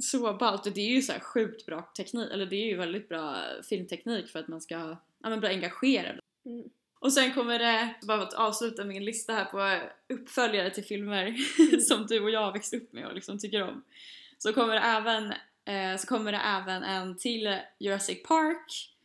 så 0.00 0.32
ballt. 0.34 0.66
Och 0.66 0.72
det 0.72 0.80
är 0.80 0.90
ju 0.90 1.02
så 1.02 1.12
här 1.12 1.20
sjukt 1.20 1.66
bra 1.66 1.92
teknik, 1.96 2.32
eller 2.32 2.46
det 2.46 2.56
är 2.56 2.66
ju 2.66 2.76
väldigt 2.76 3.08
bra 3.08 3.36
filmteknik 3.68 4.28
för 4.28 4.38
att 4.38 4.48
man 4.48 4.60
ska 4.60 4.74
ja, 5.22 5.30
men 5.30 5.40
bli 5.40 5.48
engagerad. 5.48 6.20
Mm. 6.46 6.70
Och 7.00 7.12
sen 7.12 7.34
kommer 7.34 7.58
det, 7.58 7.94
bara 8.02 8.22
att 8.22 8.34
avsluta 8.34 8.84
min 8.84 9.04
lista 9.04 9.32
här 9.32 9.44
på 9.44 9.88
uppföljare 10.14 10.70
till 10.70 10.84
filmer 10.84 11.36
som 11.80 12.06
du 12.06 12.20
och 12.20 12.30
jag 12.30 12.40
har 12.40 12.52
växt 12.52 12.74
upp 12.74 12.92
med 12.92 13.06
och 13.06 13.14
liksom 13.14 13.38
tycker 13.38 13.62
om. 13.62 13.84
Så 14.38 14.52
kommer 14.52 14.74
det 14.74 14.80
även, 14.80 15.32
eh, 15.64 15.98
så 15.98 16.06
kommer 16.06 16.32
det 16.32 16.38
även 16.38 16.82
en 16.82 17.16
till 17.16 17.56
Jurassic 17.78 18.22
Park. 18.22 18.96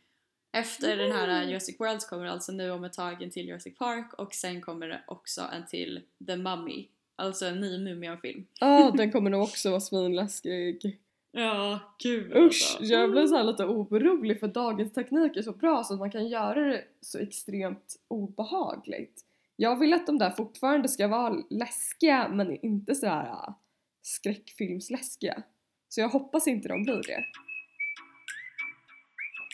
Efter 0.52 0.96
den 0.96 1.12
här 1.12 1.28
Mm. 1.28 1.48
Jurassic 1.48 1.80
World 1.80 2.00
kommer 2.00 2.24
det 2.24 2.32
alltså 2.32 2.52
nu 2.52 2.70
om 2.70 2.84
ett 2.84 2.92
tag 2.92 3.22
en 3.22 3.30
till 3.30 3.48
Jurassic 3.48 3.78
Park 3.78 4.12
och 4.12 4.34
sen 4.34 4.60
kommer 4.60 4.88
det 4.88 5.04
också 5.06 5.42
en 5.52 5.66
till 5.66 6.02
The 6.26 6.36
Mummy. 6.36 6.88
Alltså 7.16 7.46
en 7.46 7.60
ny 7.60 7.78
Mumien-film. 7.78 8.46
Ja, 8.60 8.92
den 8.96 9.12
kommer 9.12 9.30
nog 9.30 9.42
också 9.42 9.70
vara 9.70 9.80
svinläskig. 9.80 10.98
Ja, 11.38 11.80
gud 12.02 12.36
Usch, 12.36 12.36
alltså. 12.44 12.84
jag 12.84 13.10
blir 13.10 13.26
så 13.26 13.42
lite 13.42 13.64
orolig 13.64 14.40
för 14.40 14.48
dagens 14.48 14.92
teknik 14.92 15.36
är 15.36 15.42
så 15.42 15.52
bra 15.52 15.84
så 15.84 15.94
att 15.94 16.00
man 16.00 16.10
kan 16.10 16.28
göra 16.28 16.60
det 16.60 16.84
så 17.00 17.18
extremt 17.18 17.96
obehagligt. 18.08 19.20
Jag 19.56 19.78
vill 19.78 19.92
att 19.92 20.06
de 20.06 20.18
där 20.18 20.30
fortfarande 20.30 20.88
ska 20.88 21.08
vara 21.08 21.42
läskiga 21.50 22.28
men 22.28 22.64
inte 22.64 22.94
så 22.94 23.06
här 23.06 23.26
äh, 23.26 23.54
skräckfilmsläskiga. 24.02 25.42
Så 25.88 26.00
jag 26.00 26.08
hoppas 26.08 26.46
inte 26.46 26.68
de 26.68 26.82
blir 26.82 27.02
det. 27.02 27.24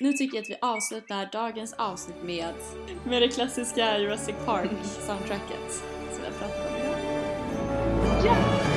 Nu 0.01 0.13
tycker 0.13 0.37
jag 0.37 0.43
att 0.43 0.51
vi 0.51 0.57
avslutar 0.61 1.29
dagens 1.33 1.73
avsnitt 1.73 2.23
med, 2.25 2.55
med 3.07 3.23
det 3.23 3.29
klassiska 3.29 3.99
Jurassic 3.99 4.37
Park 4.47 4.71
Yes. 8.23 8.72